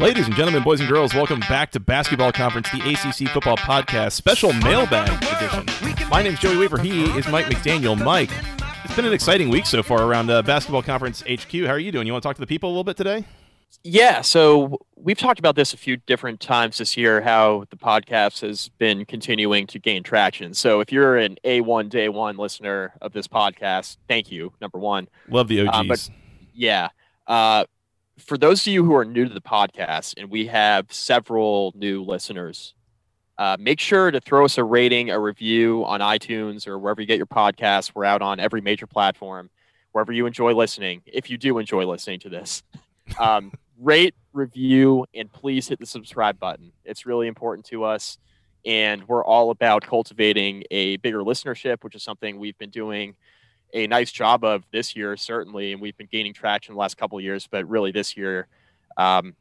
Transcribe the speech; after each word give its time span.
Ladies 0.00 0.24
and 0.24 0.34
gentlemen, 0.34 0.62
boys 0.62 0.80
and 0.80 0.88
girls, 0.88 1.12
welcome 1.12 1.40
back 1.40 1.70
to 1.72 1.78
Basketball 1.78 2.32
Conference, 2.32 2.70
the 2.70 2.78
ACC 2.78 3.28
Football 3.28 3.58
Podcast, 3.58 4.12
special 4.12 4.50
mailbag 4.50 5.10
edition. 5.22 6.08
My 6.08 6.22
name's 6.22 6.38
Joey 6.38 6.56
Weaver. 6.56 6.78
He 6.78 7.02
is 7.18 7.28
Mike 7.28 7.44
McDaniel. 7.44 8.02
Mike, 8.02 8.30
it's 8.82 8.96
been 8.96 9.04
an 9.04 9.12
exciting 9.12 9.50
week 9.50 9.66
so 9.66 9.82
far 9.82 10.04
around 10.04 10.30
uh, 10.30 10.40
Basketball 10.40 10.82
Conference 10.82 11.22
HQ. 11.30 11.52
How 11.52 11.72
are 11.72 11.78
you 11.78 11.92
doing? 11.92 12.06
You 12.06 12.14
want 12.14 12.22
to 12.22 12.26
talk 12.26 12.36
to 12.36 12.40
the 12.40 12.46
people 12.46 12.70
a 12.70 12.72
little 12.72 12.82
bit 12.82 12.96
today? 12.96 13.26
Yeah, 13.84 14.22
so 14.22 14.78
we've 14.96 15.18
talked 15.18 15.38
about 15.38 15.54
this 15.54 15.74
a 15.74 15.76
few 15.76 15.98
different 15.98 16.40
times 16.40 16.78
this 16.78 16.96
year, 16.96 17.20
how 17.20 17.66
the 17.68 17.76
podcast 17.76 18.40
has 18.40 18.70
been 18.78 19.04
continuing 19.04 19.66
to 19.66 19.78
gain 19.78 20.02
traction. 20.02 20.54
So 20.54 20.80
if 20.80 20.90
you're 20.90 21.18
an 21.18 21.36
A1 21.44 21.90
Day 21.90 22.08
One 22.08 22.38
listener 22.38 22.94
of 23.02 23.12
this 23.12 23.28
podcast, 23.28 23.98
thank 24.08 24.32
you, 24.32 24.54
number 24.62 24.78
one. 24.78 25.08
Love 25.28 25.48
the 25.48 25.68
OGs. 25.68 25.76
Uh, 25.76 25.82
but 25.84 26.10
yeah. 26.54 26.88
Uh, 27.26 27.64
for 28.20 28.38
those 28.38 28.66
of 28.66 28.72
you 28.72 28.84
who 28.84 28.94
are 28.94 29.04
new 29.04 29.26
to 29.26 29.34
the 29.34 29.40
podcast, 29.40 30.14
and 30.16 30.30
we 30.30 30.46
have 30.46 30.92
several 30.92 31.72
new 31.76 32.02
listeners, 32.02 32.74
uh, 33.38 33.56
make 33.58 33.80
sure 33.80 34.10
to 34.10 34.20
throw 34.20 34.44
us 34.44 34.58
a 34.58 34.64
rating, 34.64 35.10
a 35.10 35.18
review 35.18 35.84
on 35.86 36.00
iTunes 36.00 36.66
or 36.66 36.78
wherever 36.78 37.00
you 37.00 37.06
get 37.06 37.16
your 37.16 37.26
podcasts. 37.26 37.92
We're 37.94 38.04
out 38.04 38.22
on 38.22 38.38
every 38.38 38.60
major 38.60 38.86
platform, 38.86 39.50
wherever 39.92 40.12
you 40.12 40.26
enjoy 40.26 40.52
listening. 40.54 41.02
If 41.06 41.30
you 41.30 41.38
do 41.38 41.58
enjoy 41.58 41.86
listening 41.86 42.20
to 42.20 42.28
this, 42.28 42.62
um, 43.18 43.52
rate, 43.78 44.14
review, 44.32 45.06
and 45.14 45.32
please 45.32 45.68
hit 45.68 45.80
the 45.80 45.86
subscribe 45.86 46.38
button. 46.38 46.72
It's 46.84 47.06
really 47.06 47.28
important 47.28 47.66
to 47.66 47.84
us. 47.84 48.18
And 48.66 49.08
we're 49.08 49.24
all 49.24 49.50
about 49.50 49.86
cultivating 49.86 50.64
a 50.70 50.98
bigger 50.98 51.20
listenership, 51.20 51.82
which 51.82 51.94
is 51.94 52.02
something 52.02 52.38
we've 52.38 52.58
been 52.58 52.70
doing 52.70 53.16
a 53.72 53.86
nice 53.86 54.10
job 54.12 54.44
of 54.44 54.64
this 54.72 54.94
year, 54.96 55.16
certainly, 55.16 55.72
and 55.72 55.80
we've 55.80 55.96
been 55.96 56.08
gaining 56.10 56.32
traction 56.34 56.74
the 56.74 56.80
last 56.80 56.96
couple 56.96 57.18
of 57.18 57.24
years. 57.24 57.46
But 57.50 57.68
really, 57.68 57.92
this 57.92 58.16
year, 58.16 58.46
um, 58.96 59.34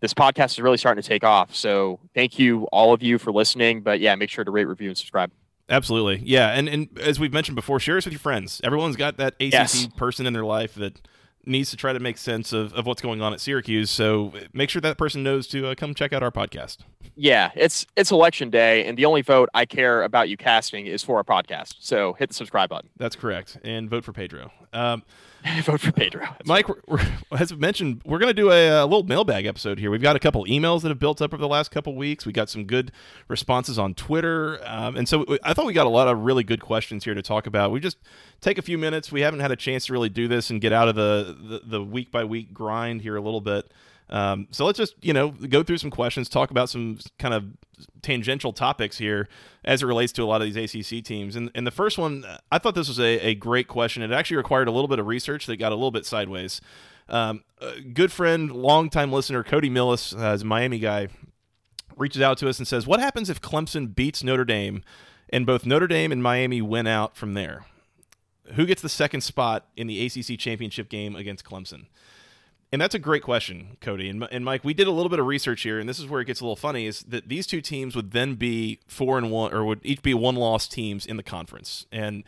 this 0.00 0.14
podcast 0.14 0.52
is 0.52 0.60
really 0.60 0.78
starting 0.78 1.02
to 1.02 1.08
take 1.08 1.24
off. 1.24 1.54
So, 1.54 2.00
thank 2.14 2.38
you 2.38 2.64
all 2.72 2.92
of 2.92 3.02
you 3.02 3.18
for 3.18 3.32
listening. 3.32 3.80
But 3.82 4.00
yeah, 4.00 4.14
make 4.14 4.30
sure 4.30 4.44
to 4.44 4.50
rate, 4.50 4.66
review, 4.66 4.88
and 4.88 4.96
subscribe. 4.98 5.30
Absolutely, 5.68 6.20
yeah, 6.24 6.48
and 6.50 6.68
and 6.68 6.88
as 7.00 7.18
we've 7.20 7.32
mentioned 7.32 7.56
before, 7.56 7.78
share 7.80 7.96
us 7.96 8.04
with 8.04 8.12
your 8.12 8.18
friends. 8.20 8.60
Everyone's 8.64 8.96
got 8.96 9.16
that 9.18 9.34
ACC 9.40 9.52
Yes. 9.52 9.88
person 9.96 10.26
in 10.26 10.32
their 10.32 10.44
life 10.44 10.74
that 10.74 11.00
needs 11.44 11.70
to 11.70 11.76
try 11.76 11.92
to 11.92 12.00
make 12.00 12.18
sense 12.18 12.52
of, 12.52 12.72
of 12.74 12.86
what's 12.86 13.02
going 13.02 13.20
on 13.20 13.32
at 13.32 13.40
Syracuse. 13.40 13.90
So 13.90 14.32
make 14.52 14.70
sure 14.70 14.80
that 14.80 14.98
person 14.98 15.22
knows 15.22 15.46
to 15.48 15.68
uh, 15.68 15.74
come 15.74 15.94
check 15.94 16.12
out 16.12 16.22
our 16.22 16.30
podcast. 16.30 16.78
Yeah, 17.14 17.50
it's 17.54 17.86
it's 17.96 18.10
election 18.10 18.48
day, 18.50 18.86
and 18.86 18.96
the 18.96 19.04
only 19.04 19.22
vote 19.22 19.48
I 19.52 19.66
care 19.66 20.02
about 20.02 20.28
you 20.28 20.36
casting 20.36 20.86
is 20.86 21.02
for 21.02 21.16
our 21.16 21.24
podcast. 21.24 21.76
So 21.80 22.14
hit 22.14 22.28
the 22.30 22.34
subscribe 22.34 22.70
button. 22.70 22.88
That's 22.96 23.16
correct, 23.16 23.58
and 23.64 23.90
vote 23.90 24.04
for 24.04 24.12
Pedro. 24.12 24.50
Um, 24.72 25.02
Vote 25.62 25.80
for 25.80 25.92
Pedro. 25.92 26.28
Mike, 26.44 26.68
we're, 26.68 26.76
we're, 26.86 27.00
as 27.32 27.52
mentioned, 27.56 28.00
we're 28.04 28.18
going 28.18 28.30
to 28.30 28.34
do 28.34 28.50
a, 28.50 28.82
a 28.82 28.86
little 28.86 29.02
mailbag 29.02 29.44
episode 29.46 29.78
here. 29.78 29.90
We've 29.90 30.02
got 30.02 30.14
a 30.14 30.18
couple 30.20 30.44
emails 30.44 30.82
that 30.82 30.88
have 30.88 30.98
built 30.98 31.20
up 31.20 31.32
over 31.34 31.40
the 31.40 31.48
last 31.48 31.70
couple 31.70 31.96
weeks. 31.96 32.24
We 32.24 32.32
got 32.32 32.48
some 32.48 32.64
good 32.64 32.92
responses 33.28 33.78
on 33.78 33.94
Twitter, 33.94 34.60
um, 34.64 34.96
and 34.96 35.08
so 35.08 35.24
we- 35.26 35.38
I 35.42 35.52
thought 35.52 35.66
we 35.66 35.72
got 35.72 35.86
a 35.86 35.90
lot 35.90 36.06
of 36.08 36.18
really 36.20 36.44
good 36.44 36.60
questions 36.60 37.04
here 37.04 37.14
to 37.14 37.22
talk 37.22 37.46
about. 37.46 37.72
We 37.72 37.80
just 37.80 37.98
take 38.40 38.56
a 38.58 38.62
few 38.62 38.78
minutes. 38.78 39.10
We 39.10 39.22
haven't 39.22 39.40
had 39.40 39.50
a 39.50 39.56
chance 39.56 39.86
to 39.86 39.92
really 39.92 40.08
do 40.08 40.28
this 40.28 40.48
and 40.50 40.60
get 40.60 40.72
out 40.72 40.88
of 40.88 40.94
the 40.94 41.36
the, 41.40 41.60
the 41.78 41.82
week 41.84 42.12
by 42.12 42.24
week 42.24 42.52
grind 42.54 43.02
here 43.02 43.16
a 43.16 43.20
little 43.20 43.40
bit. 43.40 43.70
Um, 44.10 44.48
so 44.50 44.66
let's 44.66 44.78
just 44.78 44.94
you 45.02 45.12
know 45.12 45.30
go 45.30 45.62
through 45.62 45.78
some 45.78 45.90
questions, 45.90 46.28
talk 46.28 46.50
about 46.50 46.68
some 46.68 46.98
kind 47.18 47.34
of 47.34 47.44
tangential 48.02 48.52
topics 48.52 48.98
here 48.98 49.28
as 49.64 49.82
it 49.82 49.86
relates 49.86 50.12
to 50.12 50.22
a 50.22 50.24
lot 50.24 50.42
of 50.42 50.52
these 50.52 50.74
ACC 50.74 51.04
teams. 51.04 51.36
And, 51.36 51.50
and 51.54 51.66
the 51.66 51.70
first 51.70 51.98
one, 51.98 52.24
I 52.50 52.58
thought 52.58 52.74
this 52.74 52.88
was 52.88 53.00
a, 53.00 53.18
a 53.20 53.34
great 53.34 53.68
question. 53.68 54.02
It 54.02 54.12
actually 54.12 54.36
required 54.36 54.68
a 54.68 54.72
little 54.72 54.88
bit 54.88 54.98
of 54.98 55.06
research 55.06 55.46
that 55.46 55.56
got 55.56 55.72
a 55.72 55.74
little 55.74 55.90
bit 55.90 56.06
sideways. 56.06 56.60
Um, 57.08 57.44
good 57.92 58.12
friend, 58.12 58.50
longtime 58.50 59.12
listener, 59.12 59.42
Cody 59.42 59.70
Millis, 59.70 60.18
uh, 60.18 60.34
is 60.34 60.42
a 60.42 60.44
Miami 60.44 60.78
guy, 60.78 61.08
reaches 61.96 62.22
out 62.22 62.38
to 62.38 62.48
us 62.48 62.58
and 62.58 62.66
says, 62.66 62.86
What 62.86 63.00
happens 63.00 63.28
if 63.28 63.40
Clemson 63.40 63.94
beats 63.94 64.22
Notre 64.22 64.44
Dame 64.44 64.82
and 65.30 65.46
both 65.46 65.66
Notre 65.66 65.86
Dame 65.86 66.12
and 66.12 66.22
Miami 66.22 66.62
win 66.62 66.86
out 66.86 67.16
from 67.16 67.34
there? 67.34 67.66
Who 68.54 68.66
gets 68.66 68.82
the 68.82 68.88
second 68.88 69.22
spot 69.22 69.66
in 69.76 69.86
the 69.86 70.04
ACC 70.04 70.38
championship 70.38 70.88
game 70.88 71.16
against 71.16 71.44
Clemson? 71.44 71.86
And 72.72 72.80
that's 72.80 72.94
a 72.94 72.98
great 72.98 73.22
question, 73.22 73.76
Cody. 73.82 74.08
And, 74.08 74.26
and 74.32 74.46
Mike, 74.46 74.64
we 74.64 74.72
did 74.72 74.86
a 74.86 74.90
little 74.90 75.10
bit 75.10 75.18
of 75.18 75.26
research 75.26 75.60
here, 75.60 75.78
and 75.78 75.86
this 75.86 75.98
is 75.98 76.06
where 76.06 76.22
it 76.22 76.24
gets 76.24 76.40
a 76.40 76.44
little 76.44 76.56
funny: 76.56 76.86
is 76.86 77.00
that 77.00 77.28
these 77.28 77.46
two 77.46 77.60
teams 77.60 77.94
would 77.94 78.12
then 78.12 78.34
be 78.34 78.80
four 78.86 79.18
and 79.18 79.30
one, 79.30 79.52
or 79.52 79.62
would 79.64 79.80
each 79.82 80.00
be 80.00 80.14
one-loss 80.14 80.68
teams 80.68 81.04
in 81.04 81.18
the 81.18 81.22
conference. 81.22 81.84
And 81.92 82.24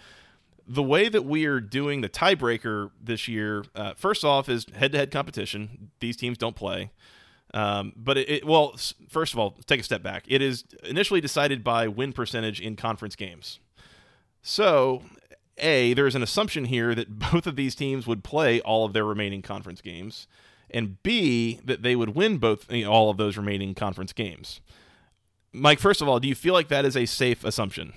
the 0.68 0.82
way 0.82 1.08
that 1.08 1.24
we 1.24 1.46
are 1.46 1.60
doing 1.60 2.02
the 2.02 2.10
tiebreaker 2.10 2.90
this 3.02 3.26
year, 3.26 3.64
uh, 3.74 3.94
first 3.94 4.22
off, 4.22 4.50
is 4.50 4.66
head-to-head 4.74 5.10
competition. 5.10 5.90
These 6.00 6.18
teams 6.18 6.36
don't 6.36 6.56
play. 6.56 6.90
Um, 7.54 7.92
but 7.96 8.18
it, 8.18 8.28
it, 8.28 8.46
well, 8.46 8.76
first 9.08 9.32
of 9.32 9.38
all, 9.38 9.56
take 9.66 9.80
a 9.80 9.84
step 9.84 10.02
back. 10.02 10.24
It 10.26 10.42
is 10.42 10.64
initially 10.82 11.20
decided 11.20 11.62
by 11.62 11.86
win 11.88 12.12
percentage 12.12 12.60
in 12.60 12.76
conference 12.76 13.16
games. 13.16 13.60
So, 14.42 15.02
A, 15.58 15.94
there's 15.94 16.14
an 16.14 16.22
assumption 16.22 16.66
here 16.66 16.94
that 16.94 17.18
both 17.32 17.46
of 17.46 17.56
these 17.56 17.74
teams 17.74 18.06
would 18.06 18.24
play 18.24 18.60
all 18.60 18.84
of 18.84 18.92
their 18.92 19.04
remaining 19.04 19.42
conference 19.42 19.80
games, 19.80 20.26
and 20.70 21.02
B, 21.02 21.60
that 21.64 21.82
they 21.82 21.94
would 21.94 22.10
win 22.10 22.38
both 22.38 22.70
you 22.72 22.84
know, 22.84 22.90
all 22.90 23.10
of 23.10 23.16
those 23.16 23.36
remaining 23.36 23.74
conference 23.74 24.12
games. 24.12 24.60
Mike, 25.52 25.78
first 25.78 26.02
of 26.02 26.08
all, 26.08 26.18
do 26.18 26.26
you 26.26 26.34
feel 26.34 26.52
like 26.52 26.68
that 26.68 26.84
is 26.84 26.96
a 26.96 27.06
safe 27.06 27.44
assumption? 27.44 27.92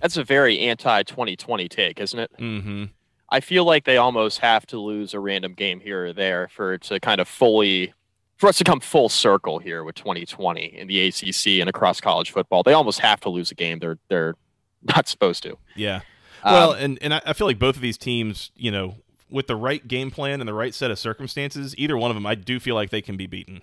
That's 0.00 0.16
a 0.16 0.24
very 0.24 0.60
anti 0.60 1.02
2020 1.02 1.68
take, 1.68 2.00
isn't 2.00 2.18
it? 2.18 2.30
Mm-hmm. 2.38 2.84
I 3.30 3.40
feel 3.40 3.64
like 3.64 3.84
they 3.84 3.98
almost 3.98 4.38
have 4.38 4.66
to 4.68 4.78
lose 4.78 5.12
a 5.12 5.20
random 5.20 5.52
game 5.52 5.80
here 5.80 6.06
or 6.06 6.12
there 6.12 6.48
for 6.48 6.72
it 6.74 6.82
to 6.82 6.98
kind 6.98 7.20
of 7.20 7.28
fully 7.28 7.92
for 8.36 8.48
us 8.48 8.56
to 8.58 8.64
come 8.64 8.80
full 8.80 9.08
circle 9.08 9.58
here 9.58 9.82
with 9.84 9.96
2020 9.96 10.64
in 10.64 10.86
the 10.86 11.08
ACC 11.08 11.60
and 11.60 11.68
across 11.68 12.00
college 12.00 12.30
football. 12.30 12.62
They 12.62 12.72
almost 12.72 13.00
have 13.00 13.20
to 13.20 13.28
lose 13.28 13.50
a 13.50 13.54
game 13.54 13.80
they're 13.80 13.98
they're 14.08 14.34
not 14.82 15.08
supposed 15.08 15.42
to. 15.42 15.58
Yeah. 15.76 16.00
Well, 16.44 16.72
Um, 16.72 16.78
and 16.78 16.98
and 17.02 17.14
I 17.14 17.32
feel 17.32 17.46
like 17.46 17.58
both 17.58 17.76
of 17.76 17.82
these 17.82 17.98
teams, 17.98 18.50
you 18.56 18.70
know, 18.70 18.96
with 19.30 19.46
the 19.46 19.56
right 19.56 19.86
game 19.86 20.10
plan 20.10 20.40
and 20.40 20.48
the 20.48 20.54
right 20.54 20.74
set 20.74 20.90
of 20.90 20.98
circumstances, 20.98 21.74
either 21.76 21.96
one 21.96 22.10
of 22.10 22.14
them, 22.16 22.26
I 22.26 22.34
do 22.34 22.58
feel 22.60 22.74
like 22.74 22.90
they 22.90 23.02
can 23.02 23.16
be 23.16 23.26
beaten. 23.26 23.60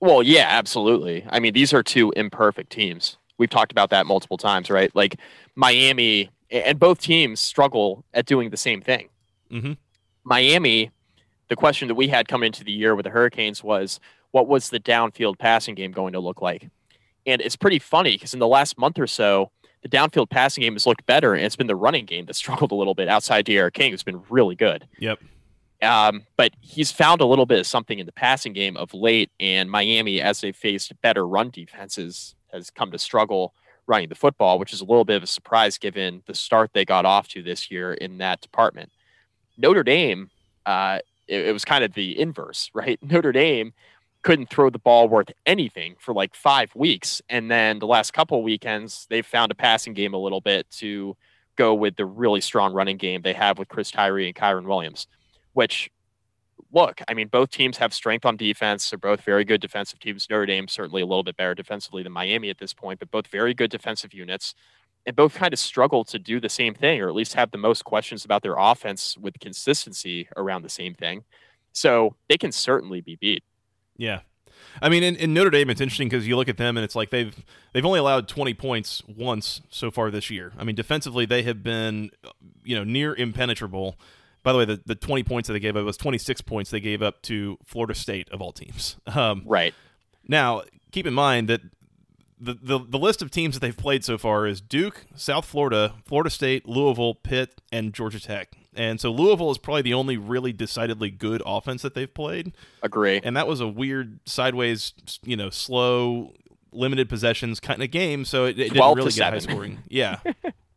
Well, 0.00 0.22
yeah, 0.22 0.46
absolutely. 0.48 1.26
I 1.30 1.40
mean, 1.40 1.54
these 1.54 1.72
are 1.72 1.82
two 1.82 2.12
imperfect 2.16 2.70
teams. 2.70 3.16
We've 3.38 3.50
talked 3.50 3.72
about 3.72 3.90
that 3.90 4.06
multiple 4.06 4.36
times, 4.36 4.70
right? 4.70 4.94
Like 4.94 5.18
Miami 5.54 6.30
and 6.50 6.78
both 6.78 7.00
teams 7.00 7.40
struggle 7.40 8.04
at 8.12 8.26
doing 8.26 8.50
the 8.50 8.56
same 8.56 8.80
thing. 8.80 9.08
Mm-hmm. 9.50 9.72
Miami, 10.24 10.90
the 11.48 11.56
question 11.56 11.88
that 11.88 11.94
we 11.94 12.08
had 12.08 12.28
come 12.28 12.42
into 12.42 12.64
the 12.64 12.72
year 12.72 12.94
with 12.94 13.04
the 13.04 13.10
Hurricanes 13.10 13.64
was 13.64 13.98
what 14.30 14.46
was 14.46 14.68
the 14.68 14.80
downfield 14.80 15.38
passing 15.38 15.74
game 15.74 15.92
going 15.92 16.12
to 16.12 16.20
look 16.20 16.42
like? 16.42 16.68
And 17.26 17.40
it's 17.40 17.56
pretty 17.56 17.78
funny 17.78 18.12
because 18.12 18.34
in 18.34 18.40
the 18.40 18.48
last 18.48 18.78
month 18.78 18.98
or 18.98 19.06
so, 19.06 19.50
the 19.84 19.90
downfield 19.90 20.30
passing 20.30 20.62
game 20.62 20.72
has 20.72 20.86
looked 20.86 21.04
better, 21.04 21.34
and 21.34 21.44
it's 21.44 21.56
been 21.56 21.66
the 21.66 21.76
running 21.76 22.06
game 22.06 22.24
that 22.24 22.34
struggled 22.34 22.72
a 22.72 22.74
little 22.74 22.94
bit 22.94 23.06
outside 23.06 23.44
D'Eriq 23.44 23.74
King, 23.74 23.92
who's 23.92 24.02
been 24.02 24.22
really 24.30 24.56
good. 24.56 24.88
Yep. 24.98 25.20
Um, 25.82 26.26
but 26.38 26.52
he's 26.60 26.90
found 26.90 27.20
a 27.20 27.26
little 27.26 27.44
bit 27.44 27.58
of 27.58 27.66
something 27.66 27.98
in 27.98 28.06
the 28.06 28.12
passing 28.12 28.54
game 28.54 28.78
of 28.78 28.94
late, 28.94 29.30
and 29.38 29.70
Miami, 29.70 30.22
as 30.22 30.40
they 30.40 30.52
faced 30.52 30.98
better 31.02 31.28
run 31.28 31.50
defenses, 31.50 32.34
has 32.50 32.70
come 32.70 32.90
to 32.92 32.98
struggle 32.98 33.52
running 33.86 34.08
the 34.08 34.14
football, 34.14 34.58
which 34.58 34.72
is 34.72 34.80
a 34.80 34.84
little 34.84 35.04
bit 35.04 35.16
of 35.16 35.22
a 35.22 35.26
surprise 35.26 35.76
given 35.76 36.22
the 36.26 36.34
start 36.34 36.70
they 36.72 36.86
got 36.86 37.04
off 37.04 37.28
to 37.28 37.42
this 37.42 37.70
year 37.70 37.92
in 37.92 38.16
that 38.18 38.40
department. 38.40 38.90
Notre 39.58 39.82
Dame, 39.82 40.30
uh, 40.64 41.00
it, 41.28 41.48
it 41.48 41.52
was 41.52 41.66
kind 41.66 41.84
of 41.84 41.92
the 41.92 42.18
inverse, 42.18 42.70
right? 42.74 42.98
Notre 43.02 43.32
Dame 43.32 43.74
couldn't 44.24 44.48
throw 44.48 44.70
the 44.70 44.78
ball 44.78 45.06
worth 45.06 45.30
anything 45.44 45.94
for 46.00 46.14
like 46.14 46.34
five 46.34 46.74
weeks. 46.74 47.20
And 47.28 47.50
then 47.50 47.78
the 47.78 47.86
last 47.86 48.12
couple 48.12 48.42
weekends, 48.42 49.06
they've 49.10 49.24
found 49.24 49.52
a 49.52 49.54
passing 49.54 49.92
game 49.92 50.14
a 50.14 50.18
little 50.18 50.40
bit 50.40 50.68
to 50.78 51.16
go 51.56 51.74
with 51.74 51.94
the 51.96 52.06
really 52.06 52.40
strong 52.40 52.72
running 52.72 52.96
game 52.96 53.22
they 53.22 53.34
have 53.34 53.58
with 53.58 53.68
Chris 53.68 53.90
Tyree 53.90 54.26
and 54.26 54.34
Kyren 54.34 54.64
Williams, 54.64 55.06
which 55.52 55.90
look, 56.72 57.00
I 57.06 57.14
mean, 57.14 57.28
both 57.28 57.50
teams 57.50 57.76
have 57.76 57.92
strength 57.92 58.24
on 58.24 58.36
defense. 58.36 58.90
They're 58.90 58.98
both 58.98 59.20
very 59.20 59.44
good 59.44 59.60
defensive 59.60 60.00
teams. 60.00 60.26
Notre 60.28 60.46
Dame 60.46 60.68
certainly 60.68 61.02
a 61.02 61.06
little 61.06 61.22
bit 61.22 61.36
better 61.36 61.54
defensively 61.54 62.02
than 62.02 62.12
Miami 62.12 62.50
at 62.50 62.58
this 62.58 62.72
point, 62.72 62.98
but 62.98 63.10
both 63.10 63.28
very 63.28 63.54
good 63.54 63.70
defensive 63.70 64.14
units. 64.14 64.54
And 65.06 65.14
both 65.14 65.34
kind 65.34 65.52
of 65.52 65.58
struggle 65.58 66.02
to 66.06 66.18
do 66.18 66.40
the 66.40 66.48
same 66.48 66.74
thing, 66.74 67.02
or 67.02 67.08
at 67.08 67.14
least 67.14 67.34
have 67.34 67.50
the 67.50 67.58
most 67.58 67.84
questions 67.84 68.24
about 68.24 68.42
their 68.42 68.56
offense 68.56 69.18
with 69.18 69.38
consistency 69.38 70.28
around 70.34 70.62
the 70.62 70.70
same 70.70 70.94
thing. 70.94 71.24
So 71.72 72.16
they 72.30 72.38
can 72.38 72.52
certainly 72.52 73.02
be 73.02 73.16
beat. 73.16 73.44
Yeah. 73.96 74.20
I 74.82 74.88
mean, 74.88 75.02
in, 75.02 75.16
in 75.16 75.34
Notre 75.34 75.50
Dame, 75.50 75.70
it's 75.70 75.80
interesting 75.80 76.08
because 76.08 76.26
you 76.26 76.36
look 76.36 76.48
at 76.48 76.56
them 76.56 76.76
and 76.76 76.84
it's 76.84 76.96
like 76.96 77.10
they've 77.10 77.34
they've 77.72 77.84
only 77.84 77.98
allowed 77.98 78.28
20 78.28 78.54
points 78.54 79.02
once 79.06 79.60
so 79.70 79.90
far 79.90 80.10
this 80.10 80.30
year. 80.30 80.52
I 80.58 80.64
mean, 80.64 80.74
defensively, 80.74 81.26
they 81.26 81.42
have 81.42 81.62
been 81.62 82.10
you 82.64 82.76
know 82.76 82.84
near 82.84 83.14
impenetrable. 83.14 83.98
By 84.42 84.52
the 84.52 84.58
way, 84.58 84.64
the, 84.66 84.80
the 84.84 84.94
20 84.94 85.22
points 85.22 85.46
that 85.46 85.54
they 85.54 85.60
gave 85.60 85.74
up 85.74 85.84
was 85.86 85.96
26 85.96 86.42
points 86.42 86.70
they 86.70 86.80
gave 86.80 87.02
up 87.02 87.22
to 87.22 87.56
Florida 87.64 87.94
State 87.94 88.28
of 88.30 88.42
all 88.42 88.52
teams. 88.52 88.96
Um, 89.06 89.42
right. 89.46 89.74
Now, 90.26 90.62
keep 90.90 91.06
in 91.06 91.14
mind 91.14 91.48
that 91.48 91.60
the, 92.40 92.54
the 92.60 92.78
the 92.78 92.98
list 92.98 93.22
of 93.22 93.30
teams 93.30 93.54
that 93.54 93.60
they've 93.60 93.76
played 93.76 94.04
so 94.04 94.18
far 94.18 94.46
is 94.46 94.60
Duke, 94.60 95.06
South 95.14 95.44
Florida, 95.44 95.94
Florida 96.04 96.30
State, 96.30 96.68
Louisville, 96.68 97.14
Pitt, 97.14 97.60
and 97.72 97.94
Georgia 97.94 98.20
Tech. 98.20 98.56
And 98.76 99.00
so 99.00 99.10
Louisville 99.10 99.50
is 99.50 99.58
probably 99.58 99.82
the 99.82 99.94
only 99.94 100.16
really 100.16 100.52
decidedly 100.52 101.10
good 101.10 101.42
offense 101.44 101.82
that 101.82 101.94
they've 101.94 102.12
played. 102.12 102.52
Agree. 102.82 103.20
And 103.22 103.36
that 103.36 103.46
was 103.46 103.60
a 103.60 103.68
weird 103.68 104.20
sideways, 104.26 104.92
you 105.22 105.36
know, 105.36 105.50
slow, 105.50 106.32
limited 106.72 107.08
possessions 107.08 107.60
kind 107.60 107.82
of 107.82 107.90
game. 107.90 108.24
So 108.24 108.44
it, 108.44 108.58
it 108.58 108.72
didn't 108.72 108.94
really 108.96 109.12
get 109.12 109.32
high 109.32 109.38
scoring. 109.38 109.78
Yeah. 109.88 110.18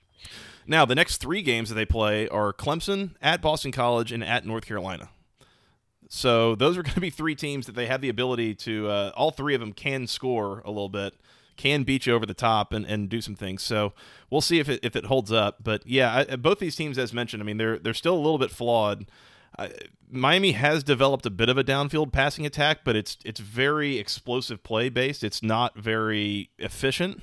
now 0.68 0.86
the 0.86 0.96
next 0.96 1.18
three 1.18 1.42
games 1.42 1.70
that 1.70 1.76
they 1.76 1.86
play 1.86 2.28
are 2.30 2.54
Clemson, 2.54 3.16
at 3.22 3.42
Boston 3.42 3.72
College, 3.72 4.12
and 4.12 4.24
at 4.24 4.46
North 4.46 4.66
Carolina. 4.66 5.10
So 6.10 6.56
those 6.56 6.78
are 6.78 6.84
going 6.84 6.96
to 6.96 7.02
be 7.02 7.10
three 7.10 7.36
teams 7.36 7.66
that 7.66 7.76
they 7.76 7.88
have 7.88 8.02
the 8.02 8.10
ability 8.10 8.56
to. 8.56 8.88
Uh, 8.88 9.12
all 9.16 9.32
three 9.32 9.54
of 9.54 9.60
them 9.60 9.74
can 9.74 10.08
score 10.08 10.62
a 10.64 10.70
little 10.70 10.90
bit 10.90 11.14
can 11.58 11.84
beat 11.84 12.06
you 12.06 12.14
over 12.14 12.26
the 12.26 12.34
top 12.34 12.72
and, 12.72 12.86
and 12.86 13.10
do 13.10 13.20
some 13.20 13.36
things. 13.36 13.64
So 13.64 13.94
we'll 14.30 14.42
see 14.42 14.60
if 14.60 14.70
it 14.70 14.80
if 14.84 14.96
it 14.96 15.06
holds 15.06 15.32
up. 15.32 15.58
But 15.64 15.86
yeah, 15.86 16.26
I, 16.30 16.36
both 16.36 16.60
these 16.60 16.76
teams, 16.76 16.98
as 16.98 17.14
mentioned, 17.14 17.42
I 17.42 17.46
mean 17.46 17.58
they're 17.58 17.78
they're 17.80 17.94
still 17.94 18.16
a 18.16 18.18
little 18.18 18.38
bit 18.38 18.52
flawed. 18.52 19.06
Uh, 19.58 19.70
Miami 20.10 20.52
has 20.52 20.84
developed 20.84 21.26
a 21.26 21.30
bit 21.30 21.50
of 21.50 21.58
a 21.58 21.64
downfield 21.64 22.12
passing 22.12 22.46
attack, 22.46 22.80
but 22.84 22.96
it's 22.96 23.18
it's 23.26 23.40
very 23.40 23.98
explosive 23.98 24.64
play 24.64 24.90
based. 24.90 25.24
It's 25.24 25.44
not 25.44 25.78
very 25.78 26.50
efficient. 26.58 27.22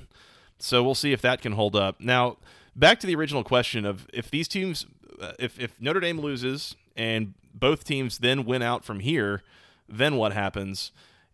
So 0.59 0.83
we'll 0.83 0.95
see 0.95 1.11
if 1.11 1.21
that 1.21 1.41
can 1.41 1.53
hold 1.53 1.75
up. 1.75 1.99
Now, 1.99 2.37
back 2.75 2.99
to 3.01 3.07
the 3.07 3.15
original 3.15 3.43
question 3.43 3.85
of 3.85 4.07
if 4.13 4.29
these 4.29 4.47
teams, 4.47 4.85
uh, 5.21 5.33
if 5.39 5.59
if 5.59 5.81
Notre 5.81 5.99
Dame 5.99 6.19
loses 6.19 6.75
and 6.95 7.33
both 7.53 7.83
teams 7.83 8.19
then 8.19 8.45
win 8.45 8.61
out 8.61 8.83
from 8.85 8.99
here, 8.99 9.41
then 9.87 10.15
what 10.17 10.33
happens? 10.33 10.91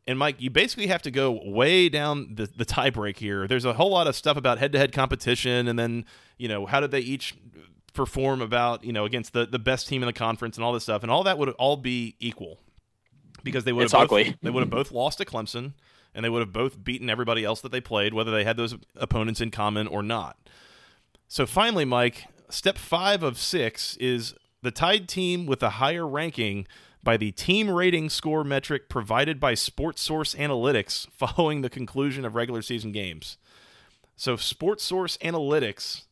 And 0.08 0.18
Mike, 0.18 0.38
you 0.40 0.50
basically 0.50 0.88
have 0.88 1.02
to 1.04 1.12
go 1.12 1.40
way 1.46 1.88
down 1.88 2.36
the, 2.36 2.50
the 2.56 2.66
tie 2.66 2.90
break 2.90 3.18
here. 3.18 3.48
There's 3.48 3.66
a 3.66 3.74
whole 3.74 3.92
lot 3.92 4.08
of 4.08 4.16
stuff 4.16 4.36
about 4.36 4.58
head 4.58 4.72
to 4.72 4.80
head 4.80 4.94
competition 4.94 5.68
and 5.68 5.78
then, 5.78 6.06
you 6.38 6.48
know, 6.48 6.66
how 6.66 6.80
did 6.80 6.92
they 6.92 7.00
each 7.00 7.36
perform 7.94 8.42
about, 8.42 8.84
you 8.84 8.94
know, 8.94 9.06
against 9.06 9.34
the, 9.34 9.46
the 9.46 9.60
best 9.60 9.88
team 9.88 10.02
in 10.02 10.08
the 10.08 10.14
conference 10.14 10.58
and 10.58 10.64
all 10.64 10.74
this 10.74 10.84
stuff. 10.84 11.04
And 11.04 11.12
all 11.12 11.24
that 11.24 11.38
would 11.38 11.50
all 11.52 11.78
be 11.78 12.16
equal. 12.20 12.60
Because 13.44 13.64
they 13.64 13.74
would 13.74 13.86
it's 13.86 13.94
have 13.94 14.04
ugly. 14.04 14.24
both, 14.26 14.36
they 14.42 14.50
would 14.50 14.62
have 14.62 14.70
both 14.70 14.92
lost 14.92 15.18
to 15.20 15.26
Clemson 15.26 15.74
and 16.14 16.26
they 16.26 16.30
would 16.30 16.42
have 16.42 16.54
both 16.54 16.84
beaten 16.84 17.10
everybody 17.10 17.44
else 17.44 17.62
that 17.62 17.72
they 17.72 17.82
played, 17.82 18.14
whether 18.14 18.32
they 18.32 18.44
had 18.44 18.58
those 18.58 18.76
opponents 18.96 19.42
in 19.42 19.52
common 19.52 19.88
or 19.88 20.04
not. 20.04 20.38
So 21.28 21.46
finally, 21.46 21.86
Mike, 21.86 22.26
step 22.50 22.78
five 22.78 23.24
of 23.24 23.38
six 23.38 23.96
is 23.98 24.36
the 24.62 24.72
tied 24.72 25.08
team 25.08 25.46
with 25.46 25.64
a 25.64 25.72
higher 25.72 26.08
ranking 26.08 26.68
by 27.04 27.18
the 27.18 27.32
team 27.32 27.70
rating 27.70 28.10
score 28.10 28.44
metric 28.44 28.90
provided 28.90 29.40
by 29.40 29.54
Sports 29.54 30.02
Source 30.02 30.36
Analytics 30.36 31.08
following 31.12 31.62
the 31.62 31.70
conclusion 31.70 32.26
of 32.26 32.36
regular 32.36 32.62
season 32.62 32.92
games. 32.92 33.38
So, 34.16 34.36
Sports 34.36 34.84
Source 34.84 35.18
Analytics 35.18 36.04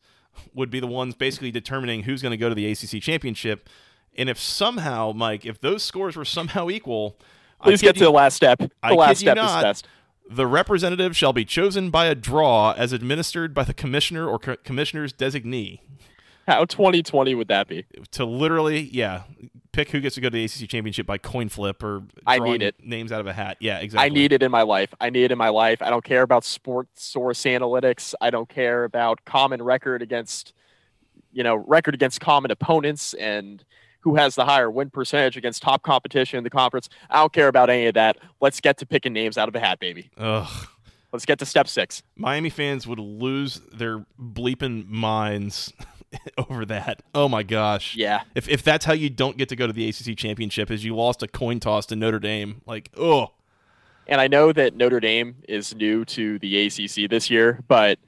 would 0.54 0.70
be 0.70 0.80
the 0.80 0.86
ones 0.86 1.14
basically 1.14 1.50
determining 1.50 2.04
who's 2.04 2.22
going 2.22 2.30
to 2.30 2.36
go 2.36 2.48
to 2.48 2.54
the 2.54 2.70
ACC 2.70 3.00
championship. 3.02 3.68
And 4.16 4.28
if 4.28 4.38
somehow, 4.38 5.12
Mike, 5.14 5.46
if 5.46 5.60
those 5.60 5.82
scores 5.82 6.16
were 6.16 6.24
somehow 6.24 6.68
equal, 6.70 7.16
please 7.62 7.82
get 7.82 7.96
to 7.96 8.04
the 8.04 8.10
last 8.10 8.34
step. 8.34 8.58
The 8.58 8.70
I 8.82 8.92
last 8.92 9.20
step 9.20 9.36
not, 9.36 9.58
is 9.58 9.62
best. 9.62 9.86
The 10.28 10.46
representative 10.46 11.16
shall 11.16 11.32
be 11.32 11.44
chosen 11.44 11.90
by 11.90 12.06
a 12.06 12.14
draw 12.14 12.72
as 12.72 12.92
administered 12.92 13.52
by 13.54 13.64
the 13.64 13.74
commissioner 13.74 14.28
or 14.28 14.38
co- 14.38 14.56
commissioner's 14.56 15.12
designee. 15.12 15.80
How 16.50 16.64
2020 16.64 17.36
would 17.36 17.46
that 17.46 17.68
be? 17.68 17.86
To 18.10 18.24
literally, 18.24 18.80
yeah, 18.80 19.22
pick 19.70 19.90
who 19.90 20.00
gets 20.00 20.16
to 20.16 20.20
go 20.20 20.28
to 20.28 20.32
the 20.32 20.44
ACC 20.44 20.68
championship 20.68 21.06
by 21.06 21.16
coin 21.16 21.48
flip 21.48 21.80
or 21.80 22.02
I 22.26 22.40
need 22.40 22.60
it. 22.60 22.74
names 22.84 23.12
out 23.12 23.20
of 23.20 23.28
a 23.28 23.32
hat. 23.32 23.58
Yeah, 23.60 23.78
exactly. 23.78 24.04
I 24.04 24.08
need 24.08 24.32
it 24.32 24.42
in 24.42 24.50
my 24.50 24.62
life. 24.62 24.92
I 25.00 25.10
need 25.10 25.26
it 25.26 25.30
in 25.30 25.38
my 25.38 25.50
life. 25.50 25.80
I 25.80 25.90
don't 25.90 26.02
care 26.02 26.22
about 26.22 26.42
sports 26.42 27.04
source 27.04 27.40
analytics. 27.44 28.14
I 28.20 28.30
don't 28.30 28.48
care 28.48 28.82
about 28.82 29.24
common 29.24 29.62
record 29.62 30.02
against, 30.02 30.52
you 31.32 31.44
know, 31.44 31.54
record 31.54 31.94
against 31.94 32.20
common 32.20 32.50
opponents 32.50 33.14
and 33.14 33.64
who 34.00 34.16
has 34.16 34.34
the 34.34 34.44
higher 34.44 34.72
win 34.72 34.90
percentage 34.90 35.36
against 35.36 35.62
top 35.62 35.84
competition 35.84 36.36
in 36.36 36.42
the 36.42 36.50
conference. 36.50 36.88
I 37.10 37.20
don't 37.20 37.32
care 37.32 37.46
about 37.46 37.70
any 37.70 37.86
of 37.86 37.94
that. 37.94 38.16
Let's 38.40 38.60
get 38.60 38.76
to 38.78 38.86
picking 38.86 39.12
names 39.12 39.38
out 39.38 39.48
of 39.48 39.54
a 39.54 39.60
hat, 39.60 39.78
baby. 39.78 40.10
Ugh. 40.16 40.66
Let's 41.12 41.26
get 41.26 41.38
to 41.38 41.46
step 41.46 41.68
six. 41.68 42.02
Miami 42.16 42.50
fans 42.50 42.88
would 42.88 42.98
lose 42.98 43.60
their 43.72 44.04
bleeping 44.20 44.88
minds 44.88 45.72
over 46.38 46.64
that. 46.66 47.02
Oh 47.14 47.28
my 47.28 47.42
gosh. 47.42 47.96
Yeah. 47.96 48.22
If 48.34 48.48
if 48.48 48.62
that's 48.62 48.84
how 48.84 48.92
you 48.92 49.10
don't 49.10 49.36
get 49.36 49.48
to 49.50 49.56
go 49.56 49.66
to 49.66 49.72
the 49.72 49.88
ACC 49.88 50.16
championship 50.16 50.70
is 50.70 50.84
you 50.84 50.94
lost 50.94 51.22
a 51.22 51.28
coin 51.28 51.60
toss 51.60 51.86
to 51.86 51.96
Notre 51.96 52.18
Dame, 52.18 52.62
like 52.66 52.90
oh. 52.96 53.32
And 54.06 54.20
I 54.20 54.26
know 54.26 54.52
that 54.52 54.74
Notre 54.74 54.98
Dame 54.98 55.36
is 55.48 55.74
new 55.74 56.04
to 56.06 56.38
the 56.40 56.66
ACC 56.66 57.08
this 57.08 57.30
year, 57.30 57.60
but 57.68 57.98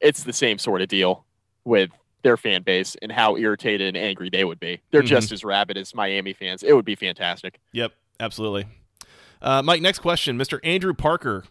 it's 0.00 0.24
the 0.24 0.32
same 0.32 0.58
sort 0.58 0.82
of 0.82 0.88
deal 0.88 1.24
with 1.64 1.90
their 2.22 2.36
fan 2.36 2.62
base 2.62 2.96
and 3.00 3.12
how 3.12 3.36
irritated 3.36 3.94
and 3.94 3.96
angry 3.96 4.28
they 4.28 4.44
would 4.44 4.58
be. 4.58 4.80
They're 4.90 5.02
mm-hmm. 5.02 5.08
just 5.08 5.30
as 5.30 5.44
rabid 5.44 5.76
as 5.76 5.94
Miami 5.94 6.32
fans. 6.32 6.64
It 6.64 6.72
would 6.72 6.84
be 6.84 6.96
fantastic. 6.96 7.60
Yep, 7.72 7.92
absolutely. 8.18 8.66
Uh, 9.40 9.62
Mike, 9.62 9.80
next 9.80 10.00
question, 10.00 10.36
Mr. 10.36 10.58
Andrew 10.64 10.94
Parker. 10.94 11.44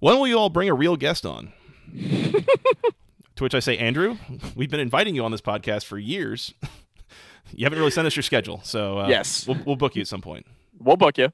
When 0.00 0.16
will 0.16 0.26
you 0.26 0.38
all 0.38 0.48
bring 0.48 0.70
a 0.70 0.74
real 0.74 0.96
guest 0.96 1.26
on? 1.26 1.52
To 3.36 3.44
which 3.44 3.54
I 3.54 3.60
say, 3.60 3.76
Andrew, 3.76 4.16
we've 4.54 4.70
been 4.70 4.80
inviting 4.80 5.14
you 5.14 5.24
on 5.24 5.30
this 5.30 5.42
podcast 5.42 5.84
for 5.84 5.98
years. 5.98 6.54
you 7.52 7.64
haven't 7.64 7.78
really 7.78 7.90
sent 7.90 8.06
us 8.06 8.16
your 8.16 8.22
schedule, 8.22 8.60
so 8.64 9.00
uh, 9.00 9.08
yes, 9.08 9.46
we'll, 9.46 9.58
we'll 9.66 9.76
book 9.76 9.94
you 9.94 10.00
at 10.00 10.08
some 10.08 10.22
point. 10.22 10.46
We'll 10.78 10.96
book 10.96 11.18
you. 11.18 11.30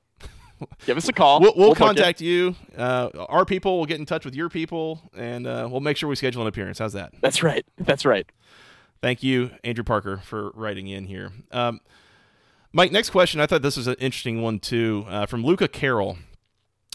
Give 0.87 0.97
us 0.97 1.09
a 1.09 1.13
call. 1.13 1.41
We'll, 1.41 1.55
we'll, 1.57 1.67
we'll 1.69 1.75
contact 1.75 2.21
you. 2.21 2.57
you. 2.73 2.77
Uh, 2.77 3.11
our 3.29 3.45
people 3.45 3.79
will 3.79 3.87
get 3.87 3.99
in 3.99 4.07
touch 4.07 4.25
with 4.25 4.35
your 4.35 4.49
people, 4.49 5.01
and 5.17 5.47
uh, 5.47 5.69
we'll 5.71 5.81
make 5.81 5.97
sure 5.97 6.09
we 6.09 6.17
schedule 6.17 6.43
an 6.43 6.49
appearance. 6.49 6.79
How's 6.79 6.93
that? 6.93 7.13
That's 7.21 7.43
right. 7.43 7.65
That's 7.79 8.05
right. 8.05 8.31
Thank 9.01 9.23
you, 9.23 9.51
Andrew 9.65 9.85
Parker, 9.85 10.19
for 10.19 10.51
writing 10.55 10.87
in 10.87 11.07
here. 11.07 11.33
Um, 11.51 11.81
Mike, 12.73 12.93
next 12.93 13.11
question. 13.11 13.41
I 13.41 13.47
thought 13.47 13.63
this 13.63 13.77
was 13.77 13.87
an 13.87 13.97
interesting 13.99 14.43
one 14.43 14.59
too, 14.59 15.05
uh, 15.09 15.27
from 15.27 15.45
Luca 15.45 15.69
Carroll. 15.69 16.19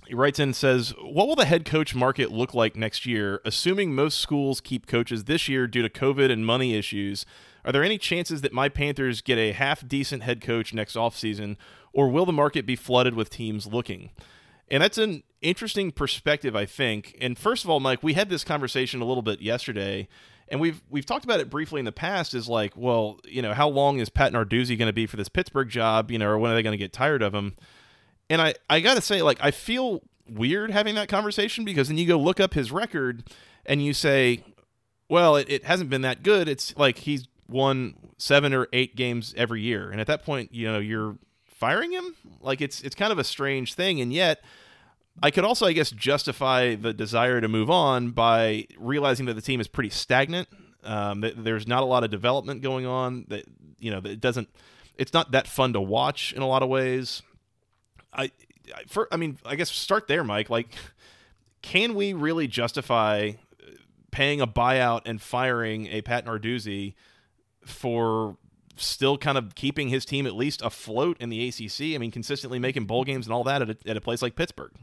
He 0.07 0.15
writes 0.15 0.39
in 0.39 0.49
and 0.49 0.55
says, 0.55 0.93
What 1.01 1.27
will 1.27 1.35
the 1.35 1.45
head 1.45 1.65
coach 1.65 1.93
market 1.93 2.31
look 2.31 2.53
like 2.53 2.77
next 2.77 3.05
year, 3.05 3.41
assuming 3.43 3.93
most 3.93 4.19
schools 4.19 4.61
keep 4.61 4.87
coaches 4.87 5.25
this 5.25 5.49
year 5.49 5.67
due 5.67 5.81
to 5.81 5.89
COVID 5.89 6.31
and 6.31 6.45
money 6.45 6.75
issues? 6.75 7.25
Are 7.65 7.73
there 7.73 7.83
any 7.83 7.97
chances 7.97 8.39
that 8.41 8.53
my 8.53 8.69
Panthers 8.69 9.19
get 9.19 9.37
a 9.37 9.51
half 9.51 9.85
decent 9.85 10.23
head 10.23 10.39
coach 10.39 10.73
next 10.73 10.95
offseason, 10.95 11.57
or 11.91 12.07
will 12.07 12.25
the 12.25 12.31
market 12.31 12.65
be 12.65 12.77
flooded 12.77 13.15
with 13.15 13.29
teams 13.29 13.67
looking? 13.67 14.11
And 14.71 14.81
that's 14.81 14.97
an 14.97 15.23
interesting 15.41 15.91
perspective, 15.91 16.55
I 16.55 16.65
think. 16.65 17.17
And 17.19 17.37
first 17.37 17.65
of 17.65 17.69
all, 17.69 17.81
Mike, 17.81 18.01
we 18.01 18.13
had 18.13 18.29
this 18.29 18.45
conversation 18.45 19.01
a 19.01 19.05
little 19.05 19.21
bit 19.21 19.41
yesterday, 19.41 20.07
and 20.47 20.61
we've 20.61 20.81
we've 20.89 21.05
talked 21.05 21.25
about 21.25 21.41
it 21.41 21.49
briefly 21.49 21.79
in 21.79 21.85
the 21.85 21.91
past. 21.91 22.33
Is 22.33 22.47
like, 22.47 22.77
well, 22.77 23.19
you 23.25 23.41
know, 23.41 23.53
how 23.53 23.67
long 23.67 23.99
is 23.99 24.07
Pat 24.07 24.31
Narduzzi 24.31 24.77
going 24.77 24.87
to 24.87 24.93
be 24.93 25.05
for 25.05 25.17
this 25.17 25.27
Pittsburgh 25.27 25.67
job? 25.67 26.11
You 26.11 26.19
know, 26.19 26.29
or 26.29 26.37
when 26.37 26.51
are 26.51 26.55
they 26.55 26.63
going 26.63 26.71
to 26.71 26.77
get 26.77 26.93
tired 26.93 27.21
of 27.21 27.35
him? 27.35 27.57
And 28.29 28.41
I, 28.41 28.55
I 28.69 28.79
got 28.79 28.95
to 28.95 29.01
say, 29.01 29.21
like, 29.21 29.37
I 29.41 29.51
feel 29.51 30.01
weird 30.29 30.71
having 30.71 30.95
that 30.95 31.07
conversation 31.07 31.63
because 31.63 31.87
then 31.87 31.97
you 31.97 32.05
go 32.05 32.17
look 32.17 32.39
up 32.39 32.53
his 32.53 32.71
record 32.71 33.23
and 33.65 33.83
you 33.83 33.93
say, 33.93 34.43
well, 35.09 35.35
it, 35.35 35.49
it 35.49 35.63
hasn't 35.65 35.89
been 35.89 36.01
that 36.01 36.23
good. 36.23 36.49
It's 36.49 36.75
like 36.77 36.99
he's 36.99 37.27
won 37.47 37.95
seven 38.17 38.53
or 38.53 38.67
eight 38.73 38.95
games 38.95 39.33
every 39.37 39.61
year. 39.61 39.89
And 39.89 40.01
at 40.01 40.07
that 40.07 40.23
point, 40.23 40.53
you 40.53 40.69
know, 40.69 40.79
you're 40.79 41.17
firing 41.45 41.91
him. 41.91 42.15
Like 42.41 42.61
it's 42.61 42.81
it's 42.81 42.95
kind 42.95 43.11
of 43.11 43.19
a 43.19 43.23
strange 43.23 43.73
thing. 43.73 44.01
And 44.01 44.11
yet 44.11 44.43
I 45.21 45.31
could 45.31 45.43
also, 45.43 45.65
I 45.65 45.73
guess, 45.73 45.91
justify 45.91 46.75
the 46.75 46.93
desire 46.93 47.41
to 47.41 47.47
move 47.47 47.69
on 47.69 48.11
by 48.11 48.67
realizing 48.77 49.25
that 49.27 49.33
the 49.33 49.41
team 49.41 49.59
is 49.59 49.67
pretty 49.67 49.89
stagnant. 49.89 50.47
Um, 50.83 51.21
that 51.21 51.43
there's 51.43 51.67
not 51.67 51.83
a 51.83 51.85
lot 51.85 52.03
of 52.03 52.11
development 52.11 52.61
going 52.61 52.85
on. 52.85 53.25
That 53.29 53.45
you 53.79 53.91
know, 53.91 53.99
that 53.99 54.11
it 54.11 54.21
doesn't. 54.21 54.49
It's 54.97 55.13
not 55.13 55.31
that 55.31 55.47
fun 55.47 55.73
to 55.73 55.81
watch 55.81 56.33
in 56.33 56.41
a 56.41 56.47
lot 56.47 56.63
of 56.63 56.69
ways. 56.69 57.21
I 58.13 58.31
I, 58.75 58.83
for 58.87 59.07
I 59.11 59.17
mean, 59.17 59.37
I 59.45 59.55
guess 59.55 59.71
start 59.71 60.07
there, 60.07 60.23
Mike. 60.23 60.49
Like, 60.49 60.75
can 61.61 61.95
we 61.95 62.13
really 62.13 62.47
justify 62.47 63.31
uh, 63.61 63.65
paying 64.11 64.41
a 64.41 64.47
buyout 64.47 65.01
and 65.05 65.21
firing 65.21 65.87
a 65.87 66.01
Pat 66.01 66.25
Narduzzi 66.25 66.93
for 67.65 68.37
still 68.75 69.17
kind 69.17 69.37
of 69.37 69.55
keeping 69.55 69.89
his 69.89 70.05
team 70.05 70.27
at 70.27 70.35
least 70.35 70.61
afloat 70.61 71.17
in 71.19 71.29
the 71.29 71.47
ACC? 71.47 71.95
I 71.95 71.97
mean, 71.97 72.11
consistently 72.11 72.59
making 72.59 72.85
bowl 72.85 73.03
games 73.03 73.25
and 73.25 73.33
all 73.33 73.43
that 73.45 73.61
at 73.61 73.69
a, 73.69 73.77
at 73.87 73.97
a 73.97 74.01
place 74.01 74.21
like 74.21 74.35
Pittsburgh. 74.35 74.73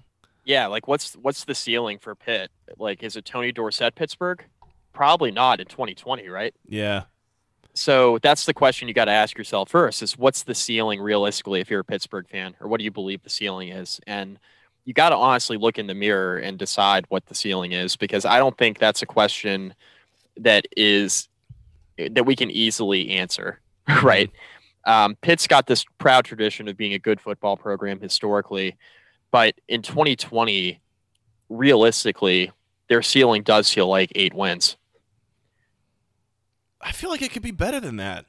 Yeah, 0.45 0.67
like 0.67 0.87
what's 0.87 1.15
what's 1.15 1.45
the 1.45 1.55
ceiling 1.55 1.99
for 1.99 2.15
Pitt? 2.15 2.51
Like, 2.79 3.03
is 3.03 3.17
it 3.17 3.25
Tony 3.25 3.53
Dorsett 3.53 3.95
Pittsburgh? 3.95 4.45
Probably 4.93 5.31
not 5.31 5.59
in 5.61 5.67
2020, 5.67 6.29
right? 6.29 6.55
Yeah. 6.69 7.05
So 7.75 8.19
that's 8.23 8.45
the 8.45 8.55
question 8.55 8.87
you 8.87 8.95
got 8.95 9.07
to 9.07 9.13
ask 9.13 9.37
yourself 9.37 9.69
first: 9.69 10.03
is 10.03 10.17
what's 10.17 10.45
the 10.45 10.55
ceiling 10.55 11.01
realistically 11.01 11.61
if 11.61 11.71
you're 11.71 11.81
a 11.81 11.85
Pittsburgh 11.85 12.29
fan, 12.29 12.55
or 12.61 12.69
what 12.69 12.79
do 12.79 12.85
you 12.85 12.91
believe 12.91 13.23
the 13.23 13.31
ceiling 13.31 13.69
is? 13.69 14.01
And 14.07 14.39
you 14.85 14.95
got 14.95 15.11
to 15.11 15.17
honestly 15.17 15.57
look 15.57 15.79
in 15.79 15.87
the 15.87 15.95
mirror 15.95 16.39
and 16.39 16.59
decide 16.59 17.07
what 17.09 17.27
the 17.27 17.35
ceiling 17.35 17.73
is, 17.73 17.97
because 17.97 18.25
I 18.25 18.39
don't 18.39 18.57
think 18.57 18.79
that's 18.79 19.03
a 19.03 19.07
question 19.07 19.75
that 20.37 20.67
is 20.77 21.29
that 21.97 22.27
we 22.27 22.37
can 22.37 22.51
easily 22.51 23.11
answer, 23.11 23.61
right? 24.03 24.31
Um, 24.85 25.17
Pitt's 25.21 25.47
got 25.47 25.67
this 25.67 25.85
proud 25.99 26.25
tradition 26.25 26.69
of 26.69 26.77
being 26.77 26.93
a 26.93 26.99
good 26.99 27.21
football 27.21 27.57
program 27.57 28.01
historically, 28.01 28.77
but 29.31 29.55
in 29.69 29.83
2020, 29.83 30.81
realistically, 31.49 32.53
their 32.89 33.03
ceiling 33.03 33.43
does 33.43 33.73
feel 33.73 33.89
like 33.89 34.13
eight 34.15 34.35
wins. 34.35 34.77
I 36.85 36.93
feel 36.93 37.11
like 37.11 37.23
it 37.23 37.33
could 37.33 37.43
be 37.43 37.51
better 37.51 37.81
than 37.81 37.97
that. 37.97 38.27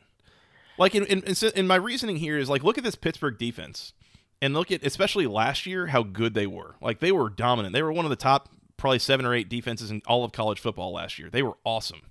Like 0.78 0.96
in, 0.96 1.06
in, 1.06 1.36
in 1.56 1.68
my 1.68 1.76
reasoning 1.76 2.18
here 2.18 2.38
is 2.38 2.50
like 2.50 2.64
look 2.64 2.78
at 2.78 2.84
this 2.84 2.96
Pittsburgh 2.96 3.38
defense 3.38 3.94
and 4.42 4.54
look 4.54 4.72
at 4.72 4.84
especially 4.84 5.28
last 5.28 5.66
year 5.66 5.88
how 5.88 6.04
good 6.04 6.34
they 6.34 6.48
were. 6.48 6.76
Like 6.82 7.00
they 7.00 7.12
were 7.12 7.30
dominant. 7.30 7.74
They 7.74 7.84
were 7.84 7.92
one 7.92 8.06
of 8.06 8.10
the 8.10 8.16
top 8.16 8.50
probably 8.78 9.00
seven 9.00 9.26
or 9.26 9.34
eight 9.34 9.50
defenses 9.50 9.92
in 9.92 10.02
all 10.08 10.24
of 10.24 10.32
college 10.32 10.60
football 10.60 10.94
last 10.94 11.20
year. 11.20 11.30
They 11.30 11.44
were 11.44 11.58
awesome. 11.64 12.02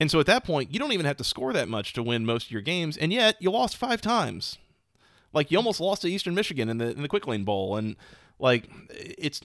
And 0.00 0.10
so 0.10 0.18
at 0.18 0.26
that 0.26 0.44
point, 0.44 0.72
you 0.72 0.78
don't 0.78 0.92
even 0.92 1.06
have 1.06 1.16
to 1.18 1.24
score 1.24 1.52
that 1.52 1.68
much 1.68 1.92
to 1.92 2.02
win 2.02 2.26
most 2.26 2.46
of 2.46 2.50
your 2.50 2.60
games, 2.60 2.96
and 2.96 3.12
yet 3.12 3.36
you 3.40 3.50
lost 3.50 3.76
five 3.76 4.00
times. 4.00 4.58
Like 5.32 5.50
you 5.50 5.58
almost 5.58 5.80
lost 5.80 6.02
to 6.02 6.08
Eastern 6.08 6.34
Michigan 6.34 6.68
in 6.68 6.78
the 6.78 6.90
in 6.90 7.02
the 7.02 7.08
Quick 7.08 7.26
Lane 7.26 7.44
Bowl, 7.44 7.76
and 7.76 7.96
like 8.38 8.68
it's 8.90 9.40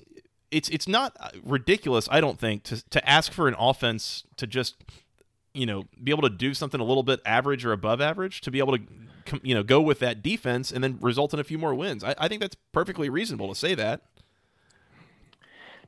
it's 0.52 0.70
it's 0.70 0.88
not 0.88 1.16
ridiculous, 1.44 2.08
I 2.12 2.22
don't 2.22 2.40
think, 2.40 2.64
to 2.64 2.84
to 2.90 3.10
ask 3.10 3.32
for 3.32 3.48
an 3.48 3.56
offense 3.58 4.24
to 4.38 4.48
just 4.48 4.76
you 5.58 5.66
know 5.66 5.84
be 6.04 6.12
able 6.12 6.24
to 6.24 6.30
do 6.30 6.54
something 6.54 6.80
a 6.80 6.84
little 6.84 7.04
bit 7.04 7.20
average 7.26 7.66
or 7.66 7.72
above 7.72 8.00
average 8.00 8.42
to 8.42 8.52
be 8.52 8.60
able 8.60 8.78
to 8.78 8.84
you 9.42 9.56
know 9.56 9.64
go 9.64 9.82
with 9.82 10.00
that 10.00 10.22
defense 10.22 10.72
and 10.72 10.84
then 10.84 10.98
result 11.02 11.34
in 11.34 11.40
a 11.40 11.44
few 11.44 11.58
more 11.58 11.74
wins. 11.74 12.04
I, 12.04 12.16
I 12.18 12.28
think 12.28 12.42
that's 12.42 12.56
perfectly 12.72 13.10
reasonable 13.10 13.50
to 13.50 13.56
say 13.56 13.76
that. 13.76 14.02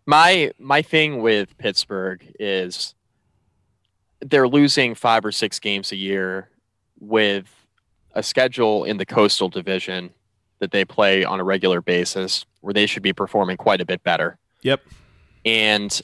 My 0.06 0.52
my 0.58 0.82
thing 0.82 1.22
with 1.22 1.58
Pittsburgh 1.58 2.26
is 2.40 2.96
they're 4.22 4.48
losing 4.48 4.96
five 4.96 5.24
or 5.24 5.32
six 5.32 5.60
games 5.60 5.92
a 5.92 5.96
year 5.96 6.50
with 7.00 7.46
a 8.14 8.24
schedule 8.24 8.84
in 8.84 8.98
the 8.98 9.06
coastal 9.06 9.50
division 9.50 10.10
that 10.60 10.72
they 10.72 10.84
play 10.84 11.24
on 11.24 11.40
a 11.40 11.44
regular 11.44 11.82
basis 11.82 12.46
where 12.62 12.74
they 12.74 12.86
should 12.86 13.04
be 13.04 13.14
performing 13.14 13.56
quite 13.56 13.80
a 13.80 13.86
bit 13.86 14.04
better. 14.04 14.38
Yep. 14.64 14.82
And 15.46 16.02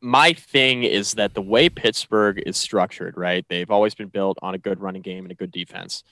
my 0.00 0.32
thing 0.32 0.84
is 0.84 1.14
that 1.14 1.34
the 1.34 1.42
way 1.42 1.68
Pittsburgh 1.68 2.42
is 2.46 2.56
structured, 2.56 3.16
right? 3.16 3.44
They've 3.48 3.70
always 3.70 3.94
been 3.94 4.08
built 4.08 4.38
on 4.42 4.54
a 4.54 4.58
good 4.58 4.80
running 4.80 5.02
game 5.02 5.24
and 5.24 5.32
a 5.32 5.34
good 5.34 5.50
defense. 5.50 6.04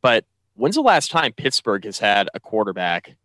But 0.00 0.24
when's 0.54 0.76
the 0.76 0.82
last 0.82 1.10
time 1.10 1.32
Pittsburgh 1.32 1.84
has 1.84 1.98
had 1.98 2.28
a 2.34 2.40
quarterback 2.40 3.16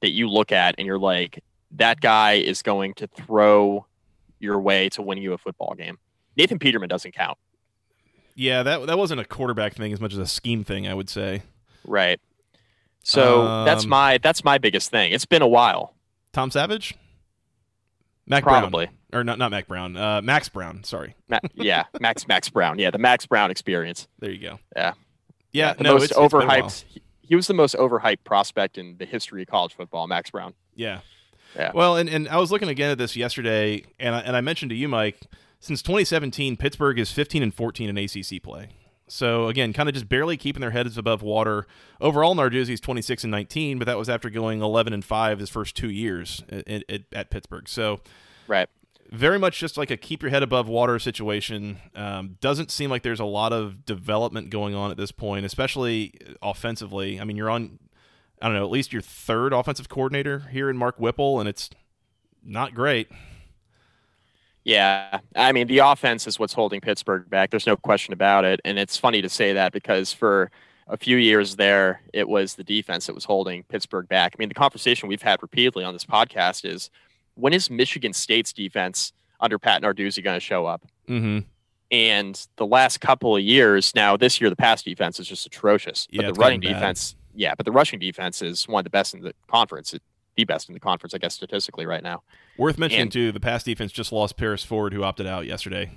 that 0.00 0.10
you 0.10 0.28
look 0.28 0.52
at 0.52 0.76
and 0.78 0.86
you're 0.86 0.98
like, 0.98 1.42
that 1.72 2.00
guy 2.00 2.34
is 2.34 2.62
going 2.62 2.94
to 2.94 3.06
throw 3.06 3.86
your 4.38 4.60
way 4.60 4.88
to 4.90 5.02
winning 5.02 5.24
you 5.24 5.32
a 5.32 5.38
football 5.38 5.74
game? 5.74 5.98
Nathan 6.36 6.58
Peterman 6.58 6.88
doesn't 6.88 7.12
count. 7.12 7.38
Yeah, 8.34 8.62
that 8.62 8.86
that 8.86 8.96
wasn't 8.96 9.20
a 9.20 9.24
quarterback 9.24 9.74
thing 9.74 9.92
as 9.92 10.00
much 10.00 10.12
as 10.12 10.18
a 10.18 10.26
scheme 10.26 10.64
thing, 10.64 10.88
I 10.88 10.94
would 10.94 11.10
say. 11.10 11.42
Right. 11.84 12.18
So 13.02 13.42
um, 13.42 13.66
that's 13.66 13.84
my 13.84 14.18
that's 14.18 14.42
my 14.42 14.56
biggest 14.58 14.90
thing. 14.90 15.12
It's 15.12 15.26
been 15.26 15.42
a 15.42 15.48
while. 15.48 15.94
Tom 16.32 16.50
Savage, 16.50 16.94
Mac 18.26 18.42
Probably. 18.42 18.86
Brown, 18.86 18.96
or 19.12 19.24
not 19.24 19.38
not 19.38 19.50
Mack 19.50 19.66
Brown, 19.66 19.96
uh, 19.96 20.22
Max 20.22 20.48
Browne. 20.48 20.84
Sorry. 20.84 21.14
Ma- 21.28 21.38
yeah, 21.54 21.84
Max 22.00 22.26
Max 22.28 22.48
Browne. 22.48 22.78
Yeah, 22.78 22.90
the 22.90 22.98
Max 22.98 23.26
Browne 23.26 23.50
experience. 23.50 24.08
There 24.18 24.30
you 24.30 24.40
go. 24.40 24.58
Yeah. 24.74 24.94
Yeah. 25.52 25.74
The 25.74 25.84
no, 25.84 25.94
most 25.94 26.04
it's, 26.04 26.14
overhyped. 26.14 26.64
It's 26.64 26.84
he, 26.88 27.02
he 27.22 27.36
was 27.36 27.46
the 27.46 27.54
most 27.54 27.74
overhyped 27.76 28.24
prospect 28.24 28.78
in 28.78 28.96
the 28.98 29.06
history 29.06 29.42
of 29.42 29.48
college 29.48 29.74
football. 29.74 30.06
Max 30.06 30.30
Browne. 30.30 30.54
Yeah. 30.74 31.00
Yeah. 31.56 31.72
Well, 31.74 31.96
and, 31.96 32.08
and 32.08 32.28
I 32.28 32.38
was 32.38 32.50
looking 32.50 32.68
again 32.68 32.90
at 32.90 32.98
this 32.98 33.14
yesterday, 33.14 33.84
and 33.98 34.14
I, 34.14 34.20
and 34.20 34.36
I 34.36 34.40
mentioned 34.40 34.70
to 34.70 34.76
you, 34.76 34.88
Mike, 34.88 35.20
since 35.60 35.82
2017, 35.82 36.56
Pittsburgh 36.56 36.98
is 36.98 37.12
15 37.12 37.42
and 37.42 37.54
14 37.54 37.88
in 37.90 37.98
ACC 37.98 38.42
play. 38.42 38.70
So 39.06 39.48
again, 39.48 39.74
kind 39.74 39.88
of 39.88 39.94
just 39.94 40.08
barely 40.08 40.38
keeping 40.38 40.62
their 40.62 40.70
heads 40.70 40.96
above 40.96 41.22
water. 41.22 41.66
Overall, 42.00 42.34
Narduzzi 42.34 42.70
is 42.70 42.80
26 42.80 43.24
and 43.24 43.30
19, 43.30 43.78
but 43.78 43.84
that 43.84 43.98
was 43.98 44.08
after 44.08 44.30
going 44.30 44.62
11 44.62 44.94
and 44.94 45.04
5 45.04 45.38
his 45.38 45.50
first 45.50 45.76
two 45.76 45.90
years 45.90 46.42
at, 46.48 46.84
at, 46.88 47.02
at 47.12 47.30
Pittsburgh. 47.30 47.68
So, 47.68 48.00
right, 48.48 48.70
very 49.12 49.38
much 49.38 49.58
just 49.58 49.76
like 49.76 49.90
a 49.90 49.96
keep 49.96 50.22
your 50.22 50.30
head 50.30 50.42
above 50.42 50.68
water 50.68 50.98
situation. 50.98 51.78
Um, 51.94 52.38
doesn't 52.40 52.70
seem 52.70 52.88
like 52.88 53.02
there's 53.02 53.20
a 53.20 53.26
lot 53.26 53.52
of 53.52 53.84
development 53.84 54.48
going 54.48 54.74
on 54.74 54.90
at 54.90 54.96
this 54.96 55.12
point, 55.12 55.44
especially 55.44 56.14
offensively. 56.40 57.20
I 57.20 57.24
mean, 57.24 57.36
you're 57.36 57.50
on, 57.50 57.78
I 58.40 58.46
don't 58.46 58.56
know, 58.56 58.64
at 58.64 58.70
least 58.70 58.92
your 58.92 59.02
third 59.02 59.52
offensive 59.52 59.90
coordinator 59.90 60.40
here 60.50 60.70
in 60.70 60.78
Mark 60.78 60.98
Whipple, 60.98 61.38
and 61.38 61.48
it's 61.48 61.68
not 62.42 62.74
great. 62.74 63.08
Yeah, 64.64 65.18
I 65.34 65.52
mean 65.52 65.66
the 65.66 65.78
offense 65.78 66.26
is 66.26 66.38
what's 66.38 66.54
holding 66.54 66.80
Pittsburgh 66.80 67.28
back. 67.28 67.50
There's 67.50 67.66
no 67.66 67.76
question 67.76 68.14
about 68.14 68.44
it, 68.44 68.60
and 68.64 68.78
it's 68.78 68.96
funny 68.96 69.20
to 69.20 69.28
say 69.28 69.52
that 69.52 69.72
because 69.72 70.12
for 70.12 70.50
a 70.86 70.96
few 70.96 71.16
years 71.16 71.56
there, 71.56 72.00
it 72.14 72.28
was 72.28 72.54
the 72.54 72.64
defense 72.64 73.06
that 73.06 73.14
was 73.14 73.24
holding 73.24 73.64
Pittsburgh 73.64 74.08
back. 74.08 74.34
I 74.34 74.36
mean, 74.38 74.48
the 74.48 74.54
conversation 74.54 75.08
we've 75.08 75.22
had 75.22 75.42
repeatedly 75.42 75.84
on 75.84 75.92
this 75.92 76.04
podcast 76.04 76.64
is 76.64 76.90
when 77.34 77.52
is 77.52 77.70
Michigan 77.70 78.12
State's 78.12 78.52
defense 78.52 79.12
under 79.40 79.58
Pat 79.58 79.82
Narduzzi 79.82 80.22
going 80.22 80.36
to 80.36 80.40
show 80.40 80.66
up? 80.66 80.82
Mm-hmm. 81.08 81.46
And 81.90 82.46
the 82.56 82.66
last 82.66 83.00
couple 83.00 83.36
of 83.36 83.42
years, 83.42 83.94
now 83.94 84.16
this 84.16 84.40
year 84.40 84.48
the 84.48 84.56
pass 84.56 84.82
defense 84.82 85.20
is 85.20 85.28
just 85.28 85.44
atrocious, 85.46 86.06
but 86.10 86.22
Yeah, 86.22 86.26
the 86.28 86.34
running 86.34 86.60
defense, 86.60 87.16
yeah, 87.34 87.54
but 87.54 87.66
the 87.66 87.72
rushing 87.72 87.98
defense 87.98 88.40
is 88.40 88.66
one 88.66 88.80
of 88.80 88.84
the 88.84 88.90
best 88.90 89.12
in 89.14 89.20
the 89.20 89.34
conference, 89.50 89.94
the 90.36 90.44
best 90.44 90.68
in 90.68 90.74
the 90.74 90.80
conference, 90.80 91.12
I 91.12 91.18
guess, 91.18 91.34
statistically 91.34 91.84
right 91.84 92.02
now. 92.02 92.22
Worth 92.56 92.78
mentioning 92.78 93.02
And- 93.02 93.12
too, 93.12 93.30
the 93.32 93.40
pass 93.40 93.62
defense 93.64 93.92
just 93.92 94.10
lost 94.10 94.38
Paris 94.38 94.64
Ford, 94.64 94.94
who 94.94 95.02
opted 95.02 95.26
out 95.26 95.46
yesterday. 95.46 95.90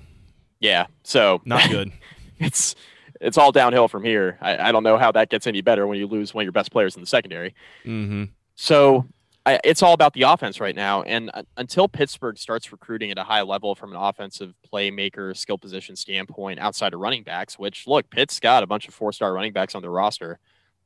Yeah, 0.60 0.88
so 1.04 1.42
Not 1.46 1.70
good. 1.70 1.92
it's 2.40 2.76
it's 3.22 3.38
all 3.38 3.54
downhill 3.54 3.88
from 3.88 4.04
here. 4.04 4.38
I, 4.42 4.58
I 4.70 4.72
don't 4.74 4.84
know 4.84 4.98
how 4.98 5.12
that 5.14 5.30
gets 5.30 5.48
any 5.48 5.62
better 5.62 5.88
when 5.88 5.98
you 5.98 6.08
lose 6.08 6.34
one 6.34 6.42
of 6.42 6.46
your 6.46 6.52
best 6.52 6.72
players 6.72 6.96
in 6.96 7.02
the 7.02 7.08
secondary. 7.08 7.56
mm-hmm. 7.86 8.26
So 8.56 9.06
I, 9.46 9.60
it's 9.64 9.84
all 9.84 9.94
about 9.94 10.14
the 10.14 10.24
offense 10.24 10.60
right 10.60 10.76
now. 10.76 11.04
And 11.04 11.30
uh, 11.34 11.44
until 11.58 11.88
Pittsburgh 11.88 12.38
starts 12.38 12.72
recruiting 12.72 13.12
at 13.12 13.18
a 13.18 13.24
high 13.24 13.44
level 13.44 13.76
from 13.76 13.92
an 13.92 13.98
offensive 13.98 14.54
playmaker, 14.74 15.38
skill 15.38 15.58
position 15.58 15.96
standpoint, 15.96 16.60
outside 16.60 16.94
of 16.94 17.00
running 17.00 17.24
backs, 17.24 17.60
which 17.60 17.86
look, 17.86 18.10
Pitt's 18.10 18.40
got 18.40 18.64
a 18.64 18.68
bunch 18.68 18.88
of 18.88 18.94
four 18.94 19.12
star 19.12 19.34
running 19.34 19.54
backs 19.54 19.76
on 19.76 19.82
their 19.84 19.92
roster, 19.92 20.40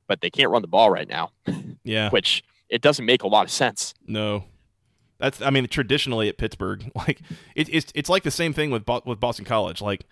but 0.08 0.22
they 0.22 0.30
can't 0.30 0.50
run 0.52 0.62
the 0.62 0.68
ball 0.68 0.90
right 0.92 1.08
now, 1.08 1.32
Yeah. 1.84 2.10
which 2.10 2.44
it 2.70 2.82
doesn't 2.82 3.06
make 3.06 3.24
a 3.24 3.28
lot 3.28 3.46
of 3.46 3.52
sense. 3.52 3.94
No, 4.06 4.44
that's 5.20 5.42
I 5.42 5.50
mean 5.50 5.68
traditionally 5.68 6.28
at 6.30 6.38
Pittsburgh, 6.38 6.92
like 6.96 7.22
it, 7.56 7.70
it's 7.74 7.92
it's 7.96 8.10
like 8.10 8.24
the 8.24 8.32
same 8.32 8.54
thing 8.54 8.72
with 8.72 8.86
Bo- 8.86 9.04
with 9.06 9.20
Boston 9.20 9.46
College. 9.46 9.82
Like 9.82 10.06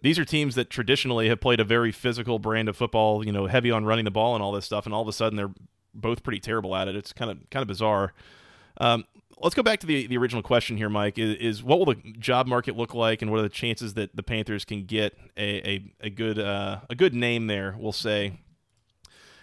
these 0.00 0.18
are 0.18 0.24
teams 0.24 0.56
that 0.56 0.68
traditionally 0.70 1.28
have 1.28 1.40
played 1.40 1.60
a 1.60 1.64
very 1.64 1.92
physical 1.92 2.40
brand 2.40 2.68
of 2.68 2.76
football, 2.76 3.24
you 3.24 3.30
know, 3.30 3.46
heavy 3.46 3.70
on 3.70 3.84
running 3.84 4.04
the 4.04 4.10
ball 4.10 4.34
and 4.34 4.42
all 4.42 4.50
this 4.50 4.64
stuff, 4.66 4.86
and 4.86 4.94
all 4.94 5.02
of 5.02 5.06
a 5.08 5.12
sudden 5.12 5.36
they're 5.36 5.52
both 5.94 6.22
pretty 6.22 6.40
terrible 6.40 6.74
at 6.76 6.88
it. 6.88 6.96
It's 6.96 7.12
kind 7.12 7.30
of 7.30 7.38
kind 7.50 7.62
of 7.62 7.68
bizarre. 7.68 8.12
Um, 8.78 9.04
let's 9.38 9.54
go 9.54 9.62
back 9.62 9.80
to 9.80 9.86
the 9.86 10.06
the 10.06 10.16
original 10.16 10.42
question 10.42 10.76
here, 10.76 10.88
Mike. 10.88 11.18
Is, 11.18 11.36
is 11.36 11.62
what 11.62 11.78
will 11.78 11.86
the 11.86 11.96
job 12.18 12.46
market 12.46 12.76
look 12.76 12.94
like, 12.94 13.22
and 13.22 13.30
what 13.30 13.40
are 13.40 13.42
the 13.42 13.48
chances 13.48 13.94
that 13.94 14.16
the 14.16 14.22
Panthers 14.22 14.64
can 14.64 14.84
get 14.84 15.16
a 15.36 15.70
a, 15.70 15.92
a 16.00 16.10
good 16.10 16.38
uh, 16.38 16.80
a 16.88 16.94
good 16.94 17.14
name 17.14 17.46
there? 17.46 17.76
We'll 17.78 17.92
say. 17.92 18.38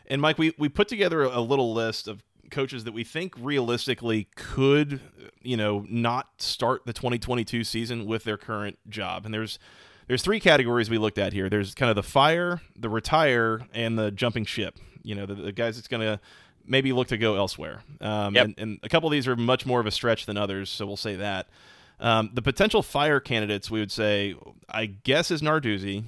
And 0.07 0.21
Mike, 0.21 0.39
we, 0.39 0.55
we 0.57 0.69
put 0.69 0.87
together 0.87 1.21
a 1.21 1.39
little 1.39 1.71
list 1.71 2.07
of 2.07 2.23
coaches 2.49 2.83
that 2.83 2.93
we 2.93 3.03
think 3.03 3.35
realistically 3.37 4.27
could, 4.35 5.01
you 5.43 5.55
know, 5.55 5.85
not 5.87 6.41
start 6.41 6.81
the 6.87 6.93
2022 6.93 7.63
season 7.63 8.07
with 8.07 8.23
their 8.23 8.37
current 8.37 8.79
job. 8.89 9.25
And 9.25 9.33
there's 9.33 9.59
there's 10.07 10.23
three 10.23 10.39
categories 10.39 10.89
we 10.89 10.97
looked 10.97 11.19
at 11.19 11.33
here. 11.33 11.49
There's 11.49 11.75
kind 11.75 11.91
of 11.91 11.95
the 11.95 12.03
fire, 12.03 12.61
the 12.75 12.89
retire, 12.89 13.67
and 13.73 13.97
the 13.97 14.09
jumping 14.09 14.45
ship. 14.45 14.79
You 15.03 15.15
know, 15.15 15.25
the, 15.25 15.35
the 15.35 15.51
guys 15.51 15.75
that's 15.75 15.87
going 15.87 16.01
to 16.01 16.19
maybe 16.65 16.91
look 16.93 17.07
to 17.07 17.17
go 17.17 17.35
elsewhere. 17.35 17.81
Um, 18.01 18.35
Yep. 18.35 18.45
and, 18.45 18.55
and 18.59 18.79
a 18.83 18.89
couple 18.89 19.07
of 19.07 19.11
these 19.11 19.27
are 19.27 19.35
much 19.35 19.65
more 19.65 19.79
of 19.79 19.85
a 19.87 19.91
stretch 19.91 20.25
than 20.25 20.37
others, 20.37 20.69
so 20.69 20.85
we'll 20.85 20.97
say 20.97 21.15
that. 21.15 21.47
Um, 21.99 22.29
the 22.33 22.41
potential 22.41 22.81
fire 22.83 23.19
candidates, 23.19 23.69
we 23.71 23.79
would 23.79 23.91
say, 23.91 24.35
I 24.69 24.85
guess, 24.85 25.31
is 25.31 25.41
Narduzzi, 25.41 26.03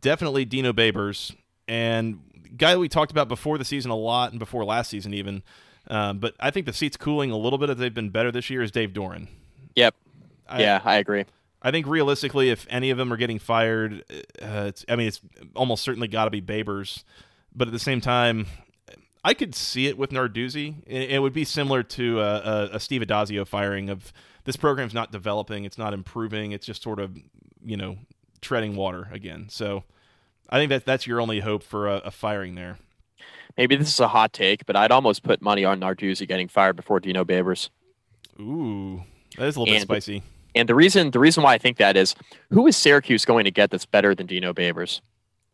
definitely 0.00 0.44
Dino 0.44 0.72
Babers, 0.72 1.34
and 1.68 2.20
guy 2.56 2.72
that 2.72 2.78
we 2.78 2.88
talked 2.88 3.10
about 3.10 3.28
before 3.28 3.58
the 3.58 3.64
season 3.64 3.90
a 3.90 3.96
lot 3.96 4.30
and 4.30 4.38
before 4.38 4.64
last 4.64 4.90
season 4.90 5.12
even, 5.12 5.42
Um, 5.88 6.18
but 6.18 6.34
I 6.40 6.50
think 6.50 6.64
the 6.66 6.72
seat's 6.72 6.96
cooling 6.96 7.30
a 7.30 7.36
little 7.36 7.58
bit 7.58 7.68
as 7.68 7.76
they've 7.76 7.92
been 7.92 8.10
better 8.10 8.30
this 8.32 8.48
year. 8.48 8.62
Is 8.62 8.70
Dave 8.70 8.92
Doeren. 8.94 9.28
Yep. 9.76 9.94
I, 10.48 10.60
yeah, 10.62 10.80
I 10.84 10.96
agree. 10.96 11.24
I 11.60 11.70
think 11.70 11.86
realistically, 11.86 12.50
if 12.50 12.66
any 12.70 12.90
of 12.90 12.96
them 12.98 13.12
are 13.12 13.16
getting 13.16 13.38
fired, 13.38 14.04
uh, 14.40 14.66
it's, 14.68 14.84
I 14.88 14.96
mean, 14.96 15.08
it's 15.08 15.20
almost 15.54 15.82
certainly 15.82 16.08
got 16.08 16.24
to 16.26 16.30
be 16.30 16.40
Babers. 16.42 17.04
But 17.54 17.68
at 17.68 17.72
the 17.72 17.78
same 17.78 18.00
time, 18.00 18.46
I 19.24 19.32
could 19.34 19.54
see 19.54 19.86
it 19.86 19.96
with 19.96 20.10
Narduzzi. 20.10 20.82
It, 20.86 21.10
it 21.12 21.18
would 21.22 21.32
be 21.32 21.44
similar 21.44 21.82
to 21.82 22.20
a, 22.20 22.36
a, 22.36 22.68
a 22.74 22.80
Steve 22.80 23.00
Addazio 23.02 23.46
firing 23.46 23.88
of 23.90 24.12
this 24.44 24.56
program's 24.56 24.92
not 24.92 25.10
developing, 25.12 25.64
it's 25.64 25.78
not 25.78 25.94
improving, 25.94 26.52
it's 26.52 26.66
just 26.66 26.82
sort 26.82 27.00
of 27.00 27.16
you 27.64 27.76
know 27.76 27.96
treading 28.42 28.76
water 28.76 29.08
again. 29.12 29.46
So 29.48 29.84
I 30.50 30.58
think 30.58 30.68
that 30.70 30.84
that's 30.84 31.06
your 31.06 31.20
only 31.20 31.40
hope 31.40 31.62
for 31.62 31.88
a, 31.88 31.96
a 32.04 32.10
firing 32.10 32.54
there. 32.54 32.78
Maybe 33.56 33.76
this 33.76 33.88
is 33.88 34.00
a 34.00 34.08
hot 34.08 34.32
take, 34.32 34.66
but 34.66 34.74
I'd 34.76 34.90
almost 34.90 35.22
put 35.22 35.40
money 35.40 35.64
on 35.64 35.80
Narduzzi 35.80 36.26
getting 36.28 36.48
fired 36.48 36.76
before 36.76 36.98
Dino 37.00 37.24
Babers. 37.24 37.70
Ooh, 38.40 39.02
that 39.38 39.46
is 39.46 39.56
a 39.56 39.60
little 39.60 39.74
And- 39.74 39.86
bit 39.88 40.02
spicy. 40.02 40.22
And 40.56 40.68
the 40.68 40.74
reason 40.74 41.10
the 41.10 41.18
reason 41.18 41.42
why 41.42 41.54
I 41.54 41.58
think 41.58 41.78
that 41.78 41.96
is 41.96 42.14
who 42.50 42.66
is 42.68 42.76
Syracuse 42.76 43.24
going 43.24 43.44
to 43.44 43.50
get 43.50 43.70
that's 43.70 43.86
better 43.86 44.14
than 44.14 44.26
Dino 44.26 44.52
Babers? 44.52 45.00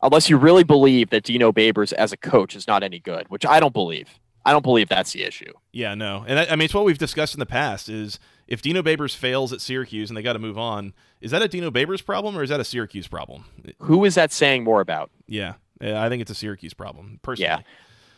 Unless 0.02 0.30
you 0.30 0.36
really 0.38 0.64
believe 0.64 1.10
that 1.10 1.24
Dino 1.24 1.52
Babers 1.52 1.92
as 1.92 2.12
a 2.12 2.16
coach 2.16 2.56
is 2.56 2.66
not 2.66 2.82
any 2.82 2.98
good, 2.98 3.28
which 3.28 3.44
I 3.44 3.60
don't 3.60 3.72
believe. 3.74 4.18
I 4.44 4.52
don't 4.52 4.62
believe 4.62 4.88
that's 4.88 5.12
the 5.12 5.22
issue. 5.22 5.52
Yeah, 5.72 5.94
no, 5.94 6.24
and 6.26 6.38
I, 6.38 6.46
I 6.46 6.56
mean 6.56 6.64
it's 6.64 6.74
what 6.74 6.84
we've 6.84 6.96
discussed 6.96 7.34
in 7.34 7.40
the 7.40 7.46
past. 7.46 7.88
Is 7.88 8.18
if 8.48 8.62
Dino 8.62 8.82
Babers 8.82 9.14
fails 9.14 9.52
at 9.52 9.60
Syracuse 9.60 10.08
and 10.08 10.16
they 10.16 10.22
got 10.22 10.32
to 10.32 10.38
move 10.38 10.56
on, 10.56 10.94
is 11.20 11.30
that 11.32 11.42
a 11.42 11.48
Dino 11.48 11.70
Babers 11.70 12.04
problem 12.04 12.36
or 12.36 12.42
is 12.42 12.48
that 12.48 12.60
a 12.60 12.64
Syracuse 12.64 13.06
problem? 13.06 13.44
Who 13.80 14.04
is 14.04 14.14
that 14.14 14.32
saying 14.32 14.64
more 14.64 14.80
about? 14.80 15.10
Yeah, 15.26 15.54
I 15.80 16.08
think 16.08 16.22
it's 16.22 16.30
a 16.30 16.34
Syracuse 16.34 16.72
problem 16.72 17.20
personally. 17.22 17.48
Yeah. 17.48 17.60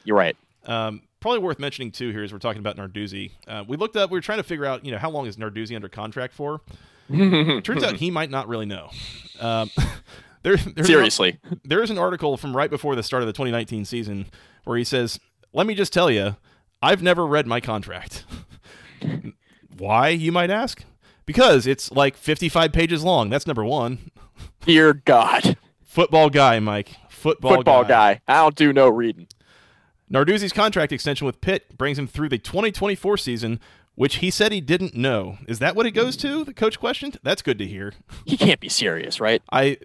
You're 0.05 0.17
right. 0.17 0.37
Um, 0.65 1.03
probably 1.21 1.41
worth 1.41 1.59
mentioning 1.59 1.91
too 1.91 2.11
here 2.11 2.23
is 2.23 2.33
we're 2.33 2.39
talking 2.39 2.61
about 2.61 2.77
Narduzzi. 2.77 3.33
Uh, 3.47 3.65
we 3.67 3.77
looked 3.77 3.97
up, 3.97 4.11
we 4.11 4.17
were 4.17 4.23
trying 4.23 4.39
to 4.39 4.45
figure 4.45 4.65
out, 4.65 4.85
you 4.85 4.93
know, 4.93 4.99
how 4.99 5.11
long 5.11 5.27
is 5.27 5.37
Narduzzi 5.37 5.75
under 5.75 5.89
contract 5.89 6.35
for? 6.35 6.61
Turns 7.11 7.83
out 7.83 7.97
he 7.97 8.11
might 8.11 8.31
not 8.31 8.49
really 8.49 8.67
know. 8.67 8.91
Um, 9.41 9.71
there, 10.43 10.57
there's 10.57 10.87
Seriously. 10.87 11.39
An, 11.45 11.61
there 11.65 11.83
is 11.83 11.91
an 11.91 11.99
article 11.99 12.37
from 12.37 12.57
right 12.57 12.71
before 12.71 12.95
the 12.95 13.03
start 13.03 13.23
of 13.23 13.27
the 13.27 13.33
2019 13.33 13.85
season 13.85 14.27
where 14.65 14.77
he 14.77 14.85
says, 14.85 15.19
"Let 15.53 15.67
me 15.67 15.75
just 15.75 15.93
tell 15.93 16.11
you, 16.11 16.37
I've 16.81 17.03
never 17.03 17.27
read 17.27 17.47
my 17.47 17.61
contract." 17.61 18.25
Why, 19.77 20.09
you 20.09 20.33
might 20.33 20.51
ask? 20.51 20.85
Because 21.27 21.67
it's 21.67 21.91
like 21.93 22.17
55 22.17 22.73
pages 22.73 23.03
long. 23.03 23.31
That's 23.31 23.47
number 23.47 23.65
one. 23.65 24.11
Dear 24.65 24.93
God. 24.95 25.57
Football 25.83 26.31
guy, 26.31 26.59
Mike. 26.61 26.97
Football, 27.09 27.57
Football 27.57 27.85
guy. 27.85 28.21
I 28.27 28.35
don't 28.43 28.55
do 28.55 28.73
no 28.73 28.89
reading. 28.89 29.29
Narduzzi's 30.13 30.53
contract 30.53 30.93
extension 30.93 31.27
with 31.27 31.41
Pitt 31.41 31.79
brings 31.79 31.99
him 31.99 32.07
through 32.07 32.29
the 32.29 32.39
2024 32.39 33.17
season, 33.17 33.61
which 33.95 34.17
he 34.17 34.31
said 34.31 34.53
he 34.53 34.61
didn't 34.61 34.95
know. 34.95 35.39
Is 35.49 35.59
that 35.61 35.75
what 35.75 35.87
it 35.87 35.93
goes 35.93 36.17
to? 36.19 36.45
The 36.45 36.53
coach 36.53 36.79
questioned. 36.79 37.19
That's 37.23 37.41
good 37.43 37.59
to 37.59 37.67
hear. 37.67 37.93
He 38.27 38.37
can't 38.37 38.61
be 38.61 38.69
serious, 38.69 39.21
right? 39.21 39.43
I, 39.51 39.79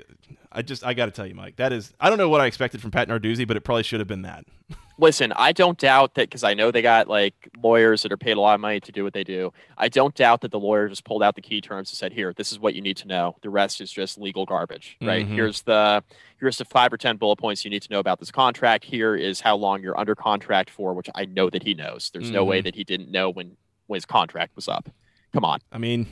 I 0.58 0.64
just 0.64 0.84
I 0.84 0.96
got 0.96 1.06
to 1.06 1.12
tell 1.12 1.28
you, 1.28 1.36
Mike. 1.36 1.58
That 1.58 1.72
is 1.72 1.94
I 2.00 2.10
don't 2.10 2.18
know 2.18 2.30
what 2.30 2.42
I 2.42 2.48
expected 2.48 2.82
from 2.82 2.90
Pat 2.90 3.08
Narduzzi, 3.08 3.48
but 3.48 3.56
it 3.58 3.62
probably 3.62 3.84
should 3.84 4.00
have 4.00 4.08
been 4.08 4.24
that. 4.24 4.44
Listen, 4.98 5.32
I 5.36 5.52
don't 5.52 5.78
doubt 5.78 6.16
that 6.16 6.28
because 6.28 6.44
I 6.44 6.56
know 6.56 6.72
they 6.72 6.82
got 6.82 7.08
like 7.08 7.36
lawyers 7.62 8.02
that 8.02 8.12
are 8.12 8.18
paid 8.18 8.36
a 8.38 8.42
lot 8.42 8.56
of 8.56 8.62
money 8.62 8.80
to 8.80 8.92
do 8.92 9.04
what 9.04 9.14
they 9.14 9.24
do. 9.24 9.54
I 9.78 9.88
don't 9.90 10.16
doubt 10.16 10.42
that 10.42 10.50
the 10.50 10.60
lawyer 10.60 10.90
just 10.90 11.04
pulled 11.06 11.22
out 11.22 11.36
the 11.36 11.42
key 11.44 11.62
terms 11.62 11.92
and 11.92 11.98
said, 11.98 12.12
"Here, 12.12 12.34
this 12.36 12.52
is 12.52 12.58
what 12.58 12.74
you 12.74 12.82
need 12.82 12.98
to 12.98 13.08
know. 13.08 13.36
The 13.44 13.52
rest 13.52 13.80
is 13.82 13.92
just 13.92 14.18
legal 14.18 14.48
garbage." 14.48 14.98
Right? 15.00 15.28
Mhm. 15.28 15.34
Here's 15.36 15.62
the 15.62 16.04
here's 16.40 16.58
the 16.58 16.66
five 16.66 16.92
or 16.92 16.98
ten 16.98 17.18
bullet 17.18 17.36
points 17.36 17.64
you 17.64 17.70
need 17.70 17.84
to 17.84 17.92
know 17.94 18.00
about 18.00 18.20
this 18.20 18.32
contract. 18.32 18.84
Here 18.86 19.16
is 19.16 19.40
how 19.42 19.56
long 19.56 19.84
you're 19.84 20.00
under 20.00 20.16
contract 20.16 20.72
for, 20.72 20.96
which 20.96 21.10
I 21.14 21.26
know 21.26 21.52
that 21.52 21.62
he 21.62 21.76
knows. 21.76 22.10
There's 22.12 22.32
no 22.32 22.44
way 22.44 22.62
Mhm. 22.62 22.64
that 22.64 22.76
he 22.76 22.84
didn't 22.84 23.12
know 23.12 23.30
when 23.30 23.58
when 23.86 23.98
his 23.98 24.06
contract 24.08 24.56
was 24.56 24.68
up. 24.68 24.90
Come 25.32 25.46
on, 25.46 25.60
I 25.72 25.78
mean, 25.78 26.08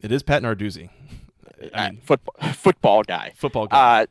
it 0.00 0.12
is 0.12 0.22
Pat 0.22 0.42
Narduzzi. 0.42 0.90
I 1.74 1.90
mean, 1.90 2.00
football 2.00 2.34
football 2.52 3.02
guy. 3.02 3.32
football 3.36 3.66
guy. 3.66 4.02
Uh, 4.02 4.06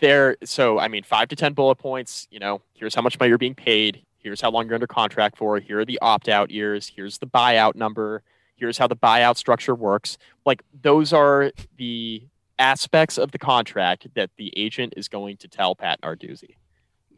there. 0.00 0.36
So 0.44 0.78
I 0.78 0.88
mean, 0.88 1.02
five 1.02 1.28
to 1.28 1.36
ten 1.36 1.52
bullet 1.52 1.76
points. 1.76 2.26
You 2.30 2.38
know, 2.38 2.62
here's 2.74 2.94
how 2.94 3.02
much 3.02 3.18
money 3.18 3.28
you're 3.28 3.38
being 3.38 3.54
paid. 3.54 4.02
Here's 4.18 4.40
how 4.40 4.50
long 4.50 4.66
you're 4.66 4.74
under 4.74 4.86
contract 4.86 5.38
for. 5.38 5.58
Here 5.58 5.80
are 5.80 5.84
the 5.84 5.98
opt-out 6.02 6.50
years. 6.50 6.92
Here's 6.94 7.18
the 7.18 7.26
buyout 7.26 7.76
number. 7.76 8.22
Here's 8.56 8.78
how 8.78 8.88
the 8.88 8.96
buyout 8.96 9.36
structure 9.36 9.74
works. 9.74 10.18
Like 10.44 10.62
those 10.82 11.12
are 11.12 11.52
the 11.76 12.24
aspects 12.58 13.16
of 13.16 13.30
the 13.30 13.38
contract 13.38 14.08
that 14.14 14.30
the 14.36 14.52
agent 14.56 14.94
is 14.96 15.08
going 15.08 15.36
to 15.38 15.48
tell 15.48 15.76
Pat 15.76 16.00
Narduzzi, 16.00 16.56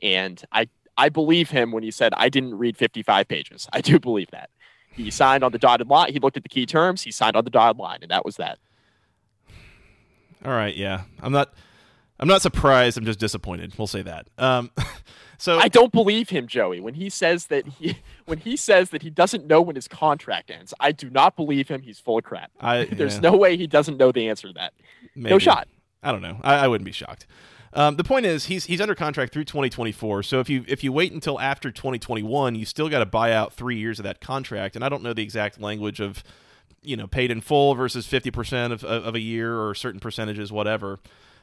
and 0.02 0.42
I 0.52 0.68
I 0.96 1.08
believe 1.08 1.50
him 1.50 1.72
when 1.72 1.82
he 1.82 1.90
said 1.90 2.12
I 2.16 2.28
didn't 2.28 2.58
read 2.58 2.76
55 2.76 3.26
pages. 3.26 3.68
I 3.72 3.80
do 3.80 3.98
believe 3.98 4.30
that. 4.32 4.50
He 4.92 5.10
signed 5.10 5.44
on 5.44 5.52
the 5.52 5.58
dotted 5.58 5.88
line. 5.88 6.12
He 6.12 6.18
looked 6.18 6.36
at 6.36 6.42
the 6.42 6.48
key 6.48 6.66
terms. 6.66 7.02
He 7.02 7.10
signed 7.10 7.36
on 7.36 7.44
the 7.44 7.50
dotted 7.50 7.78
line, 7.78 8.00
and 8.02 8.10
that 8.10 8.24
was 8.24 8.36
that. 8.36 8.58
All 10.44 10.52
right, 10.52 10.74
yeah. 10.76 11.02
I'm 11.20 11.32
not 11.32 11.52
I'm 12.20 12.28
not 12.28 12.42
surprised. 12.42 12.98
I'm 12.98 13.06
just 13.06 13.18
disappointed. 13.18 13.72
We'll 13.78 13.86
say 13.86 14.02
that. 14.02 14.28
Um, 14.36 14.70
so 15.38 15.58
I 15.58 15.68
don't 15.68 15.90
believe 15.90 16.28
him, 16.28 16.46
Joey, 16.46 16.78
when 16.78 16.94
he 16.94 17.08
says 17.08 17.46
that 17.46 17.66
he 17.66 17.98
when 18.26 18.38
he 18.38 18.56
says 18.56 18.90
that 18.90 19.02
he 19.02 19.08
doesn't 19.10 19.46
know 19.46 19.62
when 19.62 19.74
his 19.74 19.88
contract 19.88 20.50
ends. 20.50 20.74
I 20.78 20.92
do 20.92 21.08
not 21.08 21.34
believe 21.34 21.68
him. 21.68 21.80
He's 21.80 21.98
full 21.98 22.18
of 22.18 22.24
crap. 22.24 22.50
I, 22.60 22.84
There's 22.92 23.14
yeah, 23.14 23.20
no 23.20 23.36
way 23.36 23.56
he 23.56 23.66
doesn't 23.66 23.96
know 23.96 24.12
the 24.12 24.28
answer 24.28 24.48
to 24.48 24.54
that. 24.54 24.74
No 25.16 25.38
shot. 25.38 25.66
I 26.02 26.12
don't 26.12 26.22
know. 26.22 26.38
I, 26.42 26.56
I 26.56 26.68
wouldn't 26.68 26.84
be 26.84 26.92
shocked. 26.92 27.26
Um, 27.72 27.96
the 27.96 28.04
point 28.04 28.26
is, 28.26 28.46
he's 28.46 28.66
he's 28.66 28.80
under 28.82 28.94
contract 28.94 29.32
through 29.32 29.44
2024. 29.44 30.22
So 30.24 30.40
if 30.40 30.50
you 30.50 30.64
if 30.68 30.84
you 30.84 30.92
wait 30.92 31.12
until 31.12 31.40
after 31.40 31.70
2021, 31.70 32.54
you 32.54 32.66
still 32.66 32.90
got 32.90 32.98
to 32.98 33.06
buy 33.06 33.32
out 33.32 33.54
three 33.54 33.78
years 33.78 33.98
of 33.98 34.02
that 34.02 34.20
contract. 34.20 34.76
And 34.76 34.84
I 34.84 34.90
don't 34.90 35.02
know 35.02 35.14
the 35.14 35.22
exact 35.22 35.58
language 35.58 36.00
of, 36.00 36.22
you 36.82 36.96
know, 36.96 37.06
paid 37.06 37.30
in 37.30 37.40
full 37.40 37.74
versus 37.74 38.06
50 38.06 38.30
percent 38.30 38.72
of 38.72 38.84
of 38.84 39.14
a 39.14 39.20
year 39.20 39.60
or 39.60 39.74
certain 39.74 40.00
percentages, 40.00 40.50
whatever. 40.52 40.98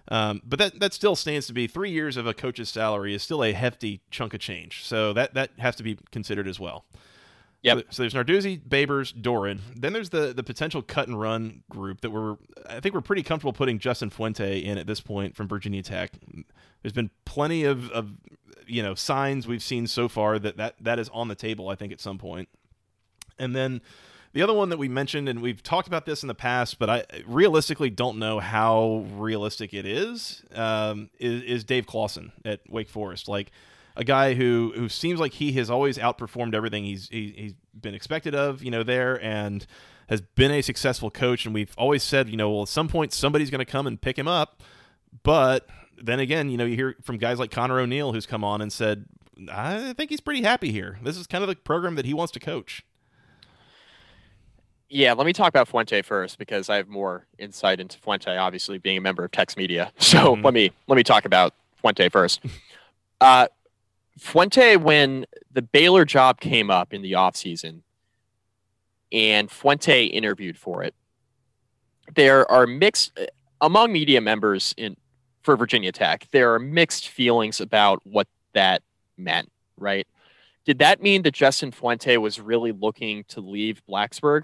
Um, 0.09 0.41
but 0.45 0.59
that 0.59 0.79
that 0.79 0.93
still 0.93 1.15
stands 1.15 1.47
to 1.47 1.53
be 1.53 1.67
three 1.67 1.91
years 1.91 2.17
of 2.17 2.25
a 2.27 2.33
coach's 2.33 2.69
salary 2.69 3.13
is 3.13 3.23
still 3.23 3.43
a 3.43 3.51
hefty 3.51 4.01
chunk 4.09 4.33
of 4.33 4.39
change. 4.39 4.83
So 4.85 5.13
that 5.13 5.33
that 5.33 5.51
has 5.59 5.75
to 5.77 5.83
be 5.83 5.97
considered 6.11 6.47
as 6.47 6.59
well. 6.59 6.85
Yep. 7.63 7.77
So, 7.77 7.83
so 7.89 8.03
there's 8.03 8.13
Narduzzi, 8.13 8.61
Babers, 8.61 9.13
Doeren. 9.13 9.59
Then 9.75 9.91
there's 9.91 10.09
the 10.09 10.33
the 10.33 10.43
potential 10.43 10.81
cut 10.81 11.07
and 11.07 11.19
run 11.19 11.63
group 11.69 12.01
that 12.01 12.11
we're 12.11 12.37
I 12.69 12.79
think 12.79 12.95
we're 12.95 13.01
pretty 13.01 13.23
comfortable 13.23 13.53
putting 13.53 13.79
Justin 13.79 14.09
Fuente 14.09 14.63
in 14.63 14.77
at 14.77 14.87
this 14.87 15.01
point 15.01 15.35
from 15.35 15.47
Virginia 15.47 15.83
Tech. 15.83 16.11
There's 16.81 16.93
been 16.93 17.09
plenty 17.25 17.65
of, 17.65 17.89
of 17.91 18.11
you 18.65 18.81
know 18.81 18.95
signs 18.95 19.47
we've 19.47 19.63
seen 19.63 19.87
so 19.87 20.07
far 20.07 20.39
that, 20.39 20.55
that 20.57 20.75
that 20.79 20.99
is 20.99 21.09
on 21.09 21.27
the 21.27 21.35
table. 21.35 21.67
I 21.69 21.75
think 21.75 21.91
at 21.91 21.99
some 21.99 22.17
point. 22.17 22.47
And 23.39 23.55
then 23.55 23.81
the 24.37 24.43
other 24.43 24.53
one 24.53 24.69
that 24.69 24.77
we 24.77 24.87
mentioned, 24.87 25.27
and 25.27 25.41
we've 25.41 25.63
talked 25.63 25.87
about 25.87 26.05
this 26.05 26.21
in 26.21 26.27
the 26.27 26.35
past, 26.35 26.77
but 26.77 26.91
I 26.91 27.05
realistically 27.25 27.89
don't 27.89 28.19
know 28.19 28.39
how 28.39 29.03
realistic 29.15 29.73
it 29.73 29.83
is. 29.83 30.43
Um, 30.53 31.09
is, 31.19 31.41
is 31.41 31.63
Dave 31.63 31.87
Clawson 31.87 32.33
at 32.45 32.61
Wake 32.69 32.89
Forest 32.89 33.27
like? 33.27 33.51
a 33.99 34.03
guy 34.03 34.35
who 34.35 34.73
who 34.75 34.87
seems 34.87 35.19
like 35.19 35.33
he 35.33 35.53
has 35.53 35.71
always 35.71 35.97
outperformed 35.97 36.53
everything 36.53 36.83
he's 36.83 37.09
he, 37.09 37.33
he's 37.35 37.53
been 37.73 37.95
expected 37.95 38.35
of, 38.35 38.61
you 38.61 38.69
know, 38.69 38.83
there 38.83 39.19
and 39.23 39.65
has 40.07 40.21
been 40.21 40.51
a 40.51 40.61
successful 40.61 41.09
coach. 41.09 41.45
And 41.45 41.53
we've 41.55 41.73
always 41.79 42.03
said, 42.03 42.29
you 42.29 42.37
know, 42.37 42.51
well, 42.51 42.61
at 42.61 42.67
some 42.67 42.87
point 42.87 43.11
somebody's 43.11 43.49
going 43.49 43.65
to 43.65 43.65
come 43.65 43.87
and 43.87 43.99
pick 43.99 44.15
him 44.15 44.27
up. 44.27 44.61
But 45.23 45.67
then 45.99 46.19
again, 46.19 46.51
you 46.51 46.57
know, 46.57 46.65
you 46.65 46.75
hear 46.75 46.95
from 47.01 47.17
guys 47.17 47.39
like 47.39 47.49
Connor 47.49 47.79
O'Neill 47.79 48.13
who's 48.13 48.27
come 48.27 48.43
on 48.43 48.61
and 48.61 48.71
said, 48.71 49.05
I 49.51 49.93
think 49.93 50.11
he's 50.11 50.21
pretty 50.21 50.43
happy 50.43 50.71
here. 50.71 50.99
This 51.01 51.17
is 51.17 51.25
kind 51.25 51.43
of 51.43 51.47
the 51.47 51.55
program 51.55 51.95
that 51.95 52.05
he 52.05 52.13
wants 52.13 52.31
to 52.33 52.39
coach. 52.39 52.85
Yeah, 54.89 55.13
let 55.13 55.25
me 55.25 55.33
talk 55.33 55.49
about 55.49 55.67
Fuente 55.67 56.01
first 56.01 56.37
because 56.37 56.69
I 56.69 56.77
have 56.77 56.87
more 56.87 57.25
insight 57.37 57.79
into 57.81 57.97
Fuente, 57.99 58.35
obviously 58.37 58.77
being 58.77 58.97
a 58.97 59.01
member 59.01 59.25
of 59.25 59.31
Tex 59.31 59.57
Media. 59.57 59.91
So 59.99 60.35
Mhm. 60.35 60.43
let 60.43 60.53
me 60.53 60.71
let 60.87 60.95
me 60.95 61.03
talk 61.03 61.25
about 61.25 61.53
Fuente 61.81 62.09
first. 62.09 62.41
Uh, 63.19 63.47
Fuente, 64.19 64.75
when 64.77 65.25
the 65.51 65.63
Baylor 65.63 66.05
job 66.05 66.39
came 66.39 66.69
up 66.69 66.93
in 66.93 67.01
the 67.01 67.13
offseason 67.13 67.81
and 69.11 69.49
Fuente 69.49 70.05
interviewed 70.05 70.55
for 70.55 70.83
it, 70.83 70.93
there 72.13 72.49
are 72.51 72.67
mixed 72.67 73.19
among 73.59 73.91
media 73.91 74.21
members 74.21 74.75
in 74.77 74.97
for 75.41 75.57
Virginia 75.57 75.91
Tech. 75.91 76.27
There 76.29 76.53
are 76.53 76.59
mixed 76.59 77.07
feelings 77.09 77.59
about 77.59 78.01
what 78.05 78.27
that 78.53 78.83
meant. 79.17 79.51
Right? 79.79 80.05
Did 80.63 80.77
that 80.77 81.01
mean 81.01 81.23
that 81.23 81.33
Justin 81.33 81.71
Fuente 81.71 82.17
was 82.17 82.39
really 82.39 82.71
looking 82.71 83.23
to 83.29 83.41
leave 83.41 83.81
Blacksburg? 83.89 84.43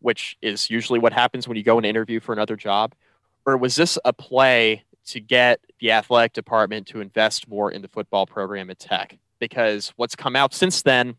Which 0.00 0.36
is 0.42 0.70
usually 0.70 0.98
what 0.98 1.12
happens 1.12 1.46
when 1.46 1.56
you 1.56 1.62
go 1.62 1.76
and 1.76 1.86
interview 1.86 2.20
for 2.20 2.32
another 2.32 2.56
job? 2.56 2.94
Or 3.46 3.56
was 3.56 3.76
this 3.76 3.98
a 4.04 4.12
play 4.12 4.84
to 5.06 5.20
get 5.20 5.60
the 5.80 5.92
athletic 5.92 6.32
department 6.32 6.86
to 6.88 7.00
invest 7.00 7.48
more 7.48 7.70
in 7.70 7.82
the 7.82 7.88
football 7.88 8.26
program 8.26 8.70
at 8.70 8.78
Tech? 8.78 9.18
Because 9.38 9.92
what's 9.96 10.14
come 10.14 10.36
out 10.36 10.52
since 10.52 10.82
then 10.82 11.16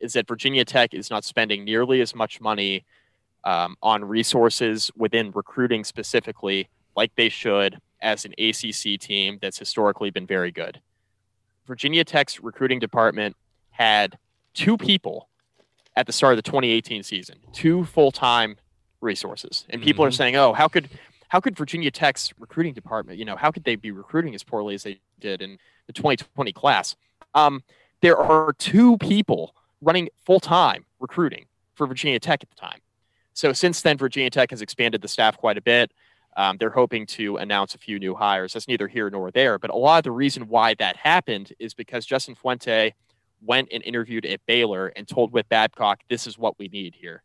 is 0.00 0.12
that 0.12 0.28
Virginia 0.28 0.64
Tech 0.64 0.94
is 0.94 1.10
not 1.10 1.24
spending 1.24 1.64
nearly 1.64 2.00
as 2.00 2.14
much 2.14 2.40
money 2.40 2.84
um, 3.44 3.76
on 3.82 4.04
resources 4.04 4.90
within 4.96 5.30
recruiting 5.32 5.84
specifically, 5.84 6.68
like 6.96 7.14
they 7.16 7.28
should, 7.28 7.78
as 8.00 8.24
an 8.24 8.34
ACC 8.38 9.00
team 9.00 9.38
that's 9.40 9.58
historically 9.58 10.10
been 10.10 10.26
very 10.26 10.50
good. 10.50 10.80
Virginia 11.66 12.04
Tech's 12.04 12.40
recruiting 12.40 12.78
department 12.78 13.36
had 13.70 14.18
two 14.52 14.76
people 14.76 15.28
at 15.96 16.06
the 16.06 16.12
start 16.12 16.32
of 16.32 16.36
the 16.36 16.42
2018 16.42 17.02
season, 17.02 17.36
two 17.52 17.84
full 17.84 18.10
time 18.10 18.56
resources, 19.00 19.66
and 19.70 19.82
people 19.82 20.02
mm-hmm. 20.02 20.08
are 20.08 20.12
saying, 20.12 20.36
"Oh, 20.36 20.52
how 20.52 20.68
could 20.68 20.88
how 21.28 21.40
could 21.40 21.56
Virginia 21.56 21.90
Tech's 21.90 22.32
recruiting 22.38 22.74
department, 22.74 23.18
you 23.18 23.24
know, 23.24 23.36
how 23.36 23.50
could 23.50 23.64
they 23.64 23.76
be 23.76 23.90
recruiting 23.90 24.34
as 24.34 24.42
poorly 24.42 24.74
as 24.74 24.82
they 24.82 25.00
did 25.20 25.42
in 25.42 25.58
the 25.86 25.92
2020 25.92 26.52
class?" 26.52 26.96
Um, 27.34 27.62
there 28.00 28.16
are 28.16 28.52
two 28.52 28.98
people 28.98 29.54
running 29.80 30.08
full 30.24 30.40
time 30.40 30.84
recruiting 31.00 31.46
for 31.74 31.86
Virginia 31.86 32.18
Tech 32.18 32.42
at 32.42 32.50
the 32.50 32.56
time. 32.56 32.80
So 33.34 33.52
since 33.52 33.82
then, 33.82 33.98
Virginia 33.98 34.30
Tech 34.30 34.50
has 34.50 34.62
expanded 34.62 35.02
the 35.02 35.08
staff 35.08 35.36
quite 35.36 35.58
a 35.58 35.62
bit. 35.62 35.92
Um, 36.36 36.56
they're 36.58 36.70
hoping 36.70 37.06
to 37.06 37.36
announce 37.36 37.74
a 37.74 37.78
few 37.78 37.98
new 37.98 38.14
hires. 38.14 38.52
That's 38.52 38.66
neither 38.66 38.88
here 38.88 39.10
nor 39.10 39.30
there. 39.30 39.58
But 39.58 39.70
a 39.70 39.76
lot 39.76 39.98
of 39.98 40.04
the 40.04 40.10
reason 40.10 40.48
why 40.48 40.74
that 40.74 40.96
happened 40.96 41.52
is 41.58 41.74
because 41.74 42.06
Justin 42.06 42.34
Fuente 42.34 42.94
went 43.44 43.68
and 43.72 43.82
interviewed 43.82 44.26
at 44.26 44.44
Baylor 44.46 44.88
and 44.88 45.06
told 45.06 45.32
Whit 45.32 45.48
Babcock, 45.48 46.00
this 46.08 46.26
is 46.26 46.38
what 46.38 46.58
we 46.58 46.68
need 46.68 46.94
here. 46.94 47.22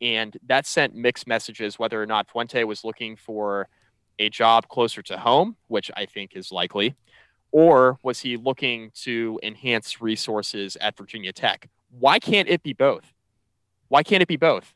And 0.00 0.36
that 0.46 0.66
sent 0.66 0.94
mixed 0.94 1.26
messages 1.26 1.78
whether 1.78 2.02
or 2.02 2.06
not 2.06 2.30
Fuente 2.30 2.64
was 2.64 2.84
looking 2.84 3.16
for 3.16 3.68
a 4.18 4.28
job 4.28 4.68
closer 4.68 5.02
to 5.02 5.18
home, 5.18 5.56
which 5.68 5.90
I 5.96 6.06
think 6.06 6.32
is 6.34 6.52
likely, 6.52 6.94
or 7.50 7.98
was 8.02 8.20
he 8.20 8.36
looking 8.36 8.90
to 9.02 9.38
enhance 9.42 10.00
resources 10.00 10.76
at 10.80 10.96
Virginia 10.96 11.32
Tech? 11.32 11.68
Why 11.98 12.18
can't 12.18 12.48
it 12.48 12.62
be 12.62 12.72
both? 12.72 13.12
Why 13.88 14.02
can't 14.02 14.22
it 14.22 14.28
be 14.28 14.36
both? 14.36 14.74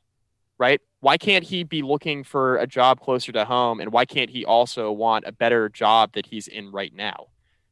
Right? 0.58 0.80
Why 1.00 1.16
can't 1.16 1.44
he 1.44 1.62
be 1.62 1.82
looking 1.82 2.24
for 2.24 2.56
a 2.56 2.66
job 2.66 3.00
closer 3.00 3.30
to 3.32 3.44
home? 3.44 3.80
And 3.80 3.92
why 3.92 4.04
can't 4.04 4.30
he 4.30 4.44
also 4.44 4.90
want 4.90 5.24
a 5.26 5.32
better 5.32 5.68
job 5.68 6.12
that 6.12 6.26
he's 6.26 6.48
in 6.48 6.72
right 6.72 6.92
now 6.92 7.26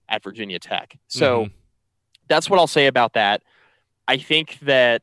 at 0.08 0.22
Virginia 0.22 0.58
Tech? 0.58 0.96
So 1.08 1.44
mm-hmm. 1.44 1.54
That's 2.28 2.50
what 2.50 2.58
I'll 2.58 2.66
say 2.66 2.86
about 2.86 3.14
that. 3.14 3.42
I 4.08 4.16
think 4.18 4.58
that, 4.62 5.02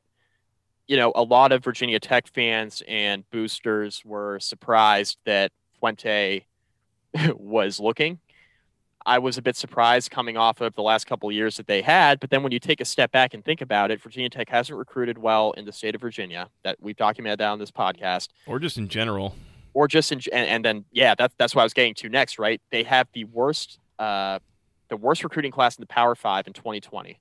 you 0.88 0.98
know, 0.98 1.12
a 1.16 1.24
lot 1.24 1.52
of 1.52 1.64
Virginia 1.64 2.00
Tech 2.00 2.28
fans 2.28 2.82
and 2.88 3.30
boosters 3.32 4.04
were 4.06 4.40
surprised 4.40 5.18
that 5.26 5.52
Fuente 5.80 6.46
was 7.36 7.80
looking 7.80 8.20
I 9.06 9.20
was 9.20 9.38
a 9.38 9.42
bit 9.42 9.56
surprised 9.56 10.12
coming 10.12 10.38
off 10.38 10.62
of 10.62 10.76
the 10.76 10.82
last 10.82 11.06
couple 11.06 11.30
of 11.30 11.36
years 11.36 11.58
that 11.58 11.68
they 11.68 11.82
had. 11.82 12.20
But 12.20 12.30
then 12.30 12.44
when 12.44 12.52
you 12.52 12.60
take 12.60 12.80
a 12.80 12.86
step 12.86 13.12
back 13.12 13.34
and 13.34 13.44
think 13.44 13.62
about 13.62 13.92
it, 13.92 14.02
Virginia 14.02 14.30
Tech 14.30 14.50
hasn't 14.50 14.78
recruited 14.78 15.18
well 15.18 15.52
in 15.52 15.66
the 15.66 15.74
state 15.74 15.96
of 15.96 16.02
Virginia. 16.02 16.50
That 16.64 16.78
we've 16.80 16.96
documented 16.96 17.40
that 17.40 17.50
on 17.50 17.60
this 17.60 17.72
podcast, 17.72 18.30
or 18.46 18.60
just 18.60 18.78
in 18.78 18.88
general, 18.88 19.36
or 19.74 19.88
just 19.88 20.12
in 20.12 20.22
and, 20.32 20.48
and 20.48 20.66
then 20.66 20.86
yeah, 20.92 21.16
that's 21.18 21.34
that's 21.38 21.54
what 21.54 21.62
I 21.62 21.66
was 21.66 21.74
getting 21.74 21.94
to 21.96 22.10
next. 22.10 22.40
Right? 22.40 22.62
They 22.72 22.84
have 22.84 23.08
the 23.14 23.26
worst 23.26 23.80
uh, 24.00 24.40
the 24.94 24.98
worst 24.98 25.24
recruiting 25.24 25.52
class 25.52 25.78
in 25.78 25.82
the 25.82 25.88
Power 25.88 26.16
Five 26.16 26.48
in 26.48 26.54
2020, 26.54 27.20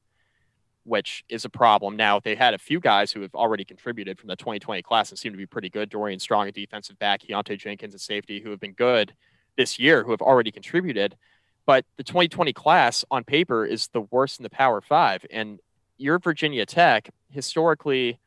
which 0.84 1.24
is 1.28 1.44
a 1.44 1.48
problem. 1.48 1.96
Now 1.96 2.20
they 2.20 2.34
had 2.34 2.54
a 2.54 2.58
few 2.58 2.80
guys 2.80 3.12
who 3.12 3.22
have 3.22 3.34
already 3.34 3.64
contributed 3.64 4.18
from 4.18 4.28
the 4.28 4.36
2020 4.36 4.82
class 4.82 5.10
and 5.10 5.18
seem 5.18 5.32
to 5.32 5.38
be 5.38 5.46
pretty 5.46 5.68
good. 5.68 5.88
Dorian 5.88 6.18
Strong, 6.18 6.48
a 6.48 6.52
defensive 6.52 6.98
back, 6.98 7.22
Keonta 7.22 7.58
Jenkins, 7.58 7.94
a 7.94 7.98
safety, 7.98 8.40
who 8.40 8.50
have 8.50 8.60
been 8.60 8.72
good 8.72 9.14
this 9.56 9.78
year, 9.78 10.04
who 10.04 10.10
have 10.10 10.22
already 10.22 10.50
contributed 10.50 11.16
but 11.66 11.84
the 11.96 12.04
2020 12.04 12.52
class 12.52 13.04
on 13.10 13.24
paper 13.24 13.64
is 13.64 13.88
the 13.88 14.02
worst 14.02 14.38
in 14.38 14.42
the 14.42 14.50
Power 14.50 14.80
Five. 14.80 15.24
And 15.30 15.60
you're 15.96 16.18
Virginia 16.18 16.66
Tech. 16.66 17.10
Historically, 17.30 18.18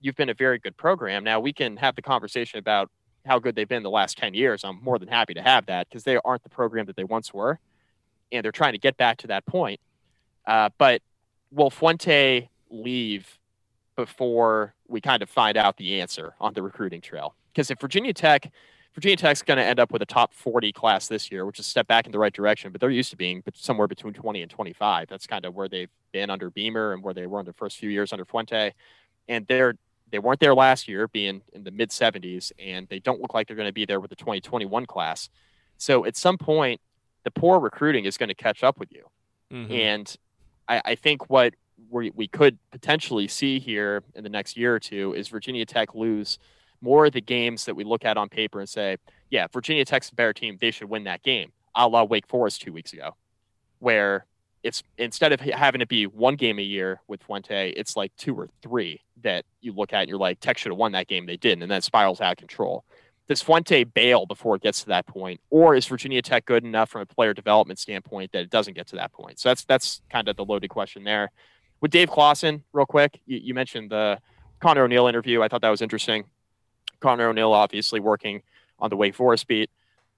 you've 0.00 0.16
been 0.16 0.28
a 0.28 0.34
very 0.34 0.58
good 0.58 0.76
program. 0.76 1.24
Now 1.24 1.40
we 1.40 1.52
can 1.52 1.76
have 1.78 1.96
the 1.96 2.02
conversation 2.02 2.58
about 2.58 2.90
how 3.26 3.38
good 3.38 3.54
they've 3.54 3.68
been 3.68 3.82
the 3.82 3.90
last 3.90 4.18
10 4.18 4.34
years. 4.34 4.64
I'm 4.64 4.82
more 4.82 4.98
than 4.98 5.08
happy 5.08 5.34
to 5.34 5.42
have 5.42 5.66
that 5.66 5.88
because 5.88 6.04
they 6.04 6.18
aren't 6.24 6.42
the 6.42 6.50
program 6.50 6.86
that 6.86 6.96
they 6.96 7.04
once 7.04 7.32
were. 7.32 7.58
And 8.32 8.44
they're 8.44 8.52
trying 8.52 8.72
to 8.72 8.78
get 8.78 8.96
back 8.96 9.18
to 9.18 9.26
that 9.28 9.46
point. 9.46 9.80
Uh, 10.46 10.70
but 10.78 11.02
will 11.50 11.70
Fuente 11.70 12.50
leave 12.70 13.38
before 13.96 14.74
we 14.88 15.00
kind 15.00 15.22
of 15.22 15.30
find 15.30 15.56
out 15.56 15.76
the 15.76 16.00
answer 16.00 16.34
on 16.40 16.54
the 16.54 16.62
recruiting 16.62 17.00
trail? 17.00 17.34
Because 17.52 17.70
if 17.70 17.80
Virginia 17.80 18.12
Tech 18.12 18.50
Virginia 18.94 19.16
Tech's 19.16 19.42
going 19.42 19.56
to 19.56 19.64
end 19.64 19.80
up 19.80 19.90
with 19.90 20.02
a 20.02 20.06
top 20.06 20.32
40 20.32 20.72
class 20.72 21.08
this 21.08 21.30
year, 21.30 21.44
which 21.44 21.58
is 21.58 21.66
a 21.66 21.68
step 21.68 21.88
back 21.88 22.06
in 22.06 22.12
the 22.12 22.18
right 22.18 22.32
direction, 22.32 22.70
but 22.70 22.80
they're 22.80 22.90
used 22.90 23.10
to 23.10 23.16
being 23.16 23.42
somewhere 23.52 23.88
between 23.88 24.14
20 24.14 24.42
and 24.42 24.50
25. 24.50 25.08
That's 25.08 25.26
kind 25.26 25.44
of 25.44 25.54
where 25.54 25.68
they've 25.68 25.90
been 26.12 26.30
under 26.30 26.48
Beamer 26.48 26.92
and 26.92 27.02
where 27.02 27.12
they 27.12 27.26
were 27.26 27.40
in 27.40 27.46
the 27.46 27.52
first 27.52 27.76
few 27.76 27.90
years 27.90 28.12
under 28.12 28.24
Fuente. 28.24 28.72
And 29.28 29.46
they're 29.48 29.74
they 30.10 30.20
weren't 30.20 30.38
there 30.38 30.54
last 30.54 30.86
year, 30.86 31.08
being 31.08 31.42
in 31.54 31.64
the 31.64 31.72
mid 31.72 31.90
70s, 31.90 32.52
and 32.56 32.86
they 32.88 33.00
don't 33.00 33.20
look 33.20 33.34
like 33.34 33.48
they're 33.48 33.56
going 33.56 33.68
to 33.68 33.72
be 33.72 33.84
there 33.84 33.98
with 33.98 34.10
the 34.10 34.16
2021 34.16 34.86
class. 34.86 35.28
So 35.76 36.04
at 36.04 36.16
some 36.16 36.38
point, 36.38 36.80
the 37.24 37.30
poor 37.30 37.58
recruiting 37.58 38.04
is 38.04 38.16
going 38.16 38.28
to 38.28 38.34
catch 38.34 38.62
up 38.62 38.78
with 38.78 38.92
you. 38.92 39.04
Mm-hmm. 39.52 39.72
And 39.72 40.16
I, 40.68 40.82
I 40.84 40.94
think 40.94 41.28
what 41.28 41.54
we, 41.90 42.10
we 42.14 42.28
could 42.28 42.58
potentially 42.70 43.28
see 43.28 43.58
here 43.58 44.02
in 44.14 44.22
the 44.22 44.30
next 44.30 44.56
year 44.56 44.74
or 44.74 44.80
two 44.80 45.12
is 45.14 45.28
Virginia 45.28 45.66
Tech 45.66 45.94
lose– 45.94 46.38
more 46.84 47.06
of 47.06 47.12
the 47.12 47.20
games 47.20 47.64
that 47.64 47.74
we 47.74 47.82
look 47.82 48.04
at 48.04 48.16
on 48.16 48.28
paper 48.28 48.60
and 48.60 48.68
say, 48.68 48.98
yeah, 49.30 49.46
Virginia 49.50 49.84
Tech's 49.84 50.10
a 50.10 50.14
better 50.14 50.34
team. 50.34 50.58
They 50.60 50.70
should 50.70 50.90
win 50.90 51.04
that 51.04 51.22
game, 51.22 51.50
a 51.74 51.88
la 51.88 52.04
Wake 52.04 52.28
Forest 52.28 52.60
two 52.60 52.72
weeks 52.72 52.92
ago, 52.92 53.16
where 53.78 54.26
it's 54.62 54.82
instead 54.98 55.32
of 55.32 55.40
having 55.40 55.78
to 55.78 55.86
be 55.86 56.06
one 56.06 56.36
game 56.36 56.58
a 56.58 56.62
year 56.62 57.00
with 57.08 57.22
Fuente, 57.22 57.70
it's 57.70 57.96
like 57.96 58.14
two 58.16 58.34
or 58.34 58.48
three 58.62 59.00
that 59.22 59.46
you 59.62 59.72
look 59.72 59.94
at 59.94 60.02
and 60.02 60.08
you're 60.10 60.18
like, 60.18 60.40
Tech 60.40 60.58
should 60.58 60.72
have 60.72 60.78
won 60.78 60.92
that 60.92 61.08
game. 61.08 61.24
They 61.24 61.38
didn't. 61.38 61.62
And 61.62 61.70
that 61.72 61.84
spirals 61.84 62.20
out 62.20 62.32
of 62.32 62.38
control. 62.38 62.84
Does 63.26 63.40
Fuente 63.40 63.84
bail 63.84 64.26
before 64.26 64.56
it 64.56 64.62
gets 64.62 64.82
to 64.82 64.88
that 64.88 65.06
point? 65.06 65.40
Or 65.48 65.74
is 65.74 65.86
Virginia 65.86 66.20
Tech 66.20 66.44
good 66.44 66.64
enough 66.64 66.90
from 66.90 67.00
a 67.00 67.06
player 67.06 67.32
development 67.32 67.78
standpoint 67.78 68.32
that 68.32 68.42
it 68.42 68.50
doesn't 68.50 68.74
get 68.74 68.86
to 68.88 68.96
that 68.96 69.12
point? 69.12 69.38
So 69.38 69.48
that's 69.48 69.64
that's 69.64 70.02
kind 70.10 70.28
of 70.28 70.36
the 70.36 70.44
loaded 70.44 70.68
question 70.68 71.04
there. 71.04 71.30
With 71.80 71.90
Dave 71.90 72.10
Clawson, 72.10 72.64
real 72.72 72.86
quick, 72.86 73.20
you, 73.26 73.38
you 73.38 73.54
mentioned 73.54 73.90
the 73.90 74.18
Connor 74.60 74.84
O'Neill 74.84 75.06
interview. 75.06 75.42
I 75.42 75.48
thought 75.48 75.62
that 75.62 75.70
was 75.70 75.82
interesting. 75.82 76.24
Connor 77.00 77.28
O'Neill, 77.28 77.52
obviously 77.52 78.00
working 78.00 78.42
on 78.78 78.90
the 78.90 78.96
Wake 78.96 79.14
Forest 79.14 79.46
beat, 79.46 79.70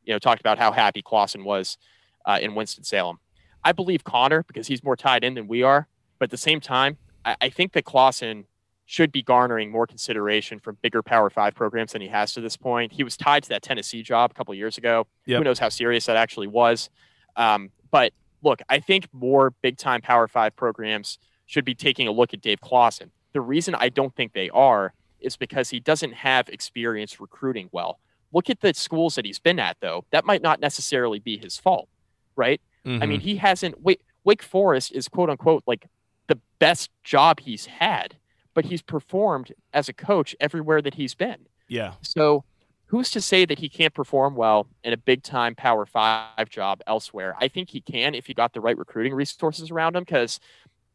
you 0.05 0.13
know, 0.13 0.19
talked 0.19 0.41
about 0.41 0.59
how 0.59 0.73
happy 0.73 1.03
Clawson 1.03 1.45
was 1.45 1.79
uh, 2.25 2.39
in 2.41 2.55
Winston 2.55 2.85
Salem. 2.85 3.19
I 3.65 3.73
believe 3.73 4.05
Connor 4.05 4.45
because 4.45 4.67
he's 4.67 4.85
more 4.85 4.97
tied 4.97 5.25
in 5.25 5.35
than 5.35 5.49
we 5.49 5.63
are, 5.63 5.89
but 6.19 6.27
at 6.27 6.31
the 6.31 6.37
same 6.37 6.61
time, 6.61 6.99
I, 7.25 7.37
I 7.41 7.49
think 7.49 7.73
that 7.73 7.85
Clawson 7.85 8.47
should 8.87 9.11
be 9.11 9.23
garnering 9.23 9.71
more 9.71 9.87
consideration 9.87 10.61
from 10.61 10.79
bigger 10.81 11.03
Power 11.03 11.29
Five 11.29 11.55
programs 11.55 11.93
than 11.93 12.01
he 12.01 12.09
has 12.09 12.33
to 12.35 12.41
this 12.41 12.57
point. 12.57 12.93
He 12.93 13.03
was 13.03 13.17
tied 13.17 13.43
to 13.43 13.49
that 13.51 13.63
Tennessee 13.63 14.03
job 14.03 14.31
a 14.31 14.35
couple 14.35 14.55
years 14.55 14.79
ago. 14.79 15.07
Yep. 15.27 15.39
Who 15.39 15.45
knows 15.45 15.59
how 15.59 15.69
serious 15.69 16.07
that 16.07 16.17
actually 16.17 16.47
was? 16.47 16.89
Um, 17.37 17.71
but 17.91 18.13
look, 18.43 18.61
I 18.69 18.79
think 18.79 19.09
more 19.13 19.51
big 19.61 19.77
time 19.77 20.01
Power 20.01 20.29
Five 20.29 20.55
programs 20.55 21.19
should 21.47 21.65
be 21.65 21.75
taking 21.75 22.07
a 22.07 22.13
look 22.13 22.33
at 22.33 22.41
Dave 22.41 22.61
Clawson. 22.61 23.11
The 23.33 23.41
reason 23.41 23.75
I 23.75 23.89
don't 23.89 24.15
think 24.15 24.33
they 24.33 24.51
are 24.51 24.95
is 25.21 25.37
because 25.37 25.71
he 25.71 25.81
doesn't 25.81 26.15
have 26.15 26.49
experience 26.49 27.21
recruiting 27.21 27.69
well. 27.73 27.99
Look 28.33 28.49
at 28.51 28.61
the 28.61 28.73
schools 28.75 29.17
that 29.17 29.25
he's 29.25 29.39
been 29.39 29.59
at, 29.59 29.79
though. 29.81 30.05
That 30.11 30.25
might 30.25 30.43
not 30.43 30.61
necessarily 30.61 31.19
be 31.19 31.39
his 31.39 31.59
fault, 31.59 31.89
right? 32.37 32.61
Mm-hmm. 32.85 33.03
I 33.03 33.07
mean, 33.07 33.19
mm-hmm. 33.19 33.29
he 33.29 33.37
hasn't. 33.37 33.83
Wake, 33.83 34.03
Wake 34.25 34.43
Forest 34.43 34.93
is 34.93 35.09
quote 35.09 35.31
unquote 35.31 35.65
like 35.67 35.87
the 36.27 36.39
best 36.59 36.91
job 37.03 37.41
he's 37.41 37.67
had, 37.67 38.17
but 38.57 38.65
he's 38.65 38.81
performed 38.81 39.53
as 39.75 39.87
a 39.87 39.93
coach 39.93 40.35
everywhere 40.41 40.81
that 40.81 40.95
he's 40.95 41.15
been. 41.15 41.47
Yeah. 41.69 41.93
So 42.01 42.43
who's 42.87 43.11
to 43.11 43.21
say 43.21 43.45
that 43.45 43.59
he 43.59 43.69
can't 43.69 43.93
perform 43.93 44.35
well 44.35 44.67
in 44.83 44.95
a 44.95 44.97
big 44.97 45.23
time 45.23 45.55
Power 45.55 45.85
Five 45.85 46.49
job 46.49 46.81
elsewhere? 46.87 47.37
I 47.39 47.49
think 47.49 47.69
he 47.69 47.83
can 47.83 48.15
if 48.15 48.27
he 48.27 48.33
got 48.33 48.55
the 48.55 48.63
right 48.63 48.79
recruiting 48.79 49.13
resources 49.13 49.71
around 49.71 49.95
him 49.95 50.05
because 50.05 50.41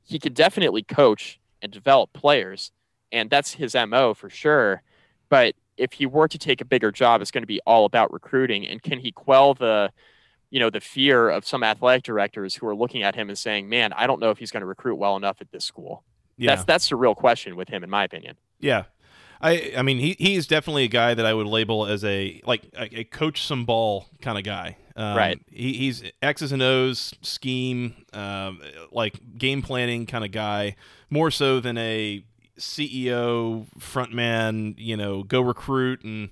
he 0.04 0.18
could 0.18 0.34
definitely 0.34 0.82
coach 0.82 1.40
and 1.62 1.72
develop 1.72 2.12
players 2.14 2.72
and 3.12 3.30
that's 3.30 3.54
his 3.54 3.76
mo 3.76 4.16
for 4.16 4.30
sure. 4.32 4.82
But 5.30 5.54
if 5.78 5.94
he 5.94 6.08
were 6.08 6.28
to 6.30 6.40
take 6.40 6.62
a 6.62 6.66
bigger 6.66 6.92
job, 6.92 7.22
it's 7.22 7.30
going 7.30 7.44
to 7.44 7.48
be 7.48 7.62
all 7.68 7.86
about 7.86 8.12
recruiting. 8.12 8.66
And 8.68 8.82
can 8.82 8.98
he 8.98 9.12
quell 9.12 9.54
the, 9.54 9.92
you 10.50 10.60
know, 10.60 10.72
the 10.72 10.82
fear 10.82 11.30
of 11.30 11.46
some 11.46 11.64
athletic 11.64 12.02
directors 12.02 12.56
who 12.56 12.68
are 12.68 12.76
looking 12.76 13.04
at 13.04 13.14
him 13.14 13.30
and 13.30 13.38
saying, 13.38 13.70
"Man, 13.70 13.94
I 13.94 14.08
don't 14.08 14.20
know 14.20 14.32
if 14.32 14.40
he's 14.40 14.50
going 14.50 14.62
to 14.62 14.68
recruit 14.68 14.96
well 14.96 15.16
enough 15.16 15.38
at 15.42 15.52
this 15.52 15.64
school." 15.64 16.04
Yeah. 16.38 16.56
That's 16.56 16.66
that's 16.66 16.90
the 16.90 16.96
real 16.96 17.16
question 17.16 17.56
with 17.56 17.70
him, 17.70 17.84
in 17.84 17.90
my 17.90 18.04
opinion. 18.04 18.38
Yeah, 18.60 18.84
I 19.42 19.74
I 19.78 19.82
mean 19.82 19.98
he 20.00 20.16
he's 20.18 20.48
definitely 20.48 20.86
a 20.86 20.90
guy 20.90 21.14
that 21.14 21.26
I 21.26 21.34
would 21.34 21.48
label 21.48 21.86
as 21.86 22.04
a 22.04 22.42
like 22.46 22.64
a, 22.76 23.00
a 23.00 23.04
coach 23.04 23.44
some 23.46 23.66
ball 23.66 24.08
kind 24.22 24.38
of 24.38 24.44
guy. 24.44 24.78
Um, 24.96 25.18
right. 25.18 25.40
He, 25.50 25.74
he's 25.74 26.04
X's 26.22 26.52
and 26.52 26.62
O's 26.62 27.14
scheme, 27.22 27.96
um, 28.14 28.60
like 28.92 29.20
game 29.38 29.62
planning 29.62 30.06
kind 30.06 30.26
of 30.26 30.32
guy, 30.32 30.76
more 31.10 31.32
so 31.32 31.60
than 31.60 31.78
a 31.78 32.24
CEO, 32.60 33.68
frontman, 33.80 34.76
you 34.78 34.98
know, 34.98 35.24
go 35.24 35.42
recruit 35.42 36.04
and 36.04 36.30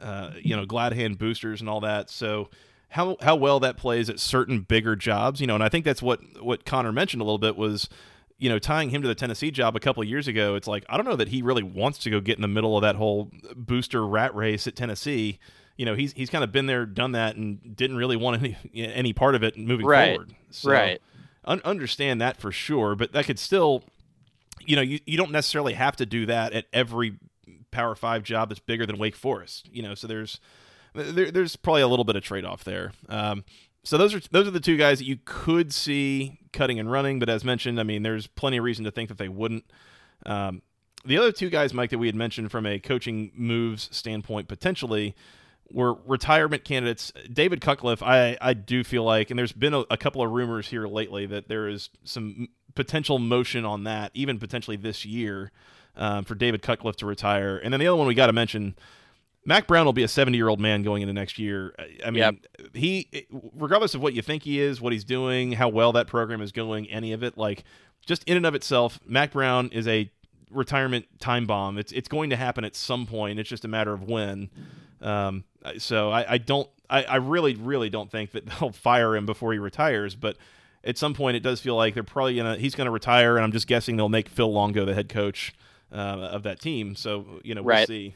uh, 0.00 0.30
you 0.40 0.56
know, 0.56 0.64
glad 0.64 0.94
hand 0.94 1.18
boosters 1.18 1.60
and 1.60 1.68
all 1.68 1.80
that. 1.80 2.10
So 2.10 2.48
how 2.90 3.16
how 3.20 3.36
well 3.36 3.60
that 3.60 3.76
plays 3.76 4.08
at 4.10 4.18
certain 4.18 4.60
bigger 4.60 4.96
jobs, 4.96 5.40
you 5.40 5.46
know, 5.46 5.54
and 5.54 5.62
I 5.62 5.68
think 5.68 5.84
that's 5.84 6.02
what 6.02 6.20
what 6.42 6.64
Connor 6.64 6.92
mentioned 6.92 7.20
a 7.20 7.24
little 7.24 7.38
bit 7.38 7.56
was 7.56 7.88
you 8.40 8.48
know, 8.48 8.58
tying 8.58 8.90
him 8.90 9.02
to 9.02 9.08
the 9.08 9.14
Tennessee 9.14 9.50
job 9.50 9.76
a 9.76 9.80
couple 9.80 10.02
of 10.02 10.08
years 10.08 10.26
ago, 10.26 10.56
it's 10.56 10.66
like 10.66 10.84
I 10.88 10.96
don't 10.96 11.06
know 11.06 11.16
that 11.16 11.28
he 11.28 11.42
really 11.42 11.62
wants 11.62 11.98
to 11.98 12.10
go 12.10 12.20
get 12.20 12.36
in 12.36 12.42
the 12.42 12.48
middle 12.48 12.76
of 12.76 12.82
that 12.82 12.96
whole 12.96 13.30
booster 13.54 14.04
rat 14.06 14.34
race 14.34 14.66
at 14.66 14.74
Tennessee. 14.74 15.38
You 15.76 15.86
know, 15.86 15.94
he's 15.94 16.12
he's 16.14 16.30
kind 16.30 16.42
of 16.42 16.50
been 16.50 16.66
there, 16.66 16.86
done 16.86 17.12
that, 17.12 17.36
and 17.36 17.76
didn't 17.76 17.96
really 17.96 18.16
want 18.16 18.42
any 18.42 18.56
any 18.74 19.12
part 19.12 19.34
of 19.34 19.42
it 19.42 19.56
moving 19.56 19.86
right. 19.86 20.14
forward. 20.14 20.34
So, 20.50 20.70
right. 20.70 21.00
Un- 21.44 21.62
understand 21.64 22.20
that 22.20 22.38
for 22.38 22.50
sure, 22.50 22.94
but 22.94 23.12
that 23.12 23.26
could 23.26 23.38
still 23.38 23.84
you 24.64 24.76
know, 24.76 24.82
you, 24.82 25.00
you 25.06 25.16
don't 25.16 25.32
necessarily 25.32 25.74
have 25.74 25.96
to 25.96 26.06
do 26.06 26.26
that 26.26 26.52
at 26.52 26.66
every 26.72 27.16
Power 27.70 27.94
Five 27.94 28.22
job 28.22 28.48
that's 28.48 28.60
bigger 28.60 28.86
than 28.86 28.98
Wake 28.98 29.16
Forest. 29.16 29.68
You 29.72 29.82
know, 29.82 29.94
so 29.94 30.06
there's 30.06 30.40
there, 30.94 31.30
there's 31.30 31.56
probably 31.56 31.82
a 31.82 31.88
little 31.88 32.04
bit 32.04 32.16
of 32.16 32.22
trade 32.22 32.44
off 32.44 32.64
there. 32.64 32.92
Um, 33.08 33.44
so 33.82 33.96
those 33.96 34.14
are 34.14 34.20
those 34.30 34.46
are 34.46 34.52
the 34.52 34.60
two 34.60 34.76
guys 34.76 34.98
that 34.98 35.06
you 35.06 35.18
could 35.24 35.72
see 35.72 36.38
cutting 36.52 36.78
and 36.78 36.90
running, 36.90 37.18
but 37.18 37.28
as 37.28 37.44
mentioned, 37.44 37.80
I 37.80 37.82
mean, 37.82 38.02
there's 38.02 38.26
plenty 38.26 38.58
of 38.58 38.64
reason 38.64 38.84
to 38.84 38.90
think 38.90 39.08
that 39.08 39.18
they 39.18 39.28
wouldn't. 39.28 39.64
Um, 40.26 40.62
the 41.04 41.16
other 41.16 41.32
two 41.32 41.48
guys, 41.48 41.72
Mike, 41.72 41.90
that 41.90 41.98
we 41.98 42.06
had 42.06 42.14
mentioned 42.14 42.50
from 42.50 42.66
a 42.66 42.78
coaching 42.78 43.32
moves 43.34 43.88
standpoint, 43.90 44.48
potentially 44.48 45.14
were 45.72 45.94
retirement 46.06 46.64
candidates. 46.64 47.12
David 47.32 47.60
Cutcliffe, 47.60 48.02
I, 48.02 48.36
I 48.40 48.54
do 48.54 48.84
feel 48.84 49.04
like, 49.04 49.30
and 49.30 49.38
there's 49.38 49.52
been 49.52 49.72
a, 49.72 49.84
a 49.90 49.96
couple 49.96 50.22
of 50.22 50.30
rumors 50.30 50.68
here 50.68 50.86
lately 50.86 51.26
that 51.26 51.48
there 51.48 51.68
is 51.68 51.90
some 52.04 52.48
potential 52.74 53.18
motion 53.18 53.64
on 53.64 53.84
that, 53.84 54.10
even 54.14 54.38
potentially 54.38 54.76
this 54.76 55.04
year, 55.04 55.52
um, 55.96 56.24
for 56.24 56.34
David 56.34 56.62
Cutcliffe 56.62 56.96
to 56.96 57.06
retire. 57.06 57.56
And 57.56 57.72
then 57.72 57.80
the 57.80 57.86
other 57.86 57.96
one 57.96 58.06
we 58.06 58.14
got 58.14 58.26
to 58.26 58.32
mention 58.32 58.74
Mack 59.44 59.66
Brown 59.66 59.86
will 59.86 59.92
be 59.92 60.02
a 60.02 60.08
70 60.08 60.36
year 60.36 60.48
old 60.48 60.60
man 60.60 60.82
going 60.82 61.02
into 61.02 61.14
next 61.14 61.38
year. 61.38 61.74
I 62.04 62.10
mean, 62.10 62.22
yep. 62.22 62.34
he, 62.74 63.26
regardless 63.54 63.94
of 63.94 64.02
what 64.02 64.12
you 64.14 64.22
think 64.22 64.42
he 64.42 64.60
is, 64.60 64.80
what 64.80 64.92
he's 64.92 65.04
doing, 65.04 65.52
how 65.52 65.68
well 65.68 65.92
that 65.92 66.06
program 66.06 66.42
is 66.42 66.52
going, 66.52 66.90
any 66.90 67.12
of 67.12 67.22
it, 67.22 67.38
like 67.38 67.64
just 68.06 68.22
in 68.24 68.36
and 68.36 68.46
of 68.46 68.54
itself, 68.54 69.00
Mack 69.06 69.32
Brown 69.32 69.70
is 69.72 69.88
a 69.88 70.10
retirement 70.50 71.06
time 71.20 71.46
bomb. 71.46 71.78
It's 71.78 71.92
it's 71.92 72.08
going 72.08 72.30
to 72.30 72.36
happen 72.36 72.64
at 72.64 72.76
some 72.76 73.06
point. 73.06 73.38
It's 73.38 73.48
just 73.48 73.64
a 73.64 73.68
matter 73.68 73.92
of 73.92 74.04
when. 74.04 74.50
Um, 75.00 75.44
so 75.78 76.10
I, 76.10 76.34
I 76.34 76.38
don't, 76.38 76.68
I, 76.90 77.04
I 77.04 77.16
really, 77.16 77.54
really 77.54 77.88
don't 77.88 78.10
think 78.10 78.32
that 78.32 78.46
they'll 78.60 78.72
fire 78.72 79.16
him 79.16 79.26
before 79.26 79.52
he 79.52 79.58
retires. 79.58 80.14
But 80.14 80.36
at 80.84 80.98
some 80.98 81.14
point, 81.14 81.36
it 81.36 81.40
does 81.40 81.60
feel 81.60 81.76
like 81.76 81.94
they're 81.94 82.02
probably 82.02 82.36
gonna, 82.36 82.56
he's 82.56 82.74
gonna 82.74 82.90
retire, 82.90 83.36
and 83.36 83.44
I'm 83.44 83.52
just 83.52 83.66
guessing 83.66 83.96
they'll 83.96 84.08
make 84.08 84.28
Phil 84.28 84.52
Longo 84.52 84.84
the 84.84 84.94
head 84.94 85.08
coach 85.08 85.54
uh, 85.92 85.96
of 85.96 86.42
that 86.42 86.60
team. 86.60 86.94
So 86.94 87.40
you 87.42 87.54
know, 87.54 87.62
we'll 87.62 87.76
right. 87.76 87.88
see. 87.88 88.14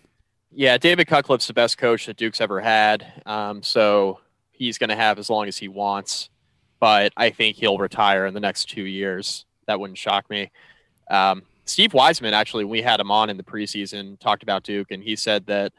Yeah, 0.56 0.78
David 0.78 1.06
Cutcliffe's 1.06 1.48
the 1.48 1.52
best 1.52 1.78
coach 1.78 2.06
that 2.06 2.16
Duke's 2.16 2.40
ever 2.40 2.60
had. 2.60 3.22
Um, 3.26 3.62
so 3.62 4.20
he's 4.52 4.78
going 4.78 4.90
to 4.90 4.96
have 4.96 5.18
as 5.18 5.28
long 5.28 5.48
as 5.48 5.56
he 5.58 5.68
wants. 5.68 6.30
But 6.80 7.12
I 7.16 7.30
think 7.30 7.56
he'll 7.56 7.78
retire 7.78 8.26
in 8.26 8.34
the 8.34 8.40
next 8.40 8.66
two 8.66 8.84
years. 8.84 9.46
That 9.66 9.80
wouldn't 9.80 9.98
shock 9.98 10.28
me. 10.28 10.50
Um, 11.10 11.42
Steve 11.64 11.94
Wiseman, 11.94 12.34
actually, 12.34 12.64
we 12.64 12.82
had 12.82 13.00
him 13.00 13.10
on 13.10 13.30
in 13.30 13.36
the 13.36 13.42
preseason, 13.42 14.18
talked 14.20 14.42
about 14.42 14.62
Duke, 14.64 14.90
and 14.90 15.02
he 15.02 15.16
said 15.16 15.46
that, 15.46 15.72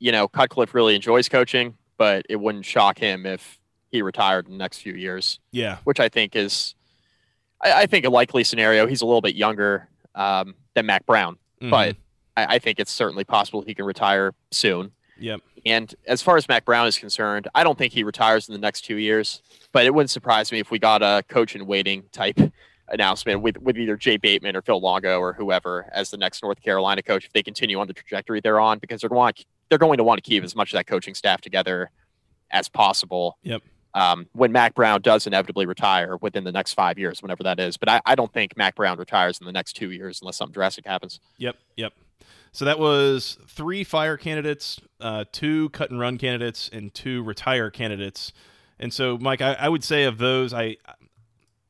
you 0.00 0.10
know, 0.10 0.26
Cutcliffe 0.26 0.74
really 0.74 0.96
enjoys 0.96 1.28
coaching, 1.28 1.76
but 1.96 2.26
it 2.28 2.36
wouldn't 2.36 2.64
shock 2.64 2.98
him 2.98 3.24
if 3.24 3.60
he 3.92 4.02
retired 4.02 4.46
in 4.46 4.52
the 4.52 4.58
next 4.58 4.78
few 4.78 4.94
years. 4.94 5.38
Yeah. 5.52 5.78
Which 5.84 6.00
I 6.00 6.08
think 6.08 6.34
is, 6.34 6.74
I, 7.62 7.82
I 7.82 7.86
think, 7.86 8.04
a 8.04 8.10
likely 8.10 8.42
scenario. 8.42 8.86
He's 8.88 9.02
a 9.02 9.06
little 9.06 9.20
bit 9.20 9.36
younger 9.36 9.88
um, 10.16 10.56
than 10.74 10.86
Mack 10.86 11.06
Brown, 11.06 11.34
mm-hmm. 11.60 11.70
but 11.70 11.96
I, 12.36 12.56
I 12.56 12.58
think 12.58 12.80
it's 12.80 12.92
certainly 12.92 13.24
possible 13.24 13.62
he 13.62 13.74
can 13.74 13.84
retire 13.84 14.34
soon. 14.50 14.92
Yep. 15.18 15.40
And 15.64 15.94
as 16.06 16.20
far 16.22 16.36
as 16.36 16.48
Mack 16.48 16.64
Brown 16.64 16.86
is 16.86 16.98
concerned, 16.98 17.48
I 17.54 17.62
don't 17.62 17.78
think 17.78 17.92
he 17.92 18.02
retires 18.02 18.48
in 18.48 18.54
the 18.54 18.60
next 18.60 18.82
two 18.82 18.96
years, 18.96 19.42
but 19.72 19.86
it 19.86 19.94
wouldn't 19.94 20.10
surprise 20.10 20.50
me 20.50 20.58
if 20.58 20.70
we 20.70 20.78
got 20.78 21.02
a 21.02 21.22
coach 21.28 21.54
in 21.54 21.66
waiting 21.66 22.04
type 22.12 22.38
announcement 22.88 23.40
with, 23.40 23.58
with 23.58 23.78
either 23.78 23.96
Jay 23.96 24.16
Bateman 24.16 24.56
or 24.56 24.62
Phil 24.62 24.80
Longo 24.80 25.20
or 25.20 25.32
whoever 25.32 25.88
as 25.92 26.10
the 26.10 26.16
next 26.16 26.42
North 26.42 26.60
Carolina 26.60 27.02
coach 27.02 27.24
if 27.24 27.32
they 27.32 27.42
continue 27.42 27.78
on 27.78 27.86
the 27.86 27.92
trajectory 27.92 28.40
they're 28.40 28.60
on 28.60 28.78
because 28.78 29.00
they're 29.00 29.10
going 29.10 29.34
to, 29.34 29.44
they're 29.68 29.78
going 29.78 29.98
to 29.98 30.04
want 30.04 30.22
to 30.22 30.28
keep 30.28 30.42
as 30.42 30.56
much 30.56 30.72
of 30.72 30.78
that 30.78 30.86
coaching 30.86 31.14
staff 31.14 31.40
together 31.40 31.90
as 32.50 32.68
possible. 32.68 33.38
Yep. 33.42 33.62
Um, 33.94 34.26
when 34.32 34.52
Mack 34.52 34.74
Brown 34.74 35.02
does 35.02 35.26
inevitably 35.26 35.66
retire 35.66 36.16
within 36.16 36.44
the 36.44 36.52
next 36.52 36.72
five 36.72 36.98
years, 36.98 37.20
whenever 37.22 37.42
that 37.42 37.60
is. 37.60 37.76
But 37.76 37.90
I, 37.90 38.00
I 38.06 38.14
don't 38.14 38.32
think 38.32 38.56
Mack 38.56 38.74
Brown 38.74 38.98
retires 38.98 39.38
in 39.38 39.46
the 39.46 39.52
next 39.52 39.74
two 39.74 39.90
years 39.90 40.20
unless 40.22 40.36
something 40.36 40.54
drastic 40.54 40.86
happens. 40.86 41.20
Yep. 41.36 41.56
Yep. 41.76 41.92
So 42.52 42.66
that 42.66 42.78
was 42.78 43.38
three 43.48 43.82
fire 43.82 44.16
candidates, 44.18 44.78
uh, 45.00 45.24
two 45.32 45.70
cut 45.70 45.90
and 45.90 45.98
run 45.98 46.18
candidates, 46.18 46.68
and 46.72 46.92
two 46.92 47.22
retire 47.22 47.70
candidates. 47.70 48.32
And 48.78 48.92
so, 48.92 49.16
Mike, 49.16 49.40
I, 49.40 49.54
I, 49.54 49.68
would 49.68 49.82
say 49.82 50.04
of 50.04 50.18
those, 50.18 50.52
I 50.52 50.76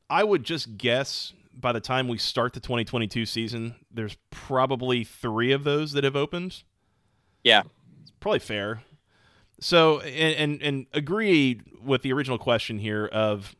I 0.09 0.23
would 0.23 0.43
just 0.43 0.77
guess 0.77 1.31
by 1.53 1.71
the 1.71 1.79
time 1.79 2.07
we 2.07 2.17
start 2.17 2.53
the 2.53 2.59
2022 2.59 3.25
season, 3.25 3.75
there's 3.91 4.17
probably 4.29 5.03
three 5.03 5.51
of 5.51 5.63
those 5.63 5.93
that 5.93 6.03
have 6.03 6.15
opened. 6.15 6.63
Yeah, 7.43 7.63
it's 8.01 8.11
probably 8.19 8.39
fair. 8.39 8.81
So, 9.61 10.01
and 10.01 10.35
and, 10.35 10.61
and 10.61 10.85
agree 10.91 11.61
with 11.81 12.01
the 12.01 12.11
original 12.11 12.37
question 12.37 12.77
here 12.77 13.05
of 13.05 13.55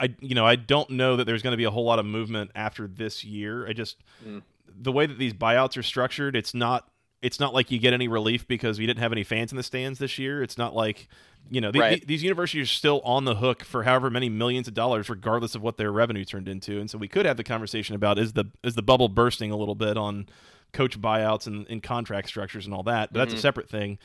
I 0.00 0.14
you 0.20 0.34
know 0.34 0.46
I 0.46 0.56
don't 0.56 0.90
know 0.90 1.16
that 1.16 1.24
there's 1.24 1.42
going 1.42 1.52
to 1.52 1.58
be 1.58 1.64
a 1.64 1.70
whole 1.70 1.84
lot 1.84 1.98
of 1.98 2.06
movement 2.06 2.52
after 2.54 2.86
this 2.86 3.22
year. 3.22 3.68
I 3.68 3.74
just 3.74 3.98
mm 4.26 4.40
the 4.82 4.92
way 4.92 5.06
that 5.06 5.18
these 5.18 5.32
buyouts 5.32 5.76
are 5.76 5.82
structured, 5.82 6.36
it's 6.36 6.54
not 6.54 6.88
it's 7.22 7.38
not 7.38 7.54
like 7.54 7.70
you 7.70 7.78
get 7.78 7.94
any 7.94 8.08
relief 8.08 8.48
because 8.48 8.80
we 8.80 8.86
didn't 8.86 8.98
have 8.98 9.12
any 9.12 9.22
fans 9.22 9.52
in 9.52 9.56
the 9.56 9.62
stands 9.62 10.00
this 10.00 10.18
year. 10.18 10.42
It's 10.42 10.58
not 10.58 10.74
like 10.74 11.08
you 11.50 11.60
know 11.60 11.70
the, 11.70 11.78
right. 11.78 12.00
the, 12.00 12.06
these 12.06 12.22
universities 12.22 12.68
are 12.68 12.72
still 12.72 13.00
on 13.04 13.24
the 13.24 13.36
hook 13.36 13.62
for 13.62 13.84
however 13.84 14.10
many 14.10 14.28
millions 14.28 14.66
of 14.66 14.74
dollars, 14.74 15.08
regardless 15.08 15.54
of 15.54 15.62
what 15.62 15.76
their 15.76 15.92
revenue 15.92 16.24
turned 16.24 16.48
into. 16.48 16.80
And 16.80 16.90
so 16.90 16.98
we 16.98 17.08
could 17.08 17.24
have 17.24 17.36
the 17.36 17.44
conversation 17.44 17.94
about 17.94 18.18
is 18.18 18.32
the 18.32 18.46
is 18.64 18.74
the 18.74 18.82
bubble 18.82 19.08
bursting 19.08 19.50
a 19.50 19.56
little 19.56 19.76
bit 19.76 19.96
on 19.96 20.26
coach 20.72 21.00
buyouts 21.00 21.46
and, 21.46 21.66
and 21.68 21.82
contract 21.82 22.28
structures 22.28 22.66
and 22.66 22.74
all 22.74 22.82
that. 22.84 23.12
But 23.12 23.20
that's 23.20 23.30
mm-hmm. 23.30 23.38
a 23.38 23.42
separate 23.42 23.68
thing. 23.68 23.98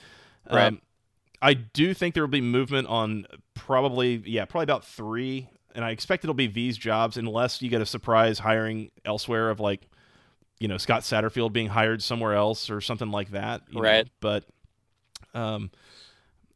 Right. 0.49 0.67
Um, 0.67 0.81
I 1.41 1.53
do 1.53 1.93
think 1.93 2.13
there 2.13 2.23
will 2.23 2.27
be 2.27 2.41
movement 2.41 2.87
on 2.87 3.25
probably 3.55 4.21
yeah 4.25 4.45
probably 4.45 4.63
about 4.63 4.85
three, 4.85 5.49
and 5.73 5.83
I 5.83 5.89
expect 5.89 6.23
it'll 6.23 6.35
be 6.35 6.47
these 6.47 6.77
jobs 6.77 7.17
unless 7.17 7.63
you 7.63 7.69
get 7.69 7.81
a 7.81 7.85
surprise 7.85 8.39
hiring 8.39 8.91
elsewhere 9.05 9.49
of 9.49 9.59
like 9.59 9.87
you 10.59 10.67
know 10.67 10.77
Scott 10.77 11.01
Satterfield 11.01 11.53
being 11.53 11.67
hired 11.67 12.01
somewhere 12.01 12.33
else 12.33 12.69
or 12.69 12.81
something 12.81 13.11
like 13.11 13.31
that. 13.31 13.61
Right. 13.73 14.05
Know? 14.05 14.11
But 14.19 14.45
um, 15.33 15.71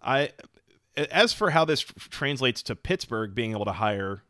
I 0.04 0.32
as 0.96 1.34
for 1.34 1.52
how 1.52 1.66
this 1.66 1.82
translates 1.82 2.64
to 2.64 2.76
Pittsburgh 2.76 3.34
being 3.36 3.52
able 3.52 3.66
to 3.66 3.74
hire. 3.74 4.24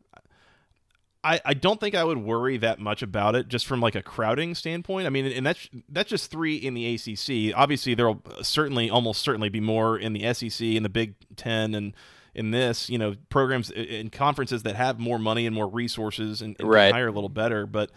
I, 1.24 1.40
I 1.44 1.54
don't 1.54 1.78
think 1.78 1.94
I 1.94 2.02
would 2.02 2.18
worry 2.18 2.56
that 2.56 2.80
much 2.80 3.00
about 3.00 3.36
it 3.36 3.46
just 3.46 3.64
from 3.64 3.80
like 3.80 3.94
a 3.94 4.02
crowding 4.02 4.56
standpoint. 4.56 5.06
I 5.06 5.10
mean, 5.10 5.26
and 5.26 5.46
that's 5.46 5.68
that's 5.88 6.10
just 6.10 6.32
three 6.32 6.56
in 6.56 6.74
the 6.74 6.94
ACC. 6.94 7.56
Obviously, 7.56 7.94
there 7.94 8.08
will 8.08 8.22
certainly, 8.42 8.90
almost 8.90 9.22
certainly, 9.22 9.48
be 9.48 9.60
more 9.60 9.96
in 9.96 10.14
the 10.14 10.34
SEC 10.34 10.66
and 10.66 10.84
the 10.84 10.88
Big 10.88 11.14
Ten 11.36 11.76
and 11.76 11.94
in 12.34 12.50
this, 12.50 12.90
you 12.90 12.98
know, 12.98 13.14
programs 13.28 13.70
and 13.70 14.10
conferences 14.10 14.64
that 14.64 14.74
have 14.74 14.98
more 14.98 15.18
money 15.18 15.46
and 15.46 15.54
more 15.54 15.68
resources 15.68 16.42
and, 16.42 16.56
and 16.58 16.68
right. 16.68 16.92
hire 16.92 17.08
a 17.08 17.12
little 17.12 17.28
better. 17.28 17.66
But 17.66 17.90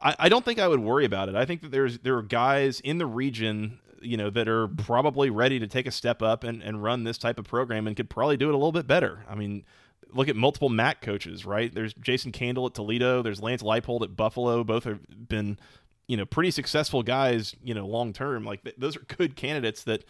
I, 0.00 0.16
I 0.18 0.28
don't 0.28 0.44
think 0.44 0.58
I 0.58 0.68
would 0.68 0.80
worry 0.80 1.04
about 1.04 1.28
it. 1.28 1.34
I 1.34 1.44
think 1.44 1.62
that 1.62 1.70
there's 1.70 1.98
there 1.98 2.16
are 2.16 2.22
guys 2.22 2.80
in 2.80 2.98
the 2.98 3.06
region 3.06 3.78
you 4.00 4.16
know 4.16 4.30
that 4.30 4.48
are 4.48 4.68
probably 4.68 5.30
ready 5.30 5.58
to 5.58 5.66
take 5.66 5.86
a 5.86 5.90
step 5.90 6.22
up 6.22 6.44
and, 6.44 6.62
and 6.62 6.82
run 6.82 7.04
this 7.04 7.18
type 7.18 7.38
of 7.38 7.44
program 7.44 7.86
and 7.86 7.96
could 7.96 8.10
probably 8.10 8.36
do 8.36 8.48
it 8.48 8.54
a 8.54 8.56
little 8.56 8.72
bit 8.72 8.86
better. 8.86 9.24
I 9.28 9.34
mean, 9.34 9.64
look 10.12 10.28
at 10.28 10.36
multiple 10.36 10.68
MAC 10.68 11.02
coaches, 11.02 11.44
right? 11.44 11.72
There's 11.72 11.92
Jason 11.94 12.32
Candle 12.32 12.66
at 12.66 12.74
Toledo, 12.74 13.22
there's 13.22 13.40
Lance 13.40 13.62
Leipold 13.62 14.02
at 14.02 14.16
Buffalo. 14.16 14.64
Both 14.64 14.84
have 14.84 15.00
been, 15.28 15.58
you 16.06 16.16
know, 16.16 16.24
pretty 16.24 16.50
successful 16.50 17.02
guys, 17.02 17.54
you 17.62 17.74
know, 17.74 17.86
long 17.86 18.12
term. 18.12 18.44
Like 18.44 18.64
th- 18.64 18.76
those 18.78 18.96
are 18.96 19.00
good 19.00 19.36
candidates 19.36 19.84
that 19.84 20.04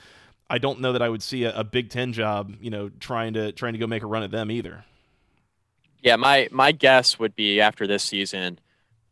I 0.49 0.59
don't 0.59 0.81
know 0.81 0.93
that 0.93 1.03
I 1.03 1.09
would 1.09 1.23
see 1.23 1.45
a, 1.45 1.57
a 1.59 1.65
Big 1.65 1.91
Ten 1.91 2.13
job, 2.13 2.55
you 2.61 2.71
know, 2.71 2.91
trying 3.01 3.35
to 3.35 3.53
trying 3.53 3.73
to 3.73 3.79
go 3.79 3.87
make 3.87 4.03
a 4.03 4.07
run 4.07 4.23
at 4.23 4.31
them 4.31 4.51
either. 4.51 4.85
Yeah, 6.03 6.17
my 6.17 6.49
my 6.51 6.73
guess 6.73 7.19
would 7.19 7.37
be 7.37 7.61
after 7.61 7.87
this 7.87 8.03
season 8.03 8.59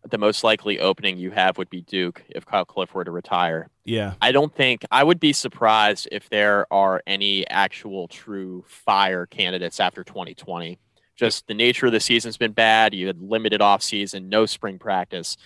the 0.08 0.18
most 0.18 0.44
likely 0.44 0.78
opening 0.78 1.18
you 1.18 1.30
have 1.30 1.58
would 1.58 1.70
be 1.70 1.82
Duke 1.82 2.22
if 2.28 2.46
Cutcliffe 2.46 2.94
were 2.94 3.04
to 3.04 3.10
retire. 3.10 3.68
Yeah. 3.84 4.14
I 4.20 4.32
don't 4.32 4.54
think 4.54 4.84
I 4.90 5.04
would 5.04 5.20
be 5.20 5.32
surprised 5.32 6.08
if 6.12 6.28
there 6.28 6.72
are 6.72 7.02
any 7.06 7.46
actual 7.48 8.08
true 8.08 8.64
fire 8.66 9.26
candidates 9.26 9.80
after 9.80 10.04
2020. 10.04 10.78
Just 11.16 11.46
the 11.48 11.54
nature 11.54 11.86
of 11.86 11.92
the 11.92 12.00
season's 12.00 12.36
been 12.36 12.52
bad. 12.52 12.94
You 12.94 13.08
had 13.08 13.20
limited 13.20 13.60
off 13.60 13.82
season, 13.82 14.28
no 14.28 14.46
spring 14.46 14.78
practice. 14.78 15.36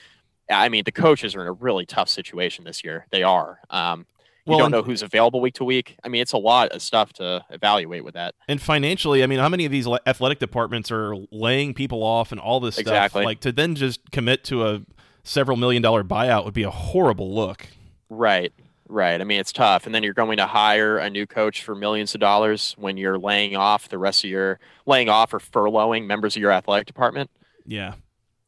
I 0.51 0.69
mean, 0.69 0.85
the 0.85 0.93
coaches 0.93 1.35
are 1.35 1.41
in 1.41 1.47
a 1.47 1.53
really 1.53 1.87
tough 1.87 2.09
situation 2.09 2.65
this 2.65 2.85
year. 2.85 3.07
They 3.11 3.23
are. 3.23 3.59
Um, 3.71 4.07
you 4.45 4.51
well, 4.51 4.59
don't 4.59 4.73
know 4.73 4.83
who's 4.83 5.03
available 5.03 5.41
week 5.41 5.55
to 5.55 5.65
week. 5.65 5.97
I 6.03 6.09
mean, 6.09 6.21
it's 6.21 6.33
a 6.33 6.39
lot 6.39 6.71
of 6.71 6.83
stuff 6.83 7.13
to 7.15 7.45
evaluate 7.51 8.05
with 8.05 8.15
that. 8.15 8.35
And 8.49 8.61
financially, 8.61 9.23
I 9.23 9.27
mean, 9.27 9.39
how 9.39 9.49
many 9.49 9.65
of 9.65 9.71
these 9.71 9.87
athletic 10.07 10.41
departments 10.41 10.91
are 10.91 11.15
laying 11.31 11.75
people 11.75 12.03
off 12.03 12.33
and 12.33 12.41
all 12.41 12.59
this 12.59 12.79
exactly. 12.79 13.21
stuff? 13.21 13.25
Like 13.25 13.41
to 13.41 13.53
then 13.53 13.77
just 13.77 14.11
commit 14.11 14.43
to 14.45 14.67
a 14.67 14.83
several 15.23 15.57
million 15.57 15.81
dollar 15.81 16.03
buyout 16.03 16.45
would 16.45 16.55
be 16.55 16.65
a 16.65 16.71
horrible 16.71 17.33
look. 17.33 17.69
Right. 18.11 18.53
Right. 18.89 19.21
I 19.21 19.25
mean, 19.25 19.41
it's 19.41 19.53
tough. 19.53 19.87
And 19.87 19.95
then 19.95 20.03
you're 20.03 20.13
going 20.13 20.37
to 20.39 20.47
hire 20.47 20.99
a 20.99 21.09
new 21.09 21.27
coach 21.27 21.63
for 21.63 21.75
millions 21.75 22.15
of 22.15 22.21
dollars 22.21 22.75
when 22.77 22.97
you're 22.97 23.19
laying 23.19 23.57
off 23.57 23.89
the 23.89 23.97
rest 23.97 24.25
of 24.25 24.31
your 24.31 24.59
laying 24.87 25.09
off 25.09 25.33
or 25.33 25.39
furloughing 25.39 26.07
members 26.07 26.37
of 26.37 26.43
your 26.43 26.51
athletic 26.51 26.87
department. 26.87 27.31
Yeah. 27.65 27.95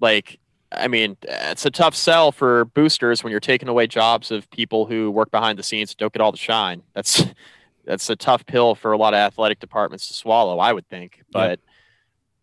Like 0.01 0.41
I 0.77 0.89
mean, 0.89 1.17
it's 1.23 1.67
a 1.67 1.71
tough 1.71 1.95
sell 1.95 2.33
for 2.33 2.65
boosters 2.67 3.23
when 3.23 3.31
you're 3.31 3.41
taking 3.41 3.69
away 3.69 3.87
jobs 3.87 4.31
of 4.31 4.51
people 4.51 4.87
who 4.87 5.11
work 5.11 5.31
behind 5.31 5.59
the 5.59 5.63
scenes 5.63 5.95
don't 5.95 6.13
get 6.13 6.23
all 6.23 6.33
the 6.33 6.39
shine. 6.39 6.83
That's 6.95 7.25
that's 7.85 8.09
a 8.09 8.17
tough 8.17 8.47
pill 8.47 8.75
for 8.75 8.93
a 8.93 8.97
lot 8.97 9.15
of 9.15 9.19
athletic 9.19 9.61
departments 9.61 10.09
to 10.09 10.15
swallow, 10.15 10.59
I 10.59 10.73
would 10.73 10.89
think. 10.89 11.23
But 11.31 11.61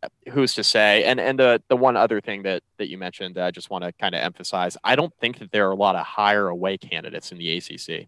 uh, 0.03 0.09
who's 0.31 0.53
to 0.55 0.63
say? 0.63 1.03
And 1.03 1.19
and 1.19 1.37
the 1.39 1.61
the 1.67 1.77
one 1.77 1.97
other 1.97 2.21
thing 2.21 2.43
that 2.43 2.63
that 2.77 2.89
you 2.89 2.97
mentioned 2.97 3.35
that 3.35 3.45
I 3.45 3.51
just 3.51 3.69
want 3.69 3.83
to 3.83 3.91
kind 3.93 4.15
of 4.15 4.21
emphasize, 4.21 4.77
I 4.83 4.95
don't 4.95 5.13
think 5.19 5.39
that 5.39 5.51
there 5.51 5.67
are 5.67 5.71
a 5.71 5.75
lot 5.75 5.95
of 5.95 6.05
hire 6.05 6.47
away 6.47 6.77
candidates 6.77 7.31
in 7.31 7.37
the 7.37 7.57
ACC. 7.57 8.07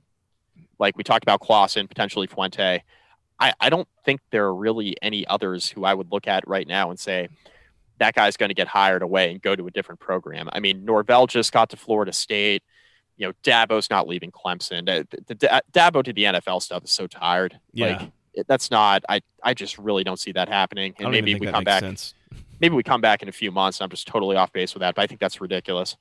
Like 0.80 0.98
we 0.98 1.04
talked 1.04 1.24
about 1.24 1.40
Clawson, 1.40 1.88
potentially 1.88 2.28
Fuente. 2.28 2.84
I, 3.40 3.54
I 3.60 3.70
don't 3.70 3.88
think 4.06 4.22
there 4.32 4.46
are 4.46 4.56
really 4.56 4.96
any 5.02 5.26
others 5.28 5.70
who 5.70 5.86
I 5.86 5.94
would 5.94 6.12
look 6.12 6.28
at 6.28 6.48
right 6.48 6.68
now 6.68 6.90
and 6.90 7.00
say 7.00 7.30
that 8.00 8.16
guy's 8.16 8.38
going 8.38 8.50
to 8.50 8.56
get 8.56 8.68
hired 8.68 9.02
away 9.02 9.32
and 9.32 9.42
go 9.42 9.56
to 9.56 9.68
a 9.68 9.72
different 9.72 10.00
program. 10.00 10.50
I 10.52 10.60
mean, 10.60 10.86
Norvell 10.86 11.28
just 11.28 11.52
got 11.52 11.70
to 11.70 11.78
Florida 11.78 12.12
State. 12.14 12.64
You 13.18 13.28
know, 13.28 13.34
Dabo's 13.44 13.90
not 13.90 14.08
leaving 14.08 14.32
Clemson. 14.32 14.86
The, 14.86 15.08
the 15.28 15.64
Dabo 15.72 16.04
to 16.04 16.12
the 16.12 16.24
NFL 16.24 16.62
stuff 16.62 16.84
is 16.84 16.92
so 16.92 17.08
tired. 17.08 17.60
Yeah. 17.72 17.98
Like, 17.98 18.12
it, 18.34 18.48
that's 18.48 18.72
not. 18.72 19.04
I 19.08 19.22
I 19.44 19.54
just 19.54 19.78
really 19.78 20.04
don't 20.04 20.20
see 20.20 20.32
that 20.32 20.50
happening. 20.50 20.96
And 21.00 21.12
maybe 21.12 21.36
we 21.36 21.48
come 21.48 21.64
back. 21.64 21.82
Sense. 21.82 22.14
Maybe 22.60 22.76
we 22.76 22.84
come 22.84 23.02
back 23.02 23.22
in 23.22 23.28
a 23.28 23.32
few 23.34 23.52
months. 23.52 23.82
I'm 23.82 23.90
just 23.90 24.08
totally 24.08 24.38
off 24.38 24.54
base 24.54 24.74
with 24.74 24.82
that, 24.82 24.96
but 24.96 25.02
I 25.02 25.08
think 25.08 25.20
that's 25.20 25.42
ridiculous. 25.42 25.98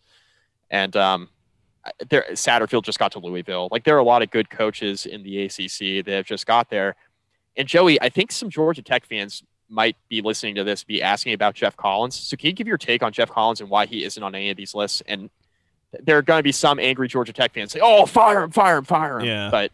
And 0.70 0.94
um, 0.96 1.28
there, 2.08 2.24
Satterfield 2.32 2.84
just 2.84 3.00
got 3.00 3.10
to 3.12 3.18
Louisville. 3.18 3.68
Like 3.72 3.82
there 3.82 3.96
are 3.96 4.00
a 4.00 4.04
lot 4.04 4.22
of 4.22 4.30
good 4.30 4.48
coaches 4.48 5.04
in 5.04 5.24
the 5.24 5.44
ACC 5.44 6.04
that 6.04 6.12
have 6.12 6.26
just 6.26 6.46
got 6.46 6.70
there. 6.70 6.94
And 7.56 7.66
Joey, 7.66 8.00
I 8.00 8.10
think 8.10 8.30
some 8.30 8.48
Georgia 8.48 8.82
Tech 8.82 9.04
fans 9.04 9.42
might 9.72 9.96
be 10.08 10.20
listening 10.20 10.54
to 10.56 10.64
this, 10.64 10.84
be 10.84 11.02
asking 11.02 11.32
about 11.32 11.54
Geoff 11.54 11.76
Collins. 11.76 12.14
So 12.14 12.36
can 12.36 12.48
you 12.48 12.52
give 12.52 12.68
your 12.68 12.78
take 12.78 13.02
on 13.02 13.12
Geoff 13.12 13.30
Collins 13.30 13.60
and 13.60 13.70
why 13.70 13.86
he 13.86 14.04
isn't 14.04 14.22
on 14.22 14.34
any 14.34 14.50
of 14.50 14.56
these 14.56 14.74
lists? 14.74 15.02
And 15.06 15.30
there 16.00 16.18
are 16.18 16.22
going 16.22 16.38
to 16.38 16.42
be 16.42 16.52
some 16.52 16.78
angry 16.78 17.08
Georgia 17.08 17.32
Tech 17.32 17.52
fans 17.54 17.72
say, 17.72 17.80
"Oh, 17.82 18.06
fire 18.06 18.42
him, 18.42 18.50
fire 18.50 18.78
him, 18.78 18.84
fire 18.84 19.18
him." 19.20 19.26
Yeah. 19.26 19.50
But 19.50 19.72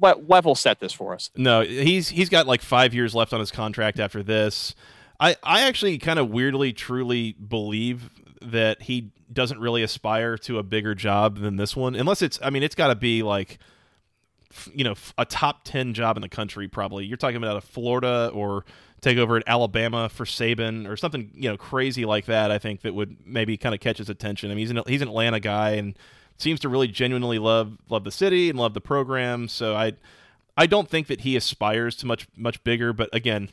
le- 0.00 0.20
level 0.26 0.54
set 0.54 0.80
this 0.80 0.92
for 0.92 1.14
us. 1.14 1.30
No, 1.36 1.62
he's 1.62 2.08
he's 2.08 2.28
got 2.28 2.46
like 2.46 2.62
five 2.62 2.94
years 2.94 3.14
left 3.14 3.32
on 3.32 3.40
his 3.40 3.50
contract 3.50 3.98
after 3.98 4.22
this. 4.22 4.74
I 5.18 5.36
I 5.42 5.62
actually 5.62 5.98
kind 5.98 6.18
of 6.18 6.30
weirdly, 6.30 6.72
truly 6.72 7.32
believe 7.32 8.10
that 8.42 8.82
he 8.82 9.10
doesn't 9.32 9.58
really 9.58 9.82
aspire 9.82 10.38
to 10.38 10.58
a 10.58 10.62
bigger 10.62 10.94
job 10.94 11.38
than 11.38 11.56
this 11.56 11.74
one, 11.76 11.94
unless 11.94 12.22
it's. 12.22 12.38
I 12.42 12.50
mean, 12.50 12.62
it's 12.62 12.74
got 12.74 12.88
to 12.88 12.94
be 12.94 13.22
like 13.22 13.58
you 14.72 14.84
know 14.84 14.94
a 15.18 15.24
top 15.24 15.64
10 15.64 15.94
job 15.94 16.16
in 16.16 16.22
the 16.22 16.28
country 16.28 16.68
probably 16.68 17.04
you're 17.04 17.18
talking 17.18 17.36
about 17.36 17.56
a 17.56 17.60
florida 17.60 18.30
or 18.32 18.64
take 19.00 19.18
over 19.18 19.36
at 19.36 19.42
alabama 19.46 20.08
for 20.08 20.24
saban 20.24 20.88
or 20.88 20.96
something 20.96 21.30
you 21.34 21.48
know 21.48 21.56
crazy 21.56 22.04
like 22.04 22.26
that 22.26 22.50
i 22.50 22.58
think 22.58 22.82
that 22.82 22.94
would 22.94 23.16
maybe 23.24 23.56
kind 23.56 23.74
of 23.74 23.80
catch 23.80 23.98
his 23.98 24.08
attention 24.08 24.50
i 24.50 24.54
mean 24.54 24.60
he's 24.60 24.70
an, 24.70 24.82
he's 24.86 25.02
an 25.02 25.08
atlanta 25.08 25.40
guy 25.40 25.70
and 25.70 25.98
seems 26.36 26.60
to 26.60 26.68
really 26.68 26.88
genuinely 26.88 27.38
love 27.38 27.76
love 27.88 28.04
the 28.04 28.10
city 28.10 28.48
and 28.50 28.58
love 28.58 28.74
the 28.74 28.80
program 28.80 29.48
so 29.48 29.74
i 29.74 29.92
i 30.56 30.66
don't 30.66 30.88
think 30.88 31.06
that 31.06 31.22
he 31.22 31.36
aspires 31.36 31.96
to 31.96 32.06
much 32.06 32.26
much 32.36 32.62
bigger 32.64 32.92
but 32.92 33.08
again 33.14 33.48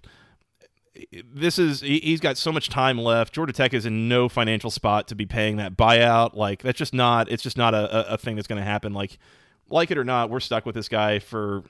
this 1.33 1.59
is 1.59 1.81
he's 1.81 2.19
got 2.19 2.37
so 2.37 2.51
much 2.51 2.69
time 2.69 2.97
left. 2.97 3.33
Georgia 3.33 3.53
Tech 3.53 3.73
is 3.73 3.85
in 3.85 4.07
no 4.07 4.29
financial 4.29 4.71
spot 4.71 5.07
to 5.09 5.15
be 5.15 5.25
paying 5.25 5.57
that 5.57 5.75
buyout. 5.75 6.35
Like 6.35 6.61
that's 6.61 6.77
just 6.77 6.93
not 6.93 7.29
it's 7.29 7.43
just 7.43 7.57
not 7.57 7.73
a, 7.73 8.13
a 8.13 8.17
thing 8.17 8.35
that's 8.35 8.47
going 8.47 8.61
to 8.61 8.65
happen. 8.65 8.93
Like 8.93 9.17
like 9.69 9.91
it 9.91 9.97
or 9.97 10.03
not, 10.03 10.29
we're 10.29 10.39
stuck 10.39 10.65
with 10.65 10.75
this 10.75 10.87
guy 10.87 11.19
for 11.19 11.63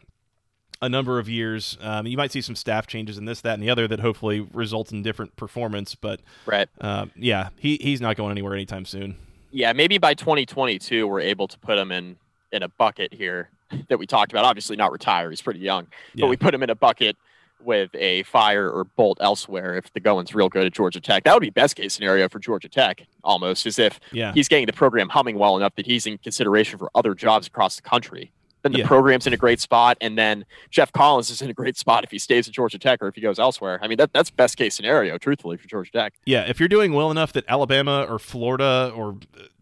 a 0.86 0.90
number 0.90 1.20
of 1.20 1.28
years. 1.28 1.78
Um, 1.82 2.08
you 2.08 2.16
might 2.16 2.32
see 2.32 2.42
some 2.42 2.56
staff 2.56 2.88
changes 2.88 3.18
in 3.18 3.26
this, 3.26 3.42
that, 3.42 3.56
and 3.56 3.64
the 3.64 3.70
other 3.70 3.88
that 3.88 4.00
hopefully 4.00 4.40
results 4.54 4.92
in 4.92 5.02
different 5.02 5.36
performance. 5.36 5.96
But 5.96 6.22
right, 6.46 6.70
uh, 6.80 7.08
yeah, 7.16 7.50
he 7.58 7.78
he's 7.82 8.00
not 8.00 8.16
going 8.16 8.32
anywhere 8.32 8.54
anytime 8.54 8.86
soon. 8.86 9.18
Yeah, 9.52 9.74
maybe 9.74 9.98
by 9.98 10.14
2022 10.14 11.08
we're 11.08 11.22
able 11.22 11.48
to 11.48 11.60
put 11.60 11.78
him 11.78 11.92
in 11.92 12.18
in 12.52 12.64
a 12.64 12.70
bucket 12.70 13.14
here 13.14 13.50
that 13.90 13.98
we 14.00 14.06
talked 14.06 14.32
about. 14.32 14.46
Obviously, 14.46 14.76
not 14.76 14.92
retire; 14.92 15.30
he's 15.30 15.42
pretty 15.42 15.60
young, 15.60 15.88
yeah. 16.14 16.24
but 16.24 16.30
we 16.30 16.38
put 16.38 16.54
him 16.54 16.64
in 16.64 16.70
a 16.70 16.76
bucket 16.76 17.18
with 17.66 17.90
a 17.96 18.24
fire 18.24 18.70
or 18.70 18.84
bolt 18.84 19.18
elsewhere 19.22 19.76
if 19.76 19.92
the 19.94 20.00
going's 20.00 20.36
real 20.36 20.50
good 20.50 20.66
at 20.66 20.74
Georgia 20.74 21.02
Tech. 21.02 21.24
That 21.24 21.34
would 21.34 21.42
be 21.42 21.50
best 21.50 21.76
case 21.76 21.94
scenario 21.94 22.30
for 22.30 22.38
Georgia 22.38 22.70
Tech, 22.70 23.08
almost 23.24 23.66
as 23.66 23.80
if 23.80 24.00
yeah. 24.12 24.34
he's 24.34 24.48
getting 24.48 24.68
the 24.68 24.74
program 24.74 25.10
humming 25.10 25.40
well 25.40 25.58
enough 25.58 25.76
that 25.76 25.86
he's 25.86 26.06
in 26.06 26.18
consideration 26.20 26.78
for 26.78 26.92
other 26.94 27.16
jobs 27.16 27.48
across 27.48 27.76
the 27.76 27.82
country. 27.82 28.32
Then 28.66 28.72
the 28.72 28.80
Yeah. 28.80 28.88
program's 28.88 29.28
in 29.28 29.34
a 29.34 29.38
great 29.38 29.60
spot, 29.60 29.96
and 30.02 30.18
then 30.18 30.44
Geoff 30.72 30.92
Collins 30.92 31.30
is 31.30 31.40
in 31.44 31.52
a 31.52 31.54
great 31.54 31.78
spot 31.78 32.04
if 32.04 32.10
he 32.10 32.18
stays 32.18 32.48
at 32.48 32.54
Georgia 32.56 32.80
Tech 32.80 33.00
or 33.00 33.08
if 33.08 33.14
he 33.14 33.22
goes 33.22 33.38
elsewhere. 33.38 33.78
I 33.80 33.88
mean, 33.88 33.98
that, 34.00 34.12
that's 34.12 34.32
best 34.32 34.58
case 34.58 34.74
scenario, 34.74 35.20
truthfully, 35.20 35.56
for 35.58 35.68
Georgia 35.68 35.92
Tech. 35.92 36.14
Yeah, 36.26 36.42
if 36.48 36.60
you're 36.60 36.68
doing 36.68 36.92
well 36.94 37.12
enough 37.12 37.32
that 37.34 37.46
Alabama 37.48 38.08
or 38.10 38.18
Florida 38.18 38.92
or 38.96 39.18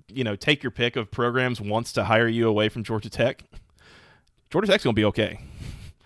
you 0.07 0.23
know 0.23 0.37
take 0.37 0.63
your 0.63 0.71
pick 0.71 0.95
of 0.95 1.11
programs 1.11 1.59
wants 1.59 1.91
to 1.93 2.05
hire 2.05 2.29
you 2.29 2.47
away 2.47 2.69
from 2.69 2.81
Georgia 2.85 3.09
Tech, 3.09 3.43
Georgia 4.49 4.71
Tech's 4.71 4.85
gonna 4.85 4.93
be 4.93 5.03
okay. 5.03 5.37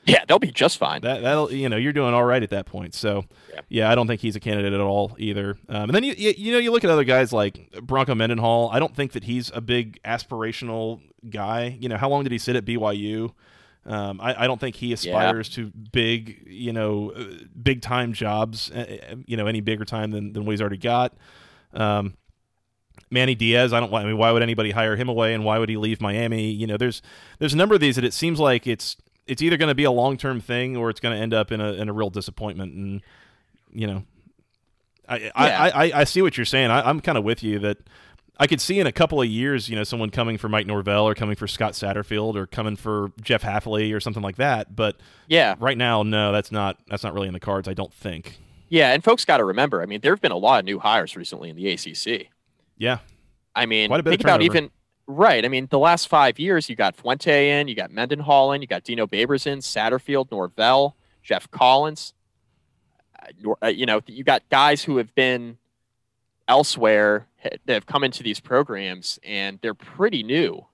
Yeah, 0.07 0.23
they'll 0.27 0.39
be 0.39 0.51
just 0.51 0.77
fine. 0.79 1.01
That 1.01 1.21
that'll 1.21 1.51
you 1.51 1.69
know 1.69 1.75
you're 1.77 1.93
doing 1.93 2.15
all 2.15 2.23
right 2.23 2.41
at 2.41 2.49
that 2.49 2.65
point. 2.65 2.95
So 2.95 3.25
Yeah. 3.53 3.59
yeah, 3.69 3.91
I 3.91 3.95
don't 3.95 4.07
think 4.07 4.21
he's 4.21 4.35
a 4.35 4.39
candidate 4.39 4.73
at 4.73 4.79
all 4.79 5.15
either. 5.19 5.57
Um, 5.69 5.83
and 5.83 5.93
then 5.93 6.03
you, 6.03 6.15
you 6.17 6.33
you 6.35 6.51
know 6.53 6.57
you 6.57 6.71
look 6.71 6.83
at 6.83 6.89
other 6.89 7.03
guys 7.03 7.31
like 7.31 7.69
Bronco 7.83 8.15
Mendenhall. 8.15 8.69
I 8.71 8.79
don't 8.79 8.95
think 8.95 9.11
that 9.11 9.25
he's 9.25 9.51
a 9.53 9.61
big 9.61 10.01
aspirational 10.03 11.01
guy. 11.29 11.77
You 11.79 11.89
know 11.89 11.97
how 11.97 12.09
long 12.09 12.23
did 12.23 12.31
he 12.31 12.37
sit 12.37 12.55
at 12.55 12.65
BYU? 12.65 13.31
Um, 13.85 14.19
I, 14.19 14.43
I 14.43 14.47
don't 14.47 14.59
think 14.59 14.75
he 14.75 14.91
aspires 14.91 15.47
to 15.49 15.71
big 15.91 16.45
you 16.47 16.73
know 16.73 17.11
uh, 17.11 17.23
big 17.61 17.81
time 17.81 18.13
jobs. 18.13 18.69
Uh, 18.71 19.15
you 19.25 19.37
know 19.37 19.47
any 19.47 19.61
bigger 19.61 19.85
time 19.85 20.11
than 20.11 20.33
than 20.33 20.45
what 20.45 20.51
he's 20.51 20.61
already 20.61 20.77
got. 20.77 21.13
Um, 21.73 22.15
Manny 23.09 23.35
Diaz, 23.35 23.71
I 23.71 23.79
don't. 23.79 23.93
I 23.93 24.03
mean, 24.03 24.17
why 24.17 24.31
would 24.31 24.41
anybody 24.41 24.71
hire 24.71 24.95
him 24.97 25.07
away, 25.07 25.33
and 25.33 25.45
why 25.45 25.59
would 25.59 25.69
he 25.69 25.77
leave 25.77 26.01
Miami? 26.01 26.51
You 26.51 26.67
know, 26.67 26.75
there's 26.77 27.01
there's 27.39 27.53
a 27.53 27.57
number 27.57 27.75
of 27.75 27.81
these 27.81 27.95
that 27.95 28.03
it 28.03 28.13
seems 28.13 28.39
like 28.39 28.67
it's 28.67 28.97
it's 29.25 29.41
either 29.41 29.55
going 29.57 29.69
to 29.69 29.75
be 29.75 29.85
a 29.85 29.91
long 29.91 30.17
term 30.17 30.41
thing 30.41 30.75
or 30.75 30.89
it's 30.89 30.99
going 30.99 31.15
to 31.15 31.21
end 31.21 31.33
up 31.33 31.51
in 31.51 31.61
a 31.61 31.73
in 31.73 31.87
a 31.87 31.93
real 31.93 32.09
disappointment. 32.09 32.73
And 32.73 33.01
you 33.71 33.87
know, 33.87 34.03
I 35.07 35.31
I, 35.35 35.47
Yeah. 35.47 35.71
I, 35.73 35.91
I 36.01 36.03
see 36.03 36.21
what 36.21 36.35
you're 36.37 36.45
saying. 36.45 36.71
I, 36.71 36.89
I'm 36.89 36.99
kind 36.99 37.17
of 37.17 37.23
with 37.23 37.43
you 37.43 37.59
that 37.59 37.77
I 38.39 38.47
could 38.47 38.61
see 38.61 38.79
in 38.79 38.87
a 38.87 38.91
couple 38.91 39.21
of 39.21 39.27
years, 39.27 39.67
you 39.69 39.75
know, 39.75 39.83
someone 39.83 40.09
coming 40.09 40.37
for 40.37 40.47
Mike 40.47 40.67
Norvell 40.67 41.07
or 41.07 41.15
coming 41.15 41.35
for 41.35 41.47
Scott 41.47 41.73
Satterfield 41.73 42.35
or 42.35 42.45
coming 42.45 42.75
for 42.75 43.11
Jeff 43.21 43.41
Hafley 43.41 43.93
or 43.95 43.99
something 43.99 44.21
like 44.21 44.35
that. 44.37 44.75
But 44.75 44.97
Yeah, 45.27 45.55
right 45.59 45.77
now, 45.77 46.03
no, 46.03 46.31
that's 46.31 46.51
not 46.51 46.77
that's 46.87 47.03
not 47.03 47.13
really 47.13 47.27
in 47.27 47.33
the 47.33 47.39
cards. 47.39 47.67
I 47.67 47.73
don't 47.73 47.93
think. 47.93 48.39
yeah, 48.69 48.93
and 48.93 49.03
folks 49.03 49.25
got 49.25 49.37
to 49.37 49.45
remember. 49.45 49.81
I 49.81 49.85
mean, 49.85 50.01
there 50.01 50.11
have 50.11 50.21
been 50.21 50.31
a 50.31 50.37
lot 50.37 50.59
of 50.59 50.65
new 50.65 50.79
hires 50.79 51.15
recently 51.15 51.49
in 51.49 51.55
the 51.55 51.67
ACC. 51.71 52.27
Yeah, 52.77 52.99
I 53.55 53.65
mean, 53.65 53.89
Quite 53.89 54.01
a 54.01 54.03
bit 54.03 54.09
think 54.11 54.21
about 54.21 54.43
even 54.43 54.69
right. 55.07 55.43
I 55.43 55.47
mean, 55.47 55.67
the 55.71 55.79
last 55.79 56.07
five 56.07 56.37
years, 56.37 56.69
you 56.69 56.75
got 56.75 56.95
Fuente 56.95 57.59
in, 57.59 57.67
you 57.67 57.75
got 57.75 57.91
Mendenhall 57.91 58.51
in, 58.51 58.61
you 58.61 58.67
got 58.67 58.83
Dino 58.83 59.07
Babers 59.07 59.47
in, 59.47 59.59
Satterfield, 59.59 60.31
Norvell, 60.31 60.95
Geoff 61.23 61.49
Collins. 61.49 62.13
Uh, 63.19 63.53
uh, 63.63 63.67
you 63.67 63.87
know, 63.87 64.01
you 64.05 64.23
got 64.23 64.43
guys 64.49 64.83
who 64.83 64.97
have 64.97 65.13
been 65.15 65.57
elsewhere 66.47 67.27
ha- 67.43 67.49
that 67.65 67.73
have 67.73 67.85
come 67.85 68.03
into 68.03 68.23
these 68.23 68.39
programs, 68.39 69.19
and 69.23 69.59
they're 69.61 69.73
pretty 69.73 70.23
new. 70.23 70.65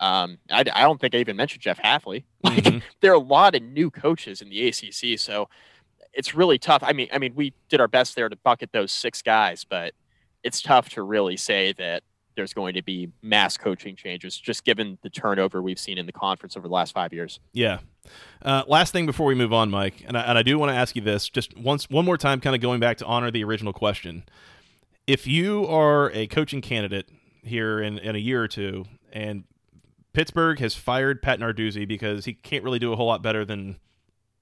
Um, 0.00 0.38
I, 0.50 0.60
I 0.72 0.82
don't 0.82 1.00
think 1.00 1.14
I 1.14 1.18
even 1.18 1.36
mentioned 1.36 1.62
Jeff 1.62 1.78
Hafley. 1.78 2.24
Like, 2.44 2.64
Mhm. 2.64 2.82
there 3.00 3.12
are 3.12 3.16
a 3.16 3.18
lot 3.20 3.54
of 3.54 3.62
new 3.62 3.88
coaches 3.90 4.42
in 4.42 4.48
the 4.50 4.66
ACC, 4.68 5.18
so 5.18 5.48
it's 6.12 6.34
really 6.34 6.58
tough. 6.58 6.82
I 6.84 6.92
mean, 6.92 7.08
I 7.12 7.18
mean, 7.18 7.34
we 7.36 7.54
did 7.68 7.80
our 7.80 7.86
best 7.88 8.16
there 8.16 8.28
to 8.28 8.34
bucket 8.36 8.70
those 8.72 8.90
six 8.92 9.22
guys, 9.22 9.64
but 9.64 9.94
it's 10.42 10.60
tough 10.60 10.88
to 10.90 11.02
really 11.02 11.36
say 11.36 11.72
that 11.78 12.02
there's 12.34 12.52
going 12.52 12.74
to 12.74 12.82
be 12.82 13.10
mass 13.22 13.56
coaching 13.56 13.94
changes, 13.94 14.36
just 14.36 14.64
given 14.64 14.98
the 15.02 15.10
turnover 15.10 15.62
we've 15.62 15.78
seen 15.78 15.98
in 15.98 16.06
the 16.06 16.12
conference 16.12 16.56
over 16.56 16.66
the 16.66 16.74
last 16.74 16.92
five 16.92 17.12
years. 17.12 17.38
Yeah. 17.52 17.78
Uh, 18.42 18.64
last 18.66 18.90
thing 18.92 19.06
before 19.06 19.26
we 19.26 19.34
move 19.36 19.52
on, 19.52 19.70
Mike, 19.70 20.02
and 20.06 20.16
I, 20.18 20.22
and 20.22 20.36
I 20.36 20.42
do 20.42 20.58
want 20.58 20.70
to 20.70 20.74
ask 20.76 20.96
you 20.96 21.02
this 21.02 21.28
just 21.28 21.56
once, 21.56 21.88
one 21.88 22.04
more 22.04 22.16
time, 22.18 22.40
kind 22.40 22.56
of 22.56 22.60
going 22.62 22.80
back 22.80 22.96
to 22.98 23.06
honor 23.06 23.30
the 23.30 23.44
original 23.44 23.72
question. 23.72 24.24
If 25.06 25.26
you 25.26 25.66
are 25.66 26.10
a 26.12 26.26
coaching 26.28 26.60
candidate 26.60 27.08
here 27.42 27.80
in, 27.80 27.98
in 27.98 28.14
a 28.14 28.18
year 28.18 28.42
or 28.42 28.48
two, 28.48 28.84
and 29.12 29.44
Pittsburgh 30.12 30.58
has 30.60 30.74
fired 30.74 31.22
Pat 31.22 31.40
Narduzzi 31.40 31.86
because 31.88 32.24
he 32.24 32.34
can't 32.34 32.62
really 32.64 32.78
do 32.78 32.92
a 32.92 32.96
whole 32.96 33.06
lot 33.06 33.22
better 33.22 33.44
than, 33.44 33.76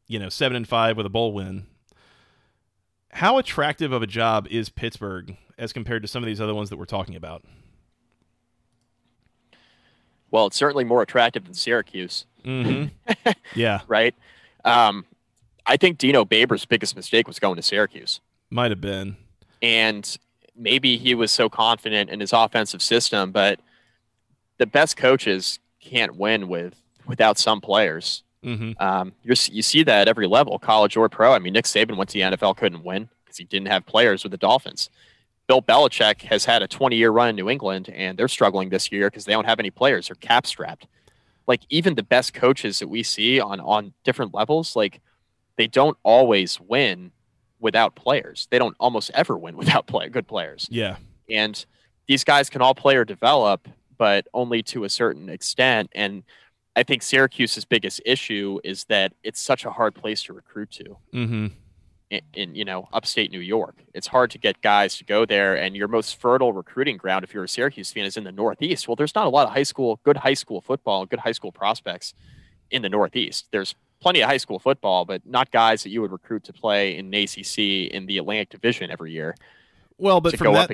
you 0.06 0.18
know, 0.18 0.28
seven 0.28 0.56
and 0.56 0.68
five 0.68 0.96
with 0.96 1.06
a 1.06 1.10
bowl 1.10 1.32
win. 1.32 1.66
How 3.12 3.38
attractive 3.38 3.90
of 3.92 4.02
a 4.02 4.06
job 4.06 4.46
is 4.50 4.68
Pittsburgh 4.68 5.36
as 5.58 5.72
compared 5.72 6.02
to 6.02 6.08
some 6.08 6.22
of 6.22 6.26
these 6.26 6.40
other 6.40 6.54
ones 6.54 6.70
that 6.70 6.76
we're 6.78 6.84
talking 6.84 7.16
about? 7.16 7.42
Well, 10.30 10.46
it's 10.46 10.56
certainly 10.56 10.84
more 10.84 11.02
attractive 11.02 11.44
than 11.44 11.54
Syracuse, 11.54 12.26
Mm-hmm. 12.44 13.30
yeah, 13.54 13.80
right? 13.86 14.14
Um, 14.64 15.04
I 15.66 15.76
think 15.76 15.98
Dino 15.98 16.24
Babers' 16.24 16.66
biggest 16.66 16.96
mistake 16.96 17.26
was 17.28 17.38
going 17.38 17.56
to 17.56 17.62
Syracuse. 17.62 18.20
might 18.48 18.70
have 18.70 18.80
been. 18.80 19.16
and 19.60 20.16
maybe 20.60 20.96
he 20.96 21.14
was 21.14 21.32
so 21.32 21.48
confident 21.48 22.10
in 22.10 22.20
his 22.20 22.32
offensive 22.32 22.82
system, 22.82 23.32
but 23.32 23.60
the 24.58 24.66
best 24.66 24.96
coaches 24.96 25.58
can't 25.80 26.16
win 26.16 26.48
with 26.48 26.74
without 27.06 27.38
some 27.38 27.60
players. 27.60 28.22
Mm-hmm. 28.44 28.80
Um, 28.82 29.12
you're, 29.22 29.36
you 29.50 29.62
see 29.62 29.82
that 29.82 30.02
at 30.02 30.08
every 30.08 30.26
level, 30.26 30.58
college 30.58 30.96
or 30.96 31.08
pro. 31.08 31.32
I 31.32 31.38
mean, 31.38 31.54
Nick 31.54 31.64
Saban 31.64 31.96
went 31.96 32.10
to 32.10 32.14
the 32.18 32.36
NFL, 32.36 32.56
couldn't 32.56 32.84
win 32.84 33.08
because 33.24 33.38
he 33.38 33.44
didn't 33.44 33.68
have 33.68 33.86
players 33.86 34.22
with 34.22 34.32
the 34.32 34.38
Dolphins. 34.38 34.90
Bill 35.46 35.62
Belichick 35.62 36.22
has 36.22 36.44
had 36.44 36.62
a 36.62 36.68
20 36.68 36.96
year 36.96 37.10
run 37.10 37.30
in 37.30 37.36
New 37.36 37.50
England, 37.50 37.88
and 37.88 38.18
they're 38.18 38.28
struggling 38.28 38.68
this 38.68 38.92
year 38.92 39.10
because 39.10 39.24
they 39.24 39.32
don't 39.32 39.46
have 39.46 39.58
any 39.58 39.70
players. 39.70 40.08
They're 40.08 40.14
cap 40.14 40.46
strapped. 40.46 40.86
Like 41.46 41.62
even 41.70 41.96
the 41.96 42.02
best 42.02 42.34
coaches 42.34 42.78
that 42.78 42.88
we 42.88 43.02
see 43.02 43.40
on 43.40 43.58
on 43.60 43.92
different 44.04 44.32
levels, 44.32 44.76
like 44.76 45.00
they 45.56 45.66
don't 45.66 45.96
always 46.04 46.60
win 46.60 47.10
without 47.60 47.94
players. 47.94 48.48
They 48.50 48.58
don't 48.58 48.76
almost 48.80 49.10
ever 49.14 49.36
win 49.36 49.56
without 49.58 49.86
play 49.86 50.08
good 50.08 50.26
players. 50.26 50.68
Yeah. 50.70 50.96
And 51.28 51.64
these 52.08 52.24
guys 52.24 52.50
can 52.50 52.62
all 52.62 52.74
play 52.74 52.96
or 52.96 53.04
develop, 53.04 53.68
but 53.96 54.26
only 54.34 54.62
to 54.64 54.84
a 54.84 54.88
certain 54.88 55.28
extent. 55.28 55.90
And 55.94 56.24
I 56.74 56.82
think 56.82 57.02
Syracuse's 57.02 57.64
biggest 57.64 58.00
issue 58.04 58.60
is 58.64 58.84
that 58.84 59.12
it's 59.22 59.40
such 59.40 59.64
a 59.64 59.70
hard 59.70 59.94
place 59.94 60.22
to 60.24 60.32
recruit 60.32 60.70
to. 60.72 60.96
Mm-hmm. 61.14 61.46
In, 62.10 62.20
in, 62.34 62.54
you 62.56 62.64
know 62.64 62.88
upstate 62.92 63.30
New 63.30 63.38
York, 63.38 63.84
it's 63.94 64.08
hard 64.08 64.32
to 64.32 64.38
get 64.38 64.60
guys 64.62 64.96
to 64.96 65.04
go 65.04 65.24
there, 65.24 65.54
and 65.54 65.76
your 65.76 65.86
most 65.86 66.20
fertile 66.20 66.52
recruiting 66.52 66.96
ground, 66.96 67.22
if 67.22 67.32
you're 67.32 67.44
a 67.44 67.48
Syracuse 67.48 67.92
fan, 67.92 68.04
is 68.04 68.16
in 68.16 68.24
the 68.24 68.32
Northeast. 68.32 68.88
Well, 68.88 68.96
there's 68.96 69.14
not 69.14 69.26
a 69.26 69.30
lot 69.30 69.46
of 69.46 69.52
high 69.52 69.62
school, 69.62 70.00
good 70.02 70.16
high 70.16 70.34
school 70.34 70.60
football, 70.60 71.06
good 71.06 71.20
high 71.20 71.30
school 71.30 71.52
prospects 71.52 72.12
in 72.68 72.82
the 72.82 72.88
Northeast. 72.88 73.46
There's 73.52 73.76
plenty 74.00 74.20
of 74.20 74.28
high 74.28 74.36
school 74.38 74.58
football, 74.58 75.04
but 75.04 75.24
not 75.26 75.50
guys 75.50 75.82
that 75.82 75.90
you 75.90 76.00
would 76.00 76.12
recruit 76.12 76.44
to 76.44 76.52
play 76.52 76.96
in 76.96 77.10
the 77.10 77.22
ACC 77.24 77.92
in 77.92 78.06
the 78.06 78.18
Atlantic 78.18 78.48
Division 78.50 78.90
every 78.90 79.12
year. 79.12 79.34
Well, 79.98 80.22
but 80.22 80.34
from 80.38 80.54
that, 80.54 80.68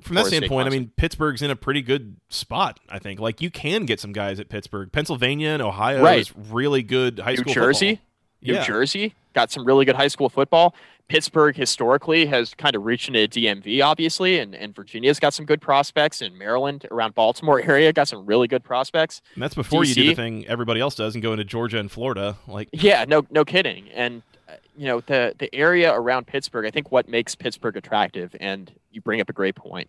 from 0.00 0.16
that 0.16 0.26
standpoint, 0.26 0.66
I 0.66 0.70
mean, 0.70 0.90
Pittsburgh's 0.96 1.40
in 1.40 1.52
a 1.52 1.56
pretty 1.56 1.82
good 1.82 2.16
spot. 2.30 2.80
I 2.88 2.98
think 2.98 3.20
like 3.20 3.40
you 3.40 3.48
can 3.48 3.86
get 3.86 4.00
some 4.00 4.12
guys 4.12 4.40
at 4.40 4.48
Pittsburgh, 4.48 4.90
Pennsylvania, 4.90 5.50
and 5.50 5.62
Ohio 5.62 6.02
Right. 6.02 6.18
is 6.18 6.36
really 6.36 6.82
good 6.82 7.20
high 7.20 7.32
New 7.32 7.36
school. 7.38 7.54
Jersey, 7.54 7.90
football. 7.96 8.05
New 8.42 8.54
Yeah. 8.54 8.64
Jersey 8.64 9.14
got 9.34 9.50
some 9.50 9.64
really 9.64 9.84
good 9.84 9.96
high 9.96 10.08
school 10.08 10.28
football. 10.28 10.74
Pittsburgh 11.08 11.54
historically 11.54 12.26
has 12.26 12.52
kind 12.54 12.74
of 12.74 12.84
reached 12.84 13.08
into 13.08 13.28
DMV, 13.28 13.80
obviously, 13.84 14.40
and, 14.40 14.56
and 14.56 14.74
Virginia's 14.74 15.20
got 15.20 15.32
some 15.34 15.46
good 15.46 15.60
prospects, 15.60 16.20
and 16.20 16.36
Maryland 16.36 16.84
around 16.90 17.14
Baltimore 17.14 17.60
area 17.60 17.92
got 17.92 18.08
some 18.08 18.26
really 18.26 18.48
good 18.48 18.64
prospects. 18.64 19.22
And 19.34 19.42
that's 19.42 19.54
before 19.54 19.84
you 19.84 19.94
do 19.94 20.06
the 20.08 20.14
thing 20.14 20.44
everybody 20.48 20.80
else 20.80 20.96
does 20.96 21.14
and 21.14 21.22
go 21.22 21.32
into 21.32 21.44
Georgia 21.44 21.78
and 21.78 21.90
Florida. 21.90 22.38
Like, 22.48 22.68
Yeah, 22.72 23.04
no, 23.06 23.24
no 23.30 23.44
kidding. 23.44 23.88
And 23.90 24.22
uh, 24.48 24.54
you 24.76 24.86
know 24.86 25.00
the 25.00 25.34
the 25.38 25.52
area 25.54 25.92
around 25.94 26.26
Pittsburgh. 26.26 26.66
I 26.66 26.70
think 26.70 26.90
what 26.90 27.08
makes 27.08 27.34
Pittsburgh 27.36 27.76
attractive, 27.76 28.34
and 28.40 28.72
you 28.90 29.00
bring 29.00 29.20
up 29.20 29.28
a 29.28 29.32
great 29.32 29.54
point, 29.54 29.88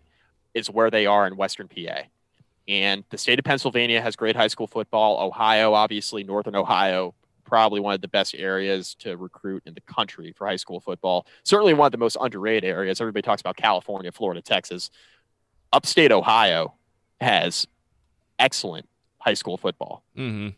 is 0.53 0.69
where 0.69 0.91
they 0.91 1.07
are 1.07 1.25
in 1.25 1.35
Western 1.35 1.67
PA. 1.67 2.01
And 2.67 3.03
the 3.09 3.17
state 3.17 3.39
of 3.39 3.45
Pennsylvania 3.45 4.01
has 4.01 4.15
great 4.15 4.35
high 4.35 4.47
school 4.49 4.67
football. 4.67 5.19
Ohio, 5.25 5.73
obviously, 5.73 6.23
Northern 6.23 6.55
Ohio, 6.55 7.15
probably 7.47 7.79
one 7.79 7.95
of 7.95 8.01
the 8.01 8.07
best 8.07 8.35
areas 8.35 8.93
to 8.95 9.15
recruit 9.17 9.63
in 9.65 9.73
the 9.73 9.81
country 9.81 10.33
for 10.37 10.45
high 10.45 10.57
school 10.57 10.79
football. 10.79 11.25
Certainly 11.43 11.73
one 11.73 11.87
of 11.87 11.91
the 11.91 11.97
most 11.97 12.17
underrated 12.19 12.65
areas. 12.65 13.01
Everybody 13.01 13.23
talks 13.23 13.41
about 13.41 13.55
California, 13.55 14.11
Florida, 14.11 14.41
Texas. 14.41 14.91
Upstate 15.73 16.11
Ohio 16.11 16.75
has 17.19 17.65
excellent 18.37 18.87
high 19.19 19.33
school 19.33 19.57
football, 19.57 20.03
mm-hmm, 20.15 20.49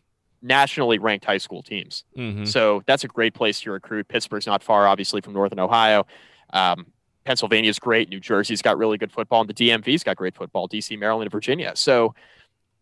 nationally 0.42 1.00
ranked 1.00 1.26
high 1.26 1.38
school 1.38 1.64
teams. 1.64 2.04
mm-hmm. 2.18 2.46
So 2.46 2.84
that's 2.86 3.04
a 3.04 3.08
great 3.08 3.34
place 3.34 3.62
to 3.62 3.72
recruit. 3.72 4.08
Pittsburgh's 4.08 4.48
not 4.48 4.64
far, 4.64 4.88
obviously, 4.88 5.22
from 5.22 5.34
Northern 5.34 5.60
Ohio. 5.60 6.06
Um, 6.52 6.88
Pennsylvania's 7.26 7.78
great. 7.78 8.10
New 8.10 8.20
Jersey's 8.20 8.62
got 8.62 8.78
really 8.78 8.98
good 8.98 9.12
football, 9.12 9.42
and 9.42 9.50
the 9.50 9.54
DMV's 9.54 10.04
got 10.04 10.18
great 10.18 10.36
football. 10.36 10.68
DC, 10.68 10.98
Maryland, 10.98 11.28
and 11.28 11.32
Virginia. 11.32 11.74
So, 11.76 12.16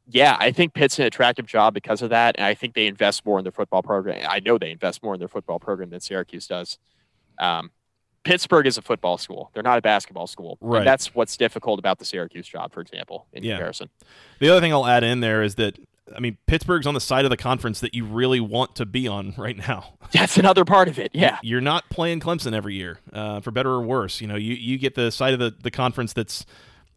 yeah, 0.09 0.37
I 0.39 0.51
think 0.51 0.73
Pitt's 0.73 0.97
an 0.99 1.05
attractive 1.05 1.45
job 1.45 1.73
because 1.73 2.01
of 2.01 2.09
that, 2.11 2.35
and 2.37 2.45
I 2.45 2.53
think 2.53 2.73
they 2.73 2.87
invest 2.87 3.25
more 3.25 3.37
in 3.39 3.43
their 3.43 3.51
football 3.51 3.83
program. 3.83 4.25
I 4.29 4.39
know 4.39 4.57
they 4.57 4.71
invest 4.71 5.03
more 5.03 5.13
in 5.13 5.19
their 5.19 5.27
football 5.27 5.59
program 5.59 5.89
than 5.89 5.99
Syracuse 5.99 6.47
does. 6.47 6.77
Um, 7.39 7.71
Pittsburgh 8.23 8.67
is 8.67 8.77
a 8.77 8.81
football 8.81 9.17
school; 9.17 9.51
they're 9.53 9.63
not 9.63 9.77
a 9.77 9.81
basketball 9.81 10.27
school. 10.27 10.57
And 10.61 10.69
Right. 10.71 10.83
that's 10.85 11.15
what's 11.15 11.37
difficult 11.37 11.79
about 11.79 11.99
the 11.99 12.05
Syracuse 12.05 12.47
job, 12.47 12.73
for 12.73 12.81
example, 12.81 13.27
in 13.33 13.43
Yeah. 13.43 13.53
comparison. 13.55 13.89
The 14.39 14.49
other 14.49 14.59
thing 14.61 14.73
I'll 14.73 14.85
add 14.87 15.03
in 15.03 15.21
there 15.21 15.41
is 15.43 15.55
that 15.55 15.77
I 16.15 16.19
mean 16.19 16.37
Pittsburgh's 16.45 16.87
on 16.87 16.93
the 16.93 16.99
side 17.01 17.25
of 17.25 17.29
the 17.31 17.37
conference 17.37 17.79
that 17.81 17.93
you 17.93 18.05
really 18.05 18.39
want 18.39 18.75
to 18.77 18.85
be 18.85 19.07
on 19.07 19.33
right 19.37 19.55
now. 19.57 19.93
That's 20.11 20.37
another 20.37 20.65
part 20.65 20.87
of 20.89 20.99
it. 20.99 21.11
Yeah, 21.13 21.37
You're 21.41 21.61
not 21.61 21.89
playing 21.89 22.19
Clemson 22.21 22.53
every 22.53 22.75
year, 22.75 22.99
uh, 23.13 23.39
for 23.41 23.51
better 23.51 23.71
or 23.71 23.81
worse. 23.81 24.19
You 24.21 24.27
know, 24.27 24.35
you, 24.35 24.53
you 24.55 24.77
get 24.77 24.95
the 24.95 25.09
side 25.11 25.33
of 25.33 25.39
the, 25.39 25.53
the 25.61 25.71
conference 25.71 26.11
that's 26.13 26.45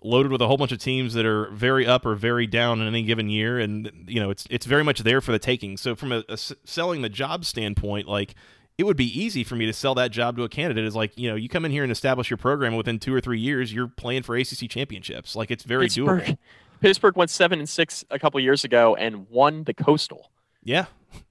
loaded 0.03 0.33
with 0.33 0.41
a 0.41 0.47
whole 0.47 0.57
bunch 0.57 0.73
of 0.73 0.79
teams 0.79 1.15
that 1.15 1.27
are 1.27 1.51
very 1.51 1.87
up 1.87 2.07
or 2.07 2.15
very 2.15 2.47
down 2.47 2.81
in 2.81 2.87
any 2.87 3.03
given 3.03 3.29
year, 3.29 3.59
and 3.59 3.91
you 4.07 4.21
know 4.21 4.31
it's 4.31 4.47
it's 4.51 4.67
very 4.67 4.85
much 4.85 5.01
there 5.01 5.21
for 5.21 5.33
the 5.33 5.39
taking. 5.39 5.77
So 5.77 5.95
from 5.95 6.13
a, 6.13 6.25
a 6.29 6.33
s- 6.33 6.53
selling 6.65 7.03
the 7.03 7.09
job 7.09 7.45
standpoint, 7.45 8.09
like 8.09 8.35
it 8.79 8.85
would 8.85 8.97
be 8.97 9.07
easy 9.07 9.45
for 9.45 9.57
me 9.57 9.67
to 9.67 9.73
sell 9.73 9.95
that 9.97 10.11
job 10.11 10.37
to 10.37 10.45
a 10.45 10.49
candidate. 10.49 10.85
Is 10.85 10.97
like 10.97 11.17
you 11.19 11.29
know 11.29 11.37
you 11.37 11.49
come 11.49 11.65
in 11.65 11.71
here 11.71 11.83
and 11.83 11.93
establish 11.93 12.31
your 12.31 12.39
program 12.39 12.77
within 12.77 12.99
two 12.99 13.15
or 13.15 13.21
three 13.21 13.41
years, 13.41 13.73
you're 13.73 13.89
playing 13.89 14.23
for 14.23 14.37
ACC 14.37 14.69
championships. 14.71 15.37
Like 15.37 15.51
it's 15.51 15.65
very 15.65 15.87
doable. 15.89 16.19
Pittsburgh, 16.19 16.39
Pittsburgh 16.81 17.17
went 17.17 17.31
seven 17.31 17.59
and 17.59 17.69
six 17.69 18.05
a 18.11 18.19
couple 18.19 18.41
years 18.41 18.65
ago 18.65 18.95
and 18.97 19.29
won 19.29 19.65
the 19.65 19.75
Coastal. 19.75 20.31
Yeah, 20.63 20.87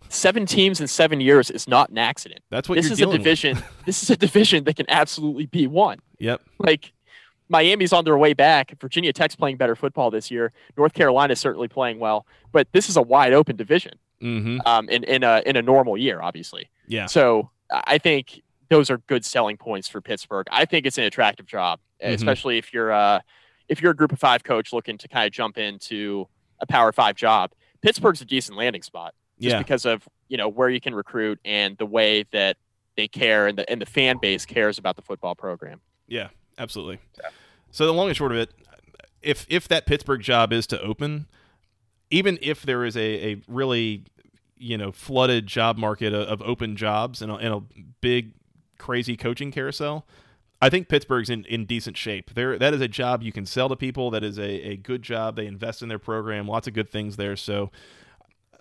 seven 0.09 0.45
teams 0.45 0.79
in 0.81 0.87
seven 0.87 1.21
years 1.21 1.49
is 1.49 1.67
not 1.67 1.89
an 1.89 1.97
accident. 1.97 2.41
that's 2.49 2.67
what 2.69 2.75
this 2.75 2.89
is 2.91 3.01
a 3.01 3.05
division. 3.05 3.57
this 3.85 4.03
is 4.03 4.09
a 4.09 4.17
division 4.17 4.63
that 4.65 4.75
can 4.75 4.85
absolutely 4.89 5.45
be 5.47 5.65
won. 5.67 5.99
Yep. 6.19 6.41
Like 6.59 6.93
Miami's 7.49 7.91
on 7.93 8.05
their 8.05 8.17
way 8.17 8.33
back. 8.33 8.73
Virginia 8.79 9.11
Tech's 9.11 9.35
playing 9.35 9.57
better 9.57 9.75
football 9.75 10.11
this 10.11 10.29
year. 10.31 10.51
North 10.77 10.93
Carolina's 10.93 11.39
certainly 11.39 11.67
playing 11.67 11.99
well, 11.99 12.25
but 12.51 12.67
this 12.71 12.87
is 12.89 12.95
a 12.97 13.01
wide 13.01 13.33
open 13.33 13.55
division 13.55 13.93
Mm-hmm. 14.21 14.59
um, 14.65 14.89
in 14.89 15.03
in 15.05 15.23
a 15.23 15.41
in 15.45 15.55
a 15.55 15.61
normal 15.61 15.97
year, 15.97 16.21
obviously. 16.21 16.69
Yeah. 16.87 17.05
So 17.05 17.49
I 17.71 17.97
think 17.97 18.41
those 18.67 18.89
are 18.89 18.97
good 19.07 19.23
selling 19.23 19.55
points 19.55 19.87
for 19.87 20.01
Pittsburgh. 20.01 20.45
I 20.51 20.65
think 20.65 20.85
it's 20.85 20.97
an 20.97 21.05
attractive 21.05 21.45
job, 21.45 21.79
Mhm. 22.03 22.15
especially 22.15 22.57
if 22.57 22.73
you're 22.73 22.91
uh, 22.91 23.21
if 23.69 23.81
you're 23.81 23.91
a 23.91 23.95
group 23.95 24.11
of 24.11 24.19
five 24.19 24.43
coach 24.43 24.73
looking 24.73 24.97
to 24.97 25.07
kind 25.07 25.25
of 25.25 25.31
jump 25.31 25.57
into 25.57 26.27
a 26.59 26.67
power 26.67 26.91
five 26.91 27.15
job. 27.15 27.51
Pittsburgh's 27.81 28.19
a 28.19 28.25
decent 28.25 28.57
landing 28.57 28.81
spot 28.81 29.13
just 29.39 29.53
Yeah. 29.53 29.59
because 29.59 29.85
of 29.85 30.05
you 30.27 30.35
know 30.35 30.49
where 30.49 30.67
you 30.69 30.81
can 30.81 30.93
recruit 30.93 31.39
and 31.45 31.77
the 31.77 31.85
way 31.85 32.25
that 32.33 32.57
they 32.97 33.07
care 33.07 33.47
and 33.47 33.57
the 33.57 33.69
and 33.71 33.81
the 33.81 33.85
fan 33.85 34.17
base 34.17 34.45
cares 34.45 34.77
about 34.77 34.97
the 34.97 35.01
football 35.01 35.33
program. 35.33 35.79
Yeah, 36.09 36.27
absolutely. 36.59 36.99
So 37.71 37.85
the 37.85 37.93
long 37.93 38.07
and 38.07 38.17
short 38.17 38.31
of 38.31 38.37
it, 38.37 38.51
if 39.21 39.45
if 39.49 39.67
that 39.67 39.85
Pittsburgh 39.85 40.21
job 40.21 40.53
is 40.53 40.67
to 40.67 40.81
open, 40.81 41.27
even 42.11 42.37
if 42.41 42.63
there 42.63 42.85
is 42.85 42.95
a, 42.95 43.31
a 43.31 43.41
really 43.47 44.03
you 44.57 44.77
know 44.77 44.91
flooded 44.91 45.47
job 45.47 45.77
market 45.77 46.13
of, 46.13 46.41
open 46.41 46.75
jobs 46.75 47.21
and 47.21 47.31
a, 47.31 47.35
and 47.35 47.53
a 47.53 47.61
big 48.01 48.33
crazy 48.77 49.15
coaching 49.17 49.51
carousel, 49.51 50.05
I 50.61 50.69
think 50.69 50.87
Pittsburgh's 50.89 51.29
in, 51.29 51.45
in 51.45 51.65
decent 51.65 51.97
shape. 51.97 52.33
There, 52.33 52.57
that 52.57 52.73
is 52.73 52.81
a 52.81 52.87
job 52.87 53.23
you 53.23 53.31
can 53.31 53.45
sell 53.45 53.69
to 53.69 53.75
people. 53.75 54.11
That 54.11 54.23
is 54.23 54.37
a, 54.37 54.71
a 54.71 54.75
good 54.77 55.01
job. 55.01 55.35
They 55.35 55.47
invest 55.47 55.81
in 55.81 55.89
their 55.89 55.99
program. 55.99 56.47
Lots 56.47 56.67
of 56.67 56.73
good 56.73 56.89
things 56.89 57.15
there. 57.17 57.35
So. 57.35 57.71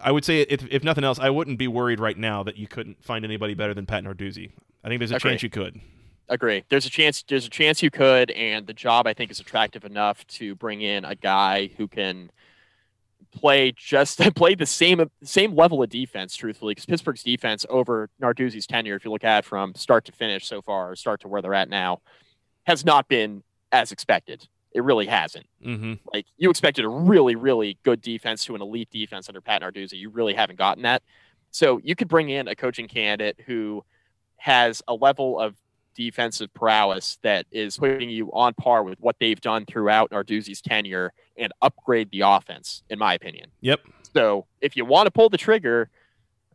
I 0.01 0.13
would 0.13 0.25
say, 0.25 0.43
if, 0.43 0.65
if 0.71 0.85
nothing 0.85 1.03
else, 1.03 1.19
I 1.19 1.29
wouldn't 1.29 1.59
be 1.59 1.67
worried 1.67 1.99
right 1.99 2.17
now 2.17 2.45
that 2.45 2.57
you 2.57 2.69
couldn't 2.69 3.03
find 3.03 3.25
anybody 3.25 3.55
better 3.55 3.75
than 3.75 3.85
Pat 3.85 4.05
Narduzzi. 4.05 4.53
I 4.85 4.87
think 4.87 5.01
there's 5.01 5.11
a 5.11 5.17
Agree. 5.17 5.33
chance 5.33 5.43
you 5.43 5.51
could. 5.51 5.81
Agree. 6.29 6.65
There's 6.69 6.85
a 6.85 6.91
chance. 6.91 7.23
There's 7.27 7.47
a 7.47 7.51
chance 7.51 7.83
you 7.83 7.91
could, 7.91 8.31
and 8.33 8.67
the 8.67 8.75
job 8.75 9.07
I 9.07 9.15
think 9.15 9.31
is 9.31 9.41
attractive 9.41 9.85
enough 9.85 10.27
to 10.27 10.55
bring 10.57 10.83
in 10.83 11.05
a 11.05 11.15
guy 11.15 11.71
who 11.77 11.89
can 11.89 12.31
play 13.33 13.73
just 13.73 14.19
play 14.35 14.55
the 14.55 14.67
same 14.67 15.11
same 15.23 15.55
level 15.55 15.83
of 15.83 15.89
defense. 15.89 16.37
Truthfully, 16.37 16.73
because 16.73 16.85
Pittsburgh's 16.85 17.23
defense 17.23 17.65
over 17.71 18.11
Narduzzi's 18.21 18.67
tenure, 18.67 18.97
if 18.97 19.05
you 19.05 19.11
look 19.11 19.25
at 19.25 19.45
it 19.45 19.45
from 19.47 19.75
start 19.75 20.05
to 20.05 20.13
finish 20.13 20.47
so 20.47 20.61
far, 20.61 20.91
or 20.91 20.97
start 20.97 21.21
to 21.23 21.29
where 21.29 21.41
they're 21.41 21.55
at 21.55 21.71
now, 21.71 22.01
has 22.67 22.85
not 22.85 23.09
been 23.09 23.43
as 23.73 23.91
expected. 23.91 24.47
It 24.73 24.85
really 24.85 25.07
hasn't. 25.07 25.47
Mm-hmm. 25.65 25.95
Like 26.13 26.27
you 26.37 26.51
expected 26.51 26.85
a 26.85 26.89
really, 26.89 27.37
really 27.37 27.79
good 27.85 28.03
defense 28.03 28.45
to 28.45 28.55
an 28.55 28.61
elite 28.61 28.91
defense 28.91 29.29
under 29.29 29.41
Pat 29.41 29.63
Narduzzi. 29.63 29.95
You 29.95 30.11
really 30.11 30.35
haven't 30.35 30.59
gotten 30.59 30.83
that. 30.83 31.03
So 31.51 31.81
you 31.83 31.97
could 31.97 32.09
bring 32.09 32.29
in 32.29 32.49
a 32.49 32.55
coaching 32.55 32.87
candidate 32.87 33.41
who 33.47 33.83
has 34.37 34.83
a 34.87 34.95
level 34.95 35.41
of 35.41 35.57
defensive 35.99 36.55
prowess 36.55 37.19
that 37.23 37.45
is 37.51 37.77
putting 37.77 38.09
you 38.09 38.31
on 38.33 38.55
par 38.55 38.85
with 38.85 39.01
what 39.01 39.17
they've 39.19 39.41
done 39.41 39.67
throughout 39.67 40.13
Narduzzi's 40.13 40.63
tenure 40.63 41.13
and 41.37 41.53
upgrade 41.61 42.09
the 42.13 42.21
offense, 42.21 42.85
in 42.89 43.01
my 43.01 43.15
opinion. 43.15 43.51
Yep. 43.63 43.81
So 44.15 44.47
if 44.61 44.77
you 44.77 44.85
want 44.85 45.09
to 45.09 45.11
pull 45.11 45.29
the 45.29 45.37
trigger, 45.37 45.91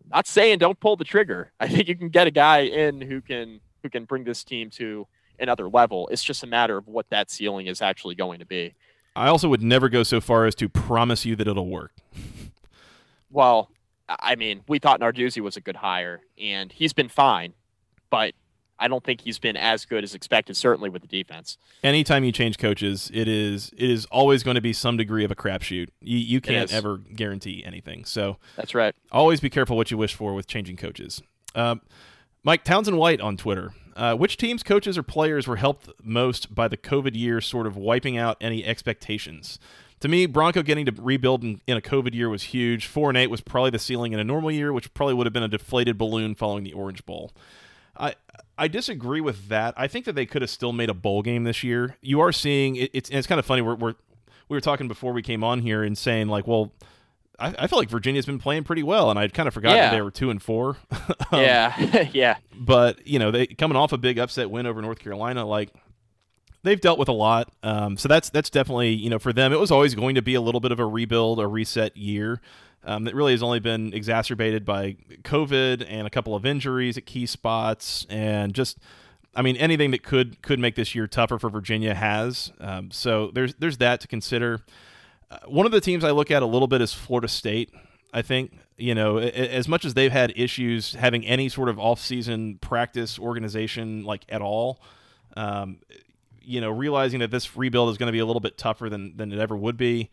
I'm 0.01 0.09
not 0.11 0.27
saying 0.27 0.59
don't 0.59 0.79
pull 0.79 0.95
the 0.95 1.03
trigger. 1.03 1.51
I 1.59 1.67
think 1.67 1.89
you 1.89 1.97
can 1.97 2.07
get 2.07 2.25
a 2.25 2.31
guy 2.31 2.59
in 2.59 3.01
who 3.01 3.19
can 3.19 3.59
who 3.83 3.89
can 3.89 4.05
bring 4.05 4.23
this 4.23 4.45
team 4.45 4.69
to 4.71 5.05
another 5.37 5.67
level. 5.67 6.07
It's 6.09 6.23
just 6.23 6.41
a 6.43 6.47
matter 6.47 6.77
of 6.77 6.87
what 6.87 7.09
that 7.09 7.29
ceiling 7.29 7.67
is 7.67 7.81
actually 7.81 8.15
going 8.15 8.39
to 8.39 8.45
be. 8.45 8.75
I 9.13 9.27
also 9.27 9.49
would 9.49 9.61
never 9.61 9.89
go 9.89 10.03
so 10.03 10.21
far 10.21 10.45
as 10.45 10.55
to 10.55 10.69
promise 10.69 11.25
you 11.25 11.35
that 11.35 11.49
it'll 11.49 11.67
work. 11.67 11.91
Well, 13.29 13.69
I 14.07 14.35
mean, 14.35 14.61
we 14.69 14.79
thought 14.79 15.01
Narduzzi 15.01 15.41
was 15.41 15.57
a 15.57 15.61
good 15.61 15.75
hire, 15.75 16.21
and 16.39 16.71
he's 16.71 16.93
been 16.93 17.09
fine, 17.09 17.53
but 18.09 18.33
I 18.79 18.87
don't 18.87 19.03
think 19.03 19.21
he's 19.21 19.39
been 19.39 19.55
as 19.55 19.85
good 19.85 20.03
as 20.03 20.15
expected. 20.15 20.57
Certainly 20.57 20.89
with 20.89 21.01
the 21.01 21.07
defense. 21.07 21.57
Anytime 21.83 22.23
you 22.23 22.31
change 22.31 22.57
coaches, 22.57 23.09
it 23.13 23.27
is 23.27 23.71
it 23.77 23.89
is 23.89 24.05
always 24.05 24.43
going 24.43 24.55
to 24.55 24.61
be 24.61 24.73
some 24.73 24.97
degree 24.97 25.23
of 25.23 25.31
a 25.31 25.35
crapshoot. 25.35 25.89
You 26.01 26.17
you 26.17 26.41
can't 26.41 26.73
ever 26.73 26.97
guarantee 26.97 27.63
anything. 27.65 28.05
So 28.05 28.37
That's 28.55 28.75
right. 28.75 28.95
always 29.11 29.39
be 29.39 29.49
careful 29.49 29.77
what 29.77 29.91
you 29.91 29.97
wish 29.97 30.13
for 30.13 30.33
with 30.33 30.47
changing 30.47 30.77
coaches. 30.77 31.21
Um, 31.55 31.81
Mike 32.43 32.63
Townsend 32.63 32.97
White 32.97 33.21
on 33.21 33.37
Twitter. 33.37 33.73
Uh, 33.95 34.15
which 34.15 34.37
teams, 34.37 34.63
coaches, 34.63 34.97
or 34.97 35.03
players 35.03 35.47
were 35.47 35.57
helped 35.57 35.87
most 36.01 36.55
by 36.55 36.67
the 36.67 36.75
COVID 36.75 37.15
year, 37.15 37.39
sort 37.39 37.67
of 37.67 37.77
wiping 37.77 38.17
out 38.17 38.37
any 38.41 38.65
expectations? 38.65 39.59
To 39.99 40.07
me, 40.07 40.25
Bronco 40.25 40.63
getting 40.63 40.85
to 40.87 40.93
rebuild 40.99 41.43
in, 41.43 41.61
in 41.67 41.77
a 41.77 41.81
COVID 41.81 42.13
year 42.13 42.27
was 42.27 42.43
huge. 42.43 42.87
Four 42.87 43.09
and 43.09 43.17
eight 43.17 43.27
was 43.27 43.39
probably 43.39 43.69
the 43.69 43.79
ceiling 43.79 44.11
in 44.11 44.19
a 44.19 44.23
normal 44.23 44.51
year, 44.51 44.73
which 44.73 44.93
probably 44.93 45.13
would 45.13 45.27
have 45.27 45.33
been 45.33 45.43
a 45.43 45.47
deflated 45.47 45.97
balloon 45.97 46.33
following 46.35 46.63
the 46.63 46.73
Orange 46.73 47.05
Bowl. 47.05 47.31
I 47.95 48.15
I 48.57 48.67
disagree 48.67 49.21
with 49.21 49.47
that. 49.49 49.73
I 49.77 49.87
think 49.87 50.05
that 50.05 50.13
they 50.13 50.25
could 50.25 50.41
have 50.41 50.51
still 50.51 50.73
made 50.73 50.89
a 50.89 50.93
bowl 50.93 51.21
game 51.21 51.43
this 51.43 51.63
year. 51.63 51.97
You 52.01 52.19
are 52.21 52.31
seeing 52.31 52.75
it, 52.75 52.91
it's 52.93 53.09
it's 53.09 53.27
kind 53.27 53.39
of 53.39 53.45
funny. 53.45 53.61
We're, 53.61 53.75
we're 53.75 53.95
we 54.49 54.57
were 54.57 54.61
talking 54.61 54.87
before 54.87 55.13
we 55.13 55.21
came 55.21 55.43
on 55.43 55.59
here 55.61 55.83
and 55.83 55.97
saying 55.97 56.27
like, 56.27 56.45
well, 56.45 56.71
I, 57.39 57.55
I 57.59 57.67
feel 57.67 57.79
like 57.79 57.89
Virginia's 57.89 58.25
been 58.27 58.37
playing 58.39 58.63
pretty 58.63 58.83
well, 58.83 59.09
and 59.09 59.17
I'd 59.17 59.33
kind 59.33 59.47
of 59.47 59.53
forgotten 59.53 59.77
Yeah. 59.77 59.89
they 59.91 60.01
were 60.01 60.11
two 60.11 60.29
and 60.29 60.41
four. 60.41 60.77
Um, 61.31 61.39
yeah, 61.41 62.09
yeah, 62.13 62.35
but 62.55 63.07
you 63.07 63.17
know 63.17 63.31
they 63.31 63.47
coming 63.47 63.75
off 63.75 63.91
a 63.91 63.97
big 63.97 64.19
upset 64.19 64.51
win 64.51 64.67
over 64.67 64.83
North 64.83 64.99
Carolina, 64.99 65.43
like 65.45 65.71
they've 66.61 66.79
dealt 66.79 66.99
with 66.99 67.09
a 67.09 67.13
lot. 67.13 67.51
Um, 67.63 67.97
so 67.97 68.07
that's 68.07 68.29
that's 68.29 68.51
definitely 68.51 68.89
you 68.89 69.09
know 69.09 69.17
for 69.17 69.33
them 69.33 69.51
it 69.51 69.59
was 69.59 69.71
always 69.71 69.95
going 69.95 70.13
to 70.13 70.21
be 70.21 70.35
a 70.35 70.41
little 70.41 70.61
bit 70.61 70.71
of 70.71 70.79
a 70.79 70.85
rebuild, 70.85 71.39
a 71.39 71.47
reset 71.47 71.97
year. 71.97 72.39
Um, 72.85 73.05
that 73.05 73.15
really 73.15 73.31
has 73.31 73.41
only 73.41 73.59
been 73.59 73.93
exacerbated 73.93 74.65
by 74.65 74.97
COVID 75.23 75.85
and 75.87 76.05
a 76.05 76.09
couple 76.09 76.35
of 76.35 76.45
injuries 76.45 76.97
at 76.97 77.05
key 77.05 77.25
spots, 77.25 78.05
and 78.09 78.53
just 78.53 78.77
I 79.33 79.41
mean 79.41 79.55
anything 79.55 79.91
that 79.91 80.03
could 80.03 80.41
could 80.41 80.59
make 80.59 80.75
this 80.75 80.93
year 80.93 81.07
tougher 81.07 81.39
for 81.39 81.49
Virginia 81.49 81.93
has. 81.93 82.51
Um, 82.59 82.91
so 82.91 83.31
there's 83.33 83.53
there's 83.55 83.77
that 83.77 84.01
to 84.01 84.07
consider. 84.07 84.59
Uh, 85.31 85.37
one 85.47 85.65
of 85.65 85.71
the 85.71 85.79
teams 85.79 86.03
I 86.03 86.11
look 86.11 86.29
at 86.29 86.43
a 86.43 86.45
little 86.45 86.67
bit 86.67 86.81
is 86.81 86.93
Florida 86.93 87.29
State. 87.29 87.73
I 88.13 88.21
think 88.21 88.51
you 88.77 88.93
know 88.93 89.17
as 89.17 89.69
much 89.69 89.85
as 89.85 89.93
they've 89.93 90.11
had 90.11 90.33
issues 90.35 90.93
having 90.93 91.25
any 91.25 91.47
sort 91.47 91.69
of 91.69 91.79
off-season 91.79 92.57
practice 92.59 93.17
organization 93.17 94.03
like 94.03 94.25
at 94.27 94.41
all. 94.41 94.81
Um, 95.37 95.79
you 96.45 96.59
know, 96.59 96.69
realizing 96.69 97.19
that 97.19 97.31
this 97.31 97.55
rebuild 97.55 97.89
is 97.89 97.97
going 97.97 98.07
to 98.07 98.11
be 98.11 98.19
a 98.19 98.25
little 98.25 98.41
bit 98.41 98.57
tougher 98.57 98.89
than 98.89 99.15
than 99.15 99.31
it 99.31 99.39
ever 99.39 99.55
would 99.55 99.77
be. 99.77 100.09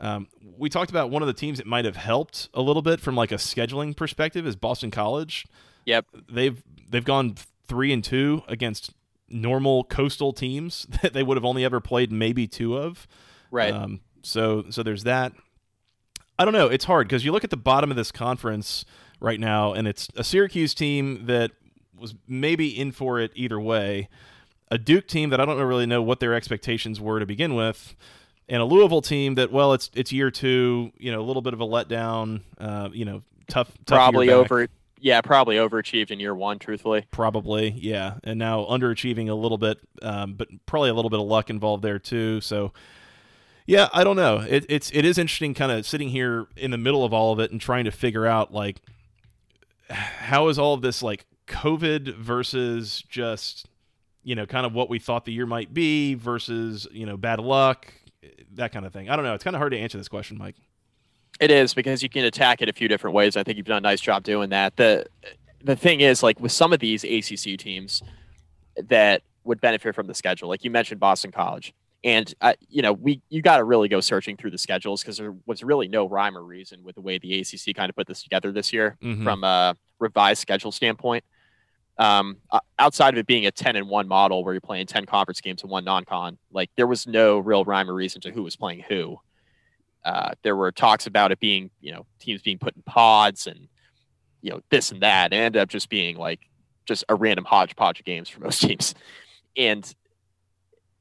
Um, 0.00 0.28
we 0.56 0.68
talked 0.68 0.90
about 0.90 1.10
one 1.10 1.22
of 1.22 1.26
the 1.26 1.34
teams 1.34 1.58
that 1.58 1.66
might 1.66 1.84
have 1.84 1.96
helped 1.96 2.48
a 2.54 2.62
little 2.62 2.82
bit 2.82 3.00
from 3.00 3.16
like 3.16 3.32
a 3.32 3.36
scheduling 3.36 3.96
perspective 3.96 4.46
is 4.46 4.56
Boston 4.56 4.90
College. 4.90 5.46
yep. 5.84 6.06
They've 6.28 6.62
they've 6.88 7.04
gone 7.04 7.34
three 7.66 7.92
and 7.92 8.02
two 8.02 8.42
against 8.48 8.92
normal 9.28 9.84
coastal 9.84 10.32
teams 10.32 10.86
that 11.02 11.12
they 11.12 11.22
would 11.22 11.36
have 11.36 11.44
only 11.44 11.64
ever 11.64 11.80
played 11.80 12.12
maybe 12.12 12.46
two 12.46 12.76
of. 12.76 13.06
Right. 13.50 13.72
Um, 13.72 14.00
so 14.22 14.66
so 14.70 14.82
there's 14.82 15.04
that. 15.04 15.32
I 16.38 16.44
don't 16.44 16.54
know. 16.54 16.68
It's 16.68 16.84
hard 16.84 17.08
because 17.08 17.24
you 17.24 17.32
look 17.32 17.44
at 17.44 17.50
the 17.50 17.56
bottom 17.56 17.90
of 17.90 17.96
this 17.96 18.12
conference 18.12 18.84
right 19.20 19.40
now, 19.40 19.72
and 19.72 19.88
it's 19.88 20.08
a 20.16 20.22
Syracuse 20.22 20.72
team 20.72 21.26
that 21.26 21.50
was 21.98 22.14
maybe 22.28 22.68
in 22.68 22.92
for 22.92 23.18
it 23.18 23.32
either 23.34 23.58
way, 23.58 24.08
a 24.70 24.78
Duke 24.78 25.08
team 25.08 25.30
that 25.30 25.40
I 25.40 25.44
don't 25.44 25.58
really 25.60 25.86
know 25.86 26.00
what 26.00 26.20
their 26.20 26.34
expectations 26.34 27.00
were 27.00 27.18
to 27.18 27.26
begin 27.26 27.56
with, 27.56 27.96
and 28.48 28.62
a 28.62 28.64
Louisville 28.64 29.02
team 29.02 29.34
that 29.36 29.52
well, 29.52 29.72
it's 29.72 29.90
it's 29.94 30.12
year 30.12 30.30
two, 30.30 30.92
you 30.98 31.12
know, 31.12 31.20
a 31.20 31.26
little 31.26 31.42
bit 31.42 31.52
of 31.54 31.60
a 31.60 31.66
letdown, 31.66 32.42
uh, 32.58 32.88
you 32.92 33.04
know, 33.04 33.22
tough, 33.48 33.68
tough 33.84 33.96
year 33.96 33.98
probably 33.98 34.30
over. 34.30 34.68
Yeah, 35.00 35.20
probably 35.20 35.56
overachieved 35.56 36.10
in 36.10 36.18
year 36.18 36.34
one. 36.34 36.58
Truthfully. 36.58 37.06
Probably, 37.10 37.70
yeah, 37.70 38.14
and 38.24 38.38
now 38.38 38.64
underachieving 38.64 39.28
a 39.28 39.34
little 39.34 39.58
bit, 39.58 39.78
um, 40.02 40.34
but 40.34 40.48
probably 40.66 40.90
a 40.90 40.94
little 40.94 41.10
bit 41.10 41.20
of 41.20 41.26
luck 41.26 41.50
involved 41.50 41.84
there 41.84 42.00
too. 42.00 42.40
So, 42.40 42.72
yeah, 43.64 43.88
I 43.92 44.02
don't 44.02 44.16
know. 44.16 44.38
It, 44.38 44.66
it's 44.68 44.90
it 44.92 45.04
is 45.04 45.18
interesting, 45.18 45.54
kind 45.54 45.70
of 45.70 45.86
sitting 45.86 46.08
here 46.08 46.48
in 46.56 46.72
the 46.72 46.78
middle 46.78 47.04
of 47.04 47.12
all 47.12 47.32
of 47.32 47.38
it 47.38 47.52
and 47.52 47.60
trying 47.60 47.84
to 47.84 47.92
figure 47.92 48.26
out 48.26 48.52
like 48.52 48.80
how 49.90 50.48
is 50.48 50.58
all 50.58 50.74
of 50.74 50.82
this 50.82 51.02
like 51.02 51.26
COVID 51.46 52.16
versus 52.16 53.04
just 53.08 53.68
you 54.22 54.34
know 54.34 54.46
kind 54.46 54.66
of 54.66 54.74
what 54.74 54.90
we 54.90 54.98
thought 54.98 55.24
the 55.24 55.32
year 55.32 55.46
might 55.46 55.72
be 55.72 56.14
versus 56.14 56.86
you 56.90 57.06
know 57.06 57.16
bad 57.16 57.40
luck, 57.40 57.92
that 58.54 58.72
kind 58.72 58.84
of 58.86 58.92
thing. 58.92 59.08
I 59.08 59.16
don't 59.16 59.24
know. 59.24 59.34
It's 59.34 59.44
kind 59.44 59.54
of 59.54 59.58
hard 59.60 59.72
to 59.72 59.78
answer 59.78 59.98
this 59.98 60.08
question, 60.08 60.38
Mike. 60.38 60.56
It 61.40 61.50
is 61.50 61.74
because 61.74 62.02
you 62.02 62.08
can 62.08 62.24
attack 62.24 62.62
it 62.62 62.68
a 62.68 62.72
few 62.72 62.88
different 62.88 63.14
ways. 63.14 63.36
I 63.36 63.42
think 63.44 63.56
you've 63.56 63.66
done 63.66 63.78
a 63.78 63.80
nice 63.80 64.00
job 64.00 64.24
doing 64.24 64.50
that. 64.50 64.76
The 64.76 65.06
the 65.62 65.76
thing 65.76 66.00
is, 66.00 66.22
like 66.22 66.40
with 66.40 66.52
some 66.52 66.72
of 66.72 66.80
these 66.80 67.04
ACC 67.04 67.58
teams 67.58 68.02
that 68.88 69.22
would 69.44 69.60
benefit 69.60 69.94
from 69.94 70.06
the 70.06 70.14
schedule, 70.14 70.48
like 70.48 70.64
you 70.64 70.70
mentioned 70.70 71.00
Boston 71.00 71.30
College, 71.30 71.72
and 72.02 72.32
uh, 72.40 72.54
you 72.68 72.82
know 72.82 72.92
we 72.92 73.20
you 73.28 73.40
got 73.40 73.58
to 73.58 73.64
really 73.64 73.88
go 73.88 74.00
searching 74.00 74.36
through 74.36 74.50
the 74.50 74.58
schedules 74.58 75.02
because 75.02 75.16
there 75.18 75.34
was 75.46 75.62
really 75.62 75.86
no 75.86 76.08
rhyme 76.08 76.36
or 76.36 76.42
reason 76.42 76.82
with 76.82 76.96
the 76.96 77.00
way 77.00 77.18
the 77.18 77.40
ACC 77.40 77.74
kind 77.74 77.88
of 77.88 77.94
put 77.96 78.06
this 78.08 78.22
together 78.22 78.50
this 78.50 78.72
year 78.72 78.96
Mhm. 79.02 79.22
from 79.22 79.44
a 79.44 79.76
revised 80.00 80.40
schedule 80.40 80.72
standpoint. 80.72 81.24
Um, 81.98 82.36
outside 82.78 83.14
of 83.14 83.18
it 83.18 83.26
being 83.26 83.46
a 83.46 83.50
ten 83.50 83.74
and 83.74 83.88
one 83.88 84.06
model 84.06 84.44
where 84.44 84.54
you're 84.54 84.60
playing 84.60 84.86
ten 84.86 85.04
conference 85.04 85.40
games 85.40 85.62
and 85.62 85.70
one 85.70 85.84
non-con, 85.84 86.38
like 86.52 86.70
there 86.76 86.86
was 86.86 87.06
no 87.06 87.38
real 87.38 87.64
rhyme 87.64 87.90
or 87.90 87.94
reason 87.94 88.20
to 88.22 88.30
who 88.30 88.42
was 88.42 88.56
playing 88.56 88.84
who. 88.88 89.18
Uh, 90.04 90.30
there 90.42 90.56
were 90.56 90.70
talks 90.70 91.06
about 91.06 91.32
it 91.32 91.40
being, 91.40 91.70
you 91.80 91.92
know, 91.92 92.06
teams 92.20 92.40
being 92.40 92.58
put 92.58 92.74
in 92.76 92.82
pods 92.82 93.46
and, 93.46 93.68
you 94.42 94.50
know, 94.50 94.60
this 94.70 94.92
and 94.92 95.02
that. 95.02 95.32
And 95.32 95.42
ended 95.42 95.60
up 95.60 95.68
just 95.68 95.88
being 95.88 96.16
like 96.16 96.40
just 96.86 97.04
a 97.08 97.14
random 97.14 97.44
hodgepodge 97.44 97.98
of 98.00 98.06
games 98.06 98.28
for 98.28 98.40
most 98.44 98.62
teams. 98.62 98.94
And 99.56 99.92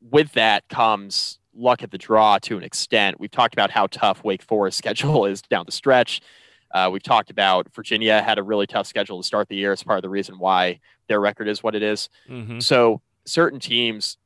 with 0.02 0.34
that 0.34 0.68
comes 0.68 1.40
luck 1.56 1.84
at 1.84 1.92
the 1.92 1.98
draw 1.98 2.38
to 2.40 2.58
an 2.58 2.64
extent. 2.64 3.20
We've 3.20 3.32
talked 3.32 3.54
about 3.54 3.72
how 3.72 3.88
tough 3.88 4.24
Wake 4.24 4.44
Forest 4.44 4.78
schedule 4.80 5.26
is 5.26 5.42
down 5.42 5.66
the 5.66 5.72
stretch. 5.72 6.22
Uh, 6.72 6.90
we've 6.92 7.04
talked 7.04 7.30
about 7.30 7.68
Virginia 7.74 8.22
had 8.22 8.38
a 8.38 8.44
really 8.44 8.68
tough 8.68 8.88
schedule 8.88 9.22
to 9.22 9.26
start 9.26 9.48
the 9.48 9.56
year. 9.56 9.72
It's 9.74 9.84
part 9.84 9.98
of 9.98 10.02
the 10.02 10.10
reason 10.10 10.38
why 10.38 10.80
their 11.08 11.20
record 11.20 11.48
is 11.48 11.64
what 11.64 11.76
it 11.76 11.84
is. 11.84 12.10
Mm-hmm. 12.30 12.60
So 12.60 13.02
certain 13.26 13.60
teams 13.60 14.18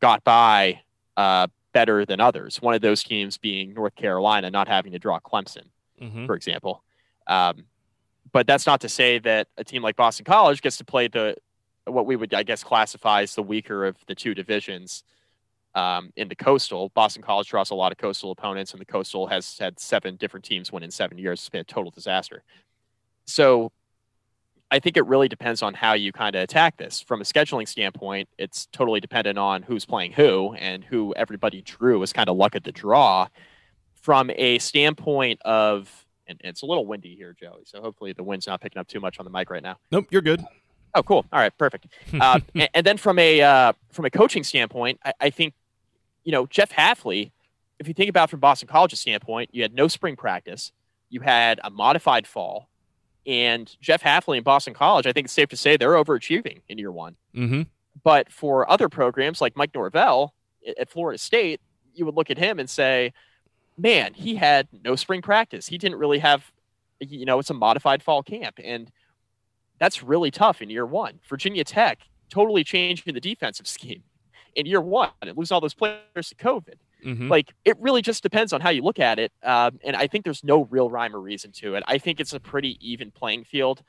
got 0.00 0.24
by 0.24 0.80
uh, 1.16 1.46
better 1.72 2.04
than 2.04 2.20
others. 2.20 2.62
One 2.62 2.74
of 2.74 2.80
those 2.80 3.02
teams 3.02 3.36
being 3.38 3.74
North 3.74 3.94
Carolina, 3.94 4.50
not 4.50 4.68
having 4.68 4.92
to 4.92 4.98
draw 4.98 5.20
Clemson, 5.20 5.64
Mm-hmm. 6.02 6.26
for 6.26 6.34
example. 6.34 6.82
Um, 7.28 7.64
but 8.32 8.48
that's 8.48 8.66
not 8.66 8.80
to 8.80 8.88
say 8.88 9.20
that 9.20 9.46
a 9.56 9.62
team 9.62 9.80
like 9.80 9.94
Boston 9.94 10.24
College 10.24 10.60
gets 10.60 10.76
to 10.78 10.84
play 10.84 11.06
the 11.06 11.36
what 11.86 12.04
we 12.04 12.16
would, 12.16 12.34
I 12.34 12.42
guess, 12.42 12.64
classify 12.64 13.22
as 13.22 13.34
the 13.34 13.42
weaker 13.42 13.84
of 13.84 13.96
the 14.06 14.14
two 14.14 14.34
divisions 14.34 15.04
um, 15.74 16.12
in 16.16 16.28
the 16.28 16.36
Coastal. 16.36 16.90
Boston 16.94 17.22
College 17.22 17.48
draws 17.48 17.70
a 17.70 17.74
lot 17.74 17.92
of 17.92 17.98
Coastal 17.98 18.30
opponents, 18.30 18.72
and 18.72 18.80
the 18.80 18.86
Coastal 18.86 19.26
has 19.26 19.58
had 19.58 19.78
seven 19.78 20.16
different 20.16 20.44
teams 20.44 20.72
win 20.72 20.82
in 20.82 20.90
seven 20.90 21.18
years. 21.18 21.40
It's 21.40 21.48
been 21.48 21.60
a 21.60 21.64
total 21.64 21.90
disaster. 21.90 22.42
So 23.26 23.72
I 24.70 24.78
think 24.78 24.96
it 24.96 25.06
really 25.06 25.28
depends 25.28 25.62
on 25.62 25.74
how 25.74 25.92
you 25.94 26.12
kind 26.12 26.34
of 26.34 26.42
attack 26.42 26.76
this. 26.76 27.00
From 27.00 27.20
a 27.20 27.24
scheduling 27.24 27.68
standpoint, 27.68 28.28
it's 28.38 28.66
totally 28.66 29.00
dependent 29.00 29.38
on 29.38 29.62
who's 29.62 29.84
playing 29.84 30.12
who 30.12 30.54
and 30.54 30.82
who 30.84 31.14
everybody 31.14 31.62
drew 31.62 32.02
is 32.02 32.12
kind 32.12 32.28
of 32.28 32.36
luck 32.36 32.54
at 32.54 32.64
the 32.64 32.72
draw. 32.72 33.28
From 33.94 34.30
a 34.34 34.58
standpoint 34.58 35.40
of, 35.44 36.06
and 36.26 36.38
it's 36.44 36.62
a 36.62 36.66
little 36.66 36.86
windy 36.86 37.14
here, 37.14 37.34
Joey, 37.38 37.62
so 37.64 37.80
hopefully 37.80 38.12
the 38.12 38.22
wind's 38.22 38.46
not 38.46 38.60
picking 38.60 38.78
up 38.78 38.86
too 38.86 39.00
much 39.00 39.18
on 39.18 39.24
the 39.24 39.30
mic 39.30 39.48
right 39.48 39.62
now. 39.62 39.76
Nope, 39.90 40.06
you're 40.10 40.22
good. 40.22 40.44
Oh, 40.94 41.02
cool. 41.02 41.24
All 41.32 41.40
right, 41.40 41.56
perfect. 41.56 41.86
Uh, 42.20 42.38
and, 42.54 42.68
and 42.74 42.86
then 42.86 42.96
from 42.96 43.18
a 43.18 43.40
uh, 43.40 43.72
from 43.90 44.04
a 44.04 44.10
coaching 44.10 44.44
standpoint, 44.44 45.00
I, 45.04 45.12
I 45.20 45.30
think 45.30 45.54
you 46.24 46.32
know 46.32 46.46
Jeff 46.46 46.70
Hafley. 46.70 47.30
If 47.78 47.88
you 47.88 47.94
think 47.94 48.08
about 48.08 48.30
from 48.30 48.40
Boston 48.40 48.68
College's 48.68 49.00
standpoint, 49.00 49.50
you 49.52 49.62
had 49.62 49.74
no 49.74 49.88
spring 49.88 50.16
practice, 50.16 50.72
you 51.10 51.20
had 51.20 51.60
a 51.64 51.70
modified 51.70 52.26
fall, 52.26 52.68
and 53.26 53.74
Jeff 53.80 54.02
Hafley 54.02 54.36
and 54.36 54.44
Boston 54.44 54.74
College. 54.74 55.06
I 55.06 55.12
think 55.12 55.26
it's 55.26 55.34
safe 55.34 55.48
to 55.50 55.56
say 55.56 55.76
they're 55.76 55.92
overachieving 55.92 56.60
in 56.68 56.78
year 56.78 56.92
one. 56.92 57.16
Mm-hmm. 57.34 57.62
But 58.02 58.30
for 58.32 58.70
other 58.70 58.88
programs 58.88 59.40
like 59.40 59.56
Mike 59.56 59.74
Norvell 59.74 60.34
at- 60.66 60.78
at 60.78 60.90
Florida 60.90 61.18
State, 61.18 61.60
you 61.94 62.04
would 62.04 62.14
look 62.14 62.30
at 62.30 62.38
him 62.38 62.58
and 62.58 62.68
say, 62.68 63.12
man, 63.76 64.14
he 64.14 64.36
had 64.36 64.68
no 64.84 64.96
spring 64.96 65.22
practice. 65.22 65.66
He 65.66 65.78
didn't 65.78 65.98
really 65.98 66.18
have, 66.18 66.52
you 67.00 67.24
know, 67.24 67.38
it's 67.38 67.50
a 67.50 67.54
modified 67.54 68.02
fall 68.02 68.22
camp. 68.22 68.58
And 68.62 68.90
that's 69.78 70.02
really 70.02 70.30
tough 70.30 70.62
in 70.62 70.70
year 70.70 70.86
one. 70.86 71.20
Virginia 71.28 71.64
Tech 71.64 72.00
totally 72.30 72.64
changing 72.64 73.14
the 73.14 73.20
defensive 73.20 73.66
scheme 73.66 74.02
in 74.54 74.66
year 74.66 74.80
one 74.80 75.10
and 75.22 75.36
lose 75.36 75.52
all 75.52 75.60
those 75.60 75.74
players 75.74 76.28
to 76.28 76.34
COVID. 76.34 76.74
Mm-hmm. 77.04 77.28
Like 77.28 77.52
it 77.64 77.78
really 77.78 78.02
just 78.02 78.22
depends 78.22 78.52
on 78.52 78.60
how 78.60 78.70
you 78.70 78.82
look 78.82 78.98
at 78.98 79.18
it. 79.18 79.32
Um, 79.42 79.78
and 79.84 79.94
I 79.94 80.06
think 80.06 80.24
there's 80.24 80.42
no 80.42 80.64
real 80.64 80.88
rhyme 80.88 81.14
or 81.14 81.20
reason 81.20 81.52
to 81.52 81.74
it. 81.74 81.84
I 81.86 81.98
think 81.98 82.20
it's 82.20 82.32
a 82.32 82.40
pretty 82.40 82.78
even 82.80 83.10
playing 83.10 83.44
field. 83.44 83.82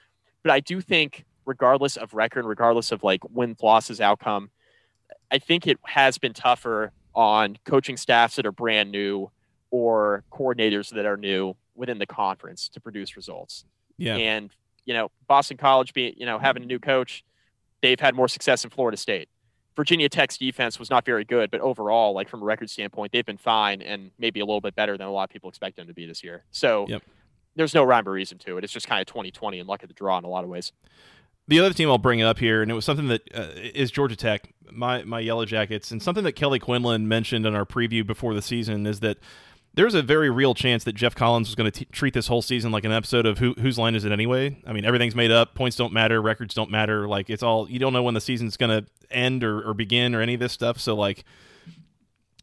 But 0.44 0.52
I 0.52 0.60
do 0.60 0.82
think, 0.82 1.26
regardless 1.46 1.98
of 1.98 2.14
record, 2.14 2.46
regardless 2.46 2.92
of 2.92 3.04
like 3.04 3.22
win 3.30 3.56
losses 3.62 4.02
outcome, 4.02 4.50
I 5.32 5.40
think 5.40 5.66
it 5.66 5.80
has 5.84 6.18
been 6.18 6.34
tougher 6.34 6.92
on 7.14 7.58
coaching 7.66 7.98
staffs 7.98 8.36
that 8.36 8.46
are 8.46 8.52
brand 8.52 8.92
new 8.92 9.32
or 9.72 10.24
coordinators 10.32 10.90
that 10.90 11.06
are 11.06 11.18
new 11.18 11.56
within 11.76 11.98
the 11.98 12.06
conference 12.06 12.70
to 12.70 12.80
produce 12.80 13.16
results. 13.16 13.66
yeah. 13.98 14.16
And 14.16 14.52
you 14.86 14.94
know, 14.94 15.10
Boston 15.28 15.58
College 15.58 15.94
being 15.94 16.14
you 16.18 16.26
know 16.26 16.38
having 16.38 16.64
a 16.64 16.66
new 16.66 16.80
coach, 16.80 17.24
they've 17.82 18.00
had 18.00 18.16
more 18.16 18.28
success 18.28 18.64
in 18.64 18.70
Florida 18.70 18.98
State. 18.98 19.30
Virginia 19.76 20.08
Tech's 20.10 20.38
defense 20.38 20.80
was 20.80 20.90
not 20.90 21.06
very 21.06 21.26
good, 21.26 21.52
but 21.52 21.60
overall, 21.62 22.14
like 22.14 22.30
from 22.30 22.42
a 22.42 22.46
record 22.46 22.70
standpoint, 22.70 23.12
they've 23.12 23.26
been 23.26 23.38
fine 23.38 23.82
and 23.82 24.12
maybe 24.18 24.40
a 24.40 24.46
little 24.46 24.62
bit 24.62 24.76
better 24.76 24.98
than 24.98 25.08
a 25.08 25.12
lot 25.12 25.24
of 25.26 25.30
people 25.30 25.50
expect 25.50 25.76
them 25.76 25.88
to 25.88 25.94
be 25.94 26.06
this 26.06 26.24
year. 26.24 26.44
So 26.52 26.86
Yep. 26.88 27.04
there's 27.56 27.74
no 27.74 27.84
rhyme 27.84 28.08
or 28.08 28.12
reason 28.12 28.38
to 28.40 28.58
it. 28.58 28.64
It's 28.64 28.72
just 28.74 28.88
kind 28.88 29.02
of 29.02 29.08
2020 29.08 29.60
and 29.60 29.68
luck 29.68 29.84
of 29.84 29.90
the 29.90 29.94
draw 29.96 30.18
in 30.18 30.24
a 30.24 30.30
lot 30.30 30.44
of 30.44 30.50
ways. 30.50 30.72
The 31.48 31.60
other 31.60 31.74
team 31.74 31.90
I'll 31.90 31.98
bring 32.00 32.22
up 32.24 32.40
here, 32.40 32.62
and 32.64 32.72
it 32.72 32.74
was 32.74 32.86
something 32.86 33.08
that 33.10 33.22
uh, 33.36 33.50
is 33.56 33.92
Georgia 33.92 34.16
Tech, 34.16 34.52
my 34.72 35.04
my 35.04 35.20
Yellow 35.20 35.46
Jackets, 35.46 35.92
and 35.92 36.02
something 36.02 36.24
that 36.24 36.32
Kelly 36.32 36.58
Quinlan 36.58 37.08
mentioned 37.08 37.46
in 37.46 37.54
our 37.54 37.66
preview 37.66 38.06
before 38.08 38.34
the 38.34 38.42
season 38.42 38.88
is 38.88 39.02
that 39.02 39.18
there's 39.76 39.94
a 39.94 40.02
very 40.02 40.30
real 40.30 40.54
chance 40.54 40.84
that 40.86 40.94
Geoff 40.94 41.16
Collins 41.16 41.50
was 41.50 41.56
going 41.56 41.72
to 41.72 41.86
treat 41.86 42.14
this 42.14 42.28
whole 42.28 42.42
season 42.42 42.72
like 42.72 42.86
an 42.86 42.92
episode 42.92 43.26
of 43.26 43.40
Who, 43.40 43.54
Whose 43.54 43.78
Line 43.78 43.94
Is 43.96 44.06
It 44.06 44.12
Anyway? 44.12 44.58
I 44.66 44.74
mean, 44.74 44.86
everything's 44.86 45.16
made 45.16 45.32
up. 45.32 45.54
Points 45.54 45.76
don't 45.76 45.92
matter. 45.94 46.22
Records 46.22 46.54
don't 46.54 46.72
matter. 46.72 47.08
Like, 47.08 47.30
it's 47.30 47.44
all, 47.44 47.70
you 47.70 47.78
don't 47.78 47.94
know 47.94 48.04
when 48.04 48.14
the 48.14 48.22
season's 48.22 48.58
going 48.58 48.70
to 48.84 48.90
end 49.12 49.44
or, 49.44 49.62
or 49.62 49.74
begin 49.74 50.16
or 50.16 50.22
any 50.22 50.36
of 50.36 50.40
this 50.40 50.54
stuff. 50.54 50.80
So, 50.80 50.96
like, 50.96 51.26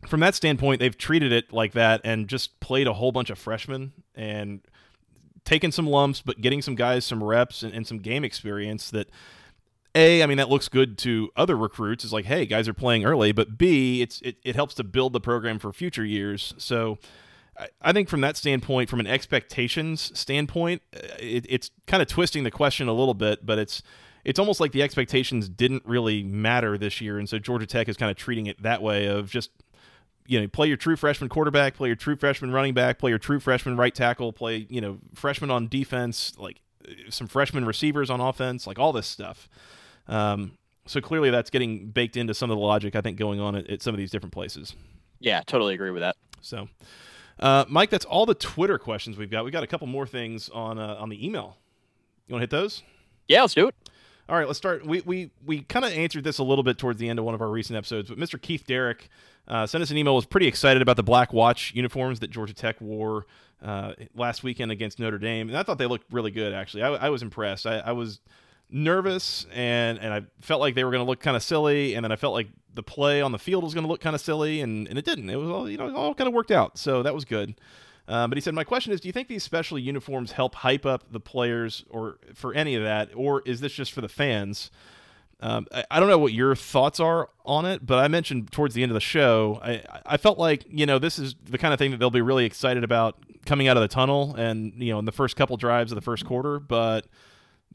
from 0.06 0.20
that 0.20 0.34
standpoint, 0.34 0.80
they've 0.80 0.96
treated 0.96 1.32
it 1.32 1.52
like 1.52 1.72
that 1.72 2.02
and 2.04 2.28
just 2.28 2.60
played 2.60 2.86
a 2.86 2.92
whole 2.92 3.12
bunch 3.12 3.30
of 3.30 3.38
freshmen 3.38 3.92
and 4.14 4.60
taken 5.44 5.72
some 5.72 5.86
lumps, 5.86 6.20
but 6.20 6.40
getting 6.40 6.60
some 6.60 6.74
guys 6.74 7.04
some 7.04 7.22
reps 7.22 7.62
and, 7.62 7.72
and 7.74 7.86
some 7.86 7.98
game 7.98 8.24
experience 8.24 8.90
that– 8.90 9.08
a, 9.94 10.22
I 10.22 10.26
mean 10.26 10.38
that 10.38 10.48
looks 10.48 10.68
good 10.68 10.96
to 10.98 11.30
other 11.36 11.56
recruits. 11.56 12.04
It's 12.04 12.12
like, 12.12 12.24
hey, 12.24 12.46
guys 12.46 12.68
are 12.68 12.74
playing 12.74 13.04
early, 13.04 13.32
but 13.32 13.58
B, 13.58 14.02
it's 14.02 14.20
it, 14.22 14.36
it 14.42 14.54
helps 14.54 14.74
to 14.74 14.84
build 14.84 15.12
the 15.12 15.20
program 15.20 15.58
for 15.58 15.72
future 15.72 16.04
years. 16.04 16.54
So 16.58 16.98
I, 17.80 17.92
think 17.92 18.08
from 18.08 18.22
that 18.22 18.36
standpoint, 18.36 18.88
from 18.88 19.00
an 19.00 19.06
expectations 19.06 20.18
standpoint, 20.18 20.82
uh, 20.94 21.00
it, 21.18 21.46
it's 21.48 21.70
kind 21.86 22.02
of 22.02 22.08
twisting 22.08 22.44
the 22.44 22.50
question 22.50 22.88
a 22.88 22.92
little 22.92 23.14
bit, 23.14 23.44
but 23.44 23.58
it's 23.58 23.82
it's 24.24 24.38
almost 24.38 24.60
like 24.60 24.72
the 24.72 24.82
expectations 24.82 25.48
didn't 25.48 25.84
really 25.84 26.22
matter 26.22 26.78
this 26.78 27.00
year, 27.00 27.18
and 27.18 27.28
so 27.28 27.38
Georgia 27.38 27.66
Tech 27.66 27.88
is 27.88 27.96
kind 27.96 28.10
of 28.10 28.16
treating 28.16 28.46
it 28.46 28.62
that 28.62 28.82
way 28.82 29.06
of 29.06 29.30
just 29.30 29.50
you 30.26 30.40
know 30.40 30.48
play 30.48 30.68
your 30.68 30.76
true 30.76 30.96
freshman 30.96 31.28
quarterback, 31.28 31.74
play 31.74 31.88
your 31.88 31.96
true 31.96 32.16
freshman 32.16 32.52
running 32.52 32.72
back, 32.72 32.98
play 32.98 33.10
your 33.10 33.18
true 33.18 33.40
freshman 33.40 33.76
right 33.76 33.94
tackle, 33.94 34.32
play 34.32 34.66
you 34.70 34.80
know 34.80 34.98
freshman 35.14 35.50
on 35.50 35.68
defense, 35.68 36.32
like 36.38 36.60
some 37.10 37.26
freshman 37.26 37.64
receivers 37.64 38.10
on 38.10 38.20
offense, 38.20 38.66
like 38.66 38.78
all 38.78 38.92
this 38.92 39.06
stuff. 39.06 39.48
Um, 40.08 40.52
so 40.86 41.00
clearly, 41.00 41.30
that's 41.30 41.50
getting 41.50 41.88
baked 41.88 42.16
into 42.16 42.34
some 42.34 42.50
of 42.50 42.56
the 42.56 42.62
logic 42.62 42.96
I 42.96 43.00
think 43.00 43.18
going 43.18 43.40
on 43.40 43.54
at, 43.54 43.68
at 43.68 43.82
some 43.82 43.94
of 43.94 43.98
these 43.98 44.10
different 44.10 44.32
places. 44.32 44.74
Yeah, 45.20 45.40
totally 45.46 45.74
agree 45.74 45.90
with 45.90 46.02
that. 46.02 46.16
So, 46.40 46.68
uh, 47.38 47.64
Mike, 47.68 47.90
that's 47.90 48.04
all 48.04 48.26
the 48.26 48.34
Twitter 48.34 48.78
questions 48.78 49.16
we've 49.16 49.30
got. 49.30 49.44
We 49.44 49.50
got 49.50 49.62
a 49.62 49.68
couple 49.68 49.86
more 49.86 50.06
things 50.06 50.48
on 50.48 50.78
uh, 50.78 50.96
on 50.98 51.08
the 51.08 51.24
email. 51.24 51.56
You 52.26 52.34
want 52.34 52.40
to 52.40 52.44
hit 52.44 52.50
those? 52.50 52.82
Yeah, 53.28 53.42
let's 53.42 53.54
do 53.54 53.68
it. 53.68 53.74
All 54.28 54.36
right, 54.36 54.46
let's 54.46 54.58
start. 54.58 54.86
We 54.86 55.02
we 55.02 55.30
we 55.44 55.62
kind 55.62 55.84
of 55.84 55.92
answered 55.92 56.24
this 56.24 56.38
a 56.38 56.44
little 56.44 56.64
bit 56.64 56.78
towards 56.78 56.98
the 56.98 57.08
end 57.08 57.18
of 57.18 57.24
one 57.24 57.34
of 57.34 57.40
our 57.40 57.50
recent 57.50 57.76
episodes, 57.76 58.08
but 58.08 58.18
Mr. 58.18 58.40
Keith 58.40 58.66
Derrick 58.66 59.08
uh, 59.48 59.66
sent 59.66 59.82
us 59.82 59.90
an 59.90 59.96
email. 59.96 60.14
Was 60.14 60.26
pretty 60.26 60.46
excited 60.46 60.82
about 60.82 60.96
the 60.96 61.02
Black 61.02 61.32
Watch 61.32 61.72
uniforms 61.74 62.20
that 62.20 62.30
Georgia 62.30 62.54
Tech 62.54 62.80
wore 62.80 63.26
uh, 63.62 63.92
last 64.14 64.42
weekend 64.42 64.72
against 64.72 64.98
Notre 64.98 65.18
Dame, 65.18 65.48
and 65.48 65.58
I 65.58 65.62
thought 65.62 65.78
they 65.78 65.86
looked 65.86 66.12
really 66.12 66.30
good. 66.30 66.52
Actually, 66.52 66.84
I, 66.84 67.06
I 67.06 67.08
was 67.10 67.22
impressed. 67.22 67.66
I, 67.66 67.78
I 67.78 67.92
was 67.92 68.20
nervous 68.72 69.46
and 69.52 69.98
and 69.98 70.12
I 70.12 70.22
felt 70.40 70.60
like 70.60 70.74
they 70.74 70.84
were 70.84 70.90
going 70.90 71.04
to 71.04 71.08
look 71.08 71.20
kind 71.20 71.36
of 71.36 71.42
silly 71.42 71.94
and 71.94 72.02
then 72.02 72.10
I 72.10 72.16
felt 72.16 72.32
like 72.32 72.48
the 72.74 72.82
play 72.82 73.20
on 73.20 73.30
the 73.30 73.38
field 73.38 73.62
was 73.62 73.74
going 73.74 73.84
to 73.84 73.88
look 73.88 74.00
kind 74.00 74.14
of 74.14 74.20
silly 74.20 74.62
and, 74.62 74.88
and 74.88 74.98
it 74.98 75.04
didn't 75.04 75.28
it 75.28 75.36
was 75.36 75.50
all 75.50 75.68
you 75.68 75.76
know 75.76 75.94
all 75.94 76.14
kind 76.14 76.28
of 76.28 76.34
worked 76.34 76.50
out 76.50 76.78
so 76.78 77.02
that 77.02 77.14
was 77.14 77.24
good 77.24 77.54
uh, 78.08 78.26
but 78.26 78.36
he 78.36 78.40
said 78.40 78.54
my 78.54 78.64
question 78.64 78.92
is 78.92 79.00
do 79.00 79.08
you 79.08 79.12
think 79.12 79.28
these 79.28 79.42
special 79.42 79.78
uniforms 79.78 80.32
help 80.32 80.54
hype 80.54 80.86
up 80.86 81.04
the 81.12 81.20
players 81.20 81.84
or 81.90 82.18
for 82.34 82.54
any 82.54 82.74
of 82.74 82.82
that 82.82 83.10
or 83.14 83.42
is 83.44 83.60
this 83.60 83.72
just 83.72 83.92
for 83.92 84.00
the 84.00 84.08
fans 84.08 84.70
um, 85.42 85.66
I, 85.72 85.84
I, 85.90 86.00
don't 86.00 86.08
know 86.08 86.18
what 86.18 86.32
your 86.32 86.54
thoughts 86.54 87.00
are 87.00 87.28
on 87.44 87.66
it, 87.66 87.84
but 87.84 87.98
I 87.98 88.06
mentioned 88.06 88.52
towards 88.52 88.76
the 88.76 88.84
end 88.84 88.92
of 88.92 88.94
the 88.94 89.00
show, 89.00 89.58
I, 89.60 89.82
I 90.06 90.16
felt 90.16 90.38
like, 90.38 90.64
you 90.70 90.86
know, 90.86 91.00
this 91.00 91.18
is 91.18 91.34
the 91.44 91.58
kind 91.58 91.74
of 91.74 91.80
thing 91.80 91.90
that 91.90 91.96
they'll 91.96 92.10
be 92.10 92.20
really 92.20 92.44
excited 92.44 92.84
about 92.84 93.16
coming 93.44 93.66
out 93.66 93.76
of 93.76 93.80
the 93.80 93.88
tunnel 93.88 94.36
and, 94.36 94.72
you 94.76 94.92
know, 94.92 95.00
in 95.00 95.04
the 95.04 95.10
first 95.10 95.34
couple 95.34 95.56
drives 95.56 95.90
of 95.90 95.96
the 95.96 96.00
first 96.00 96.24
quarter. 96.24 96.60
But 96.60 97.06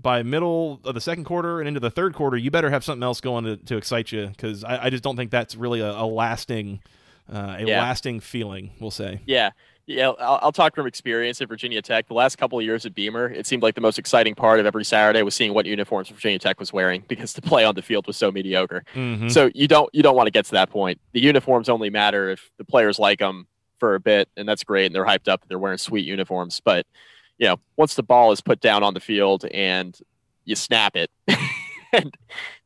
by 0.01 0.23
middle 0.23 0.79
of 0.83 0.93
the 0.93 1.01
second 1.01 1.23
quarter 1.23 1.59
and 1.59 1.67
into 1.67 1.79
the 1.79 1.89
third 1.89 2.13
quarter, 2.13 2.37
you 2.37 2.51
better 2.51 2.69
have 2.69 2.83
something 2.83 3.03
else 3.03 3.21
going 3.21 3.45
to, 3.45 3.57
to 3.57 3.77
excite 3.77 4.11
you 4.11 4.27
because 4.27 4.63
I, 4.63 4.85
I, 4.85 4.89
just 4.89 5.03
don't 5.03 5.15
think 5.15 5.31
that's 5.31 5.55
really 5.55 5.79
a, 5.79 5.91
a 5.91 6.05
lasting, 6.05 6.81
uh, 7.31 7.57
a 7.59 7.65
yeah. 7.65 7.81
lasting 7.81 8.19
feeling. 8.19 8.71
We'll 8.79 8.91
say. 8.91 9.21
Yeah, 9.25 9.51
yeah. 9.85 10.09
I'll, 10.09 10.39
I'll, 10.43 10.51
talk 10.51 10.75
from 10.75 10.87
experience 10.87 11.41
at 11.41 11.47
Virginia 11.47 11.81
Tech. 11.81 12.07
The 12.07 12.13
last 12.13 12.37
couple 12.37 12.59
of 12.59 12.65
years 12.65 12.85
at 12.85 12.93
Beamer, 12.93 13.29
it 13.29 13.47
seemed 13.47 13.63
like 13.63 13.75
the 13.75 13.81
most 13.81 13.97
exciting 13.97 14.35
part 14.35 14.59
of 14.59 14.65
every 14.65 14.85
Saturday 14.85 15.21
was 15.23 15.35
seeing 15.35 15.53
what 15.53 15.65
uniforms 15.65 16.09
Virginia 16.09 16.39
Tech 16.39 16.59
was 16.59 16.71
wearing 16.71 17.03
because 17.07 17.33
the 17.33 17.41
play 17.41 17.65
on 17.65 17.75
the 17.75 17.81
field 17.81 18.07
was 18.07 18.17
so 18.17 18.31
mediocre. 18.31 18.83
Mm-hmm. 18.93 19.29
So 19.29 19.49
you 19.55 19.67
don't 19.67 19.89
you 19.93 20.03
don't 20.03 20.15
want 20.15 20.27
to 20.27 20.31
get 20.31 20.45
to 20.45 20.51
that 20.51 20.69
point. 20.69 20.99
The 21.13 21.21
uniforms 21.21 21.69
only 21.69 21.89
matter 21.89 22.29
if 22.29 22.51
the 22.57 22.65
players 22.65 22.99
like 22.99 23.19
them 23.19 23.47
for 23.79 23.95
a 23.95 23.99
bit, 23.99 24.29
and 24.37 24.47
that's 24.47 24.63
great, 24.63 24.87
and 24.87 24.95
they're 24.95 25.05
hyped 25.05 25.27
up, 25.27 25.41
and 25.41 25.49
they're 25.49 25.59
wearing 25.59 25.77
sweet 25.77 26.05
uniforms, 26.05 26.61
but 26.63 26.85
you 27.37 27.47
know, 27.47 27.59
once 27.75 27.95
the 27.95 28.03
ball 28.03 28.31
is 28.31 28.41
put 28.41 28.59
down 28.59 28.83
on 28.83 28.93
the 28.93 28.99
field 28.99 29.45
and 29.45 29.97
you 30.45 30.55
snap 30.55 30.95
it, 30.95 31.11
and 31.93 32.15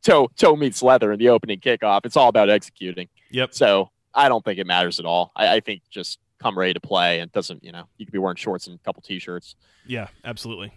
toe 0.03 0.29
toe 0.35 0.55
meets 0.55 0.81
leather 0.81 1.11
in 1.11 1.19
the 1.19 1.29
opening 1.29 1.59
kickoff, 1.59 2.01
it's 2.05 2.17
all 2.17 2.29
about 2.29 2.49
executing. 2.49 3.07
Yep. 3.31 3.53
So 3.53 3.89
I 4.13 4.29
don't 4.29 4.43
think 4.43 4.59
it 4.59 4.67
matters 4.67 4.99
at 4.99 5.05
all. 5.05 5.31
I, 5.35 5.55
I 5.55 5.59
think 5.59 5.83
just 5.89 6.19
come 6.39 6.57
ready 6.57 6.73
to 6.73 6.79
play 6.79 7.19
and 7.19 7.31
doesn't 7.31 7.63
you 7.63 7.71
know 7.71 7.83
you 7.97 8.05
could 8.05 8.13
be 8.13 8.19
wearing 8.19 8.35
shorts 8.35 8.67
and 8.67 8.75
a 8.75 8.83
couple 8.83 9.01
t-shirts. 9.01 9.55
Yeah, 9.85 10.07
absolutely. 10.25 10.73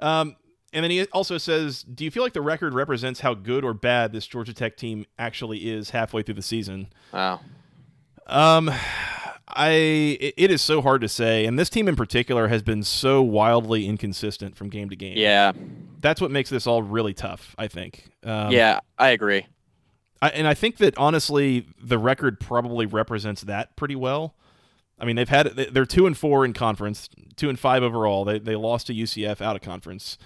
Um, 0.00 0.36
and 0.72 0.82
then 0.82 0.90
he 0.90 1.04
also 1.06 1.38
says, 1.38 1.82
"Do 1.82 2.04
you 2.04 2.10
feel 2.10 2.22
like 2.22 2.32
the 2.32 2.42
record 2.42 2.74
represents 2.74 3.20
how 3.20 3.34
good 3.34 3.64
or 3.64 3.72
bad 3.72 4.12
this 4.12 4.26
Georgia 4.26 4.52
Tech 4.52 4.76
team 4.76 5.06
actually 5.18 5.70
is 5.70 5.90
halfway 5.90 6.22
through 6.22 6.34
the 6.34 6.42
season?" 6.42 6.88
Wow. 7.12 7.40
Um, 8.26 8.70
I 9.48 9.70
it 9.70 10.50
is 10.50 10.60
so 10.60 10.82
hard 10.82 11.02
to 11.02 11.08
say, 11.08 11.46
and 11.46 11.58
this 11.58 11.70
team 11.70 11.86
in 11.88 11.96
particular 11.96 12.48
has 12.48 12.62
been 12.62 12.82
so 12.82 13.22
wildly 13.22 13.86
inconsistent 13.86 14.56
from 14.56 14.70
game 14.70 14.90
to 14.90 14.96
game. 14.96 15.16
Yeah, 15.16 15.52
that's 16.00 16.20
what 16.20 16.30
makes 16.30 16.50
this 16.50 16.66
all 16.66 16.82
really 16.82 17.14
tough. 17.14 17.54
I 17.56 17.68
think. 17.68 18.10
Um, 18.24 18.50
yeah, 18.50 18.80
I 18.98 19.10
agree. 19.10 19.46
I, 20.20 20.30
and 20.30 20.46
I 20.46 20.54
think 20.54 20.78
that 20.78 20.96
honestly, 20.98 21.66
the 21.80 21.98
record 21.98 22.40
probably 22.40 22.86
represents 22.86 23.42
that 23.42 23.76
pretty 23.76 23.94
well. 23.94 24.34
I 24.98 25.04
mean, 25.04 25.16
they've 25.16 25.28
had 25.28 25.48
they're 25.54 25.84
two 25.84 26.06
and 26.06 26.16
four 26.16 26.44
in 26.44 26.52
conference, 26.52 27.08
two 27.36 27.48
and 27.48 27.58
five 27.58 27.82
overall. 27.82 28.24
They 28.24 28.38
they 28.38 28.56
lost 28.56 28.88
to 28.88 28.94
UCF 28.94 29.40
out 29.40 29.54
of 29.54 29.62
conference. 29.62 30.18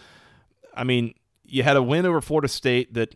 I 0.75 0.85
mean, 0.85 1.15
you 1.45 1.63
had 1.63 1.77
a 1.77 1.83
win 1.83 2.07
over 2.07 2.21
Florida 2.21 2.49
State 2.49 2.95
that 2.95 3.15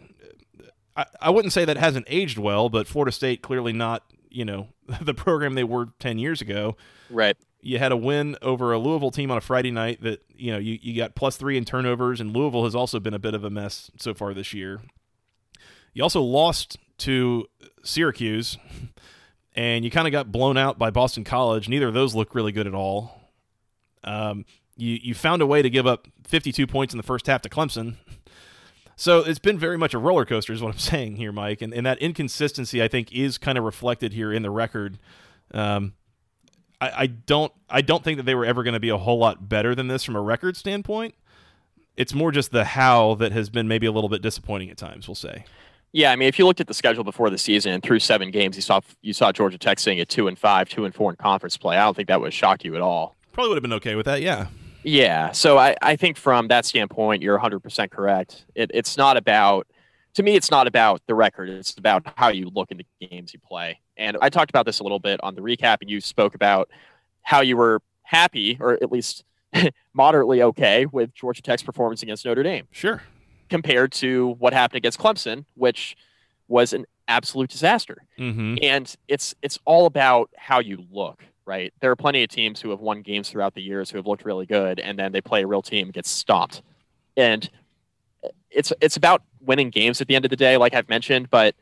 I, 0.96 1.07
I 1.20 1.30
wouldn't 1.30 1.52
say 1.52 1.64
that 1.64 1.76
hasn't 1.76 2.07
aged 2.09 2.38
well, 2.38 2.68
but 2.68 2.86
Florida 2.86 3.12
State 3.12 3.40
clearly 3.40 3.72
not 3.72 4.02
you 4.35 4.45
know 4.45 4.68
the 5.01 5.14
program 5.14 5.55
they 5.55 5.64
were 5.64 5.89
10 6.01 6.18
years 6.18 6.41
ago. 6.41 6.76
Right. 7.11 7.37
You 7.61 7.78
had 7.78 7.93
a 7.93 7.97
win 7.97 8.37
over 8.43 8.72
a 8.72 8.78
Louisville 8.78 9.11
team 9.11 9.30
on 9.30 9.39
a 9.39 9.41
Friday 9.41 9.70
night 9.70 10.03
that, 10.03 10.22
you 10.37 10.53
know, 10.53 10.59
you, 10.59 10.78
you 10.82 10.95
got 10.95 11.14
plus 11.14 11.39
three 11.39 11.57
in 11.57 11.64
turnovers, 11.64 12.20
and 12.20 12.37
Louisville 12.37 12.64
has 12.64 12.74
also 12.74 13.01
been 13.01 13.14
a 13.14 13.18
bit 13.18 13.32
of 13.32 13.43
a 13.43 13.49
mess 13.49 13.91
so 13.97 14.12
far 14.12 14.35
this 14.35 14.53
year. 14.53 14.82
You 15.95 16.03
also 16.03 16.20
lost 16.20 16.76
to 16.99 17.47
Syracuse, 17.82 18.59
and 19.57 19.82
you 19.82 19.91
kind 19.91 20.07
of 20.07 20.12
got 20.12 20.30
blown 20.30 20.59
out 20.59 20.78
by 20.78 20.91
Boston 20.91 21.24
College. 21.24 21.68
Neither 21.68 21.89
of 21.89 21.95
those 21.95 22.14
look 22.14 22.35
really 22.35 22.53
good 22.53 22.66
at 22.66 22.74
all. 22.74 23.18
Um, 24.03 24.45
you, 24.76 24.99
you 25.03 25.14
found 25.14 25.41
a 25.41 25.47
way 25.47 25.62
to 25.62 25.70
give 25.70 25.87
up 25.87 26.07
52 26.26 26.66
points 26.66 26.93
in 26.93 26.99
the 26.99 27.03
first 27.03 27.26
half 27.26 27.41
to 27.43 27.49
Clemson. 27.49 27.97
So 28.97 29.20
it's 29.20 29.38
been 29.38 29.59
very 29.59 29.76
much 29.76 29.95
a 29.95 29.99
roller 29.99 30.24
coaster, 30.24 30.53
is 30.53 30.62
what 30.62 30.72
I'm 30.72 30.78
saying 30.78 31.16
here, 31.16 31.32
Mike. 31.32 31.62
And, 31.62 31.72
and 31.74 31.84
that 31.86 31.99
inconsistency, 31.99 32.82
I 32.82 32.88
think, 32.88 33.12
is 33.12 33.38
kind 33.38 33.59
of 33.59 33.64
reflected 33.64 34.12
here 34.12 34.32
in 34.32 34.42
the 34.42 34.51
record. 34.51 34.99
Um, 35.53 35.95
I, 36.80 37.03
I 37.03 37.07
don't, 37.07 37.53
I 37.68 37.80
don't 37.80 38.05
think 38.05 38.18
that 38.18 38.24
they 38.24 38.34
were 38.34 38.45
ever 38.45 38.62
going 38.62 38.74
to 38.74 38.80
be 38.80 38.88
a 38.88 38.99
whole 38.99 39.18
lot 39.18 39.49
better 39.49 39.74
than 39.74 39.88
this 39.88 40.05
from 40.05 40.16
a 40.16 40.20
record 40.20 40.57
standpoint. 40.57 41.14
It's 41.97 42.12
more 42.12 42.32
just 42.32 42.51
the 42.51 42.64
how 42.64 43.14
that 43.16 43.32
has 43.32 43.51
been 43.51 43.68
maybe 43.68 43.86
a 43.86 43.92
little 43.92 44.09
bit 44.09 44.20
disappointing 44.20 44.70
at 44.70 44.76
times. 44.76 45.07
We'll 45.07 45.14
say. 45.14 45.45
Yeah, 45.92 46.11
I 46.11 46.16
mean, 46.16 46.26
if 46.26 46.40
you 46.40 46.45
looked 46.45 46.61
at 46.61 46.66
the 46.66 46.74
schedule 46.74 47.05
before 47.05 47.30
the 47.30 47.38
season 47.38 47.72
and 47.72 47.80
through 47.80 48.01
seven 48.01 48.32
games, 48.32 48.57
you 48.57 48.62
saw 48.62 48.80
you 49.01 49.12
saw 49.12 49.30
Georgia 49.30 49.59
Tech 49.59 49.78
sitting 49.78 50.01
at 50.01 50.09
two 50.09 50.26
and 50.26 50.36
five, 50.36 50.68
two 50.68 50.84
and 50.84 50.92
four 50.92 51.11
in 51.11 51.16
conference 51.16 51.57
play. 51.57 51.76
I 51.76 51.84
don't 51.84 51.95
think 51.95 52.09
that 52.09 52.20
would 52.20 52.34
shock 52.34 52.64
you 52.64 52.74
at 52.74 52.82
all. 52.82 53.14
Probably 53.30 53.51
would 53.51 53.57
have 53.59 53.62
been 53.62 53.74
okay 53.74 53.95
with 53.95 54.07
that. 54.07 54.20
Yeah. 54.20 54.49
Yeah. 54.85 55.32
So 55.32 55.59
I, 55.59 55.76
I 55.82 55.97
think 55.97 56.16
from 56.16 56.49
that 56.49 56.64
standpoint, 56.64 57.22
you're 57.22 57.39
100% 57.39 57.91
correct. 57.91 58.45
It, 58.55 58.70
it's 58.74 58.97
not 58.97 59.16
about, 59.16 59.66
to 60.14 60.22
me, 60.22 60.37
it's 60.37 60.51
not 60.51 60.66
about 60.66 61.03
the 61.07 61.14
record. 61.14 61.49
It's 61.49 61.76
about 61.76 62.07
how 62.16 62.28
you 62.28 62.51
look 62.55 62.70
in 62.70 62.78
the 62.78 63.09
games 63.09 63.32
you 63.32 63.41
play. 63.41 63.80
And 63.97 64.16
I 64.20 64.28
talked 64.28 64.51
about 64.51 64.66
this 64.66 64.80
a 64.80 64.82
little 64.82 64.99
bit 64.99 65.20
on 65.22 65.35
the 65.35 65.41
recap, 65.41 65.78
and 65.80 65.91
you 65.91 66.01
spoke 66.01 66.35
about 66.35 66.68
how 67.22 67.41
you 67.41 67.57
were 67.57 67.80
happy, 68.03 68.57
or 68.61 68.74
at 68.74 68.93
least 68.93 69.24
moderately 69.95 70.43
okay, 70.43 70.87
with 70.87 71.14
Georgia 71.14 71.43
Tech's 71.43 71.62
performance 71.62 72.03
against 72.03 72.24
Notre 72.24 72.43
Dame. 72.43 72.68
Sure. 72.70 73.03
Compared 73.49 73.93
to 73.93 74.37
what 74.39 74.53
happened 74.53 74.78
against 74.78 74.99
Clemson, 74.99 75.45
which 75.55 75.97
was 76.49 76.72
an 76.72 76.87
absolute 77.09 77.51
disaster. 77.51 78.05
Mm-hmm. 78.18 78.57
And 78.62 78.95
it's 79.09 79.35
it's 79.43 79.59
all 79.64 79.87
about 79.87 80.30
how 80.37 80.61
you 80.61 80.85
look 80.91 81.24
right? 81.47 81.72
There 81.80 81.90
are 81.90 81.97
plenty 81.97 82.22
of 82.22 82.30
teams 82.30 82.61
who 82.61 82.70
have 82.70 82.80
won 82.80 83.03
games 83.03 83.30
throughout 83.30 83.55
the 83.55 83.62
years 83.62 83.90
who 83.90 83.99
have 83.99 84.07
looked 84.07 84.24
really 84.24 84.47
good, 84.47 84.80
and 84.80 84.99
then 84.99 85.12
they 85.12 85.20
play 85.20 85.42
a 85.42 85.47
real 85.47 85.62
team 85.62 85.88
and 85.88 85.92
get 85.92 86.07
stomped. 86.07 86.62
And 87.16 87.49
it's 88.51 88.72
it's 88.80 88.97
about 88.97 89.22
winning 89.40 89.70
games 89.70 90.01
at 90.01 90.09
the 90.09 90.16
end 90.16 90.24
of 90.24 90.30
the 90.30 90.36
day, 90.36 90.57
like 90.57 90.74
I've 90.74 90.88
mentioned, 90.88 91.30
but 91.30 91.55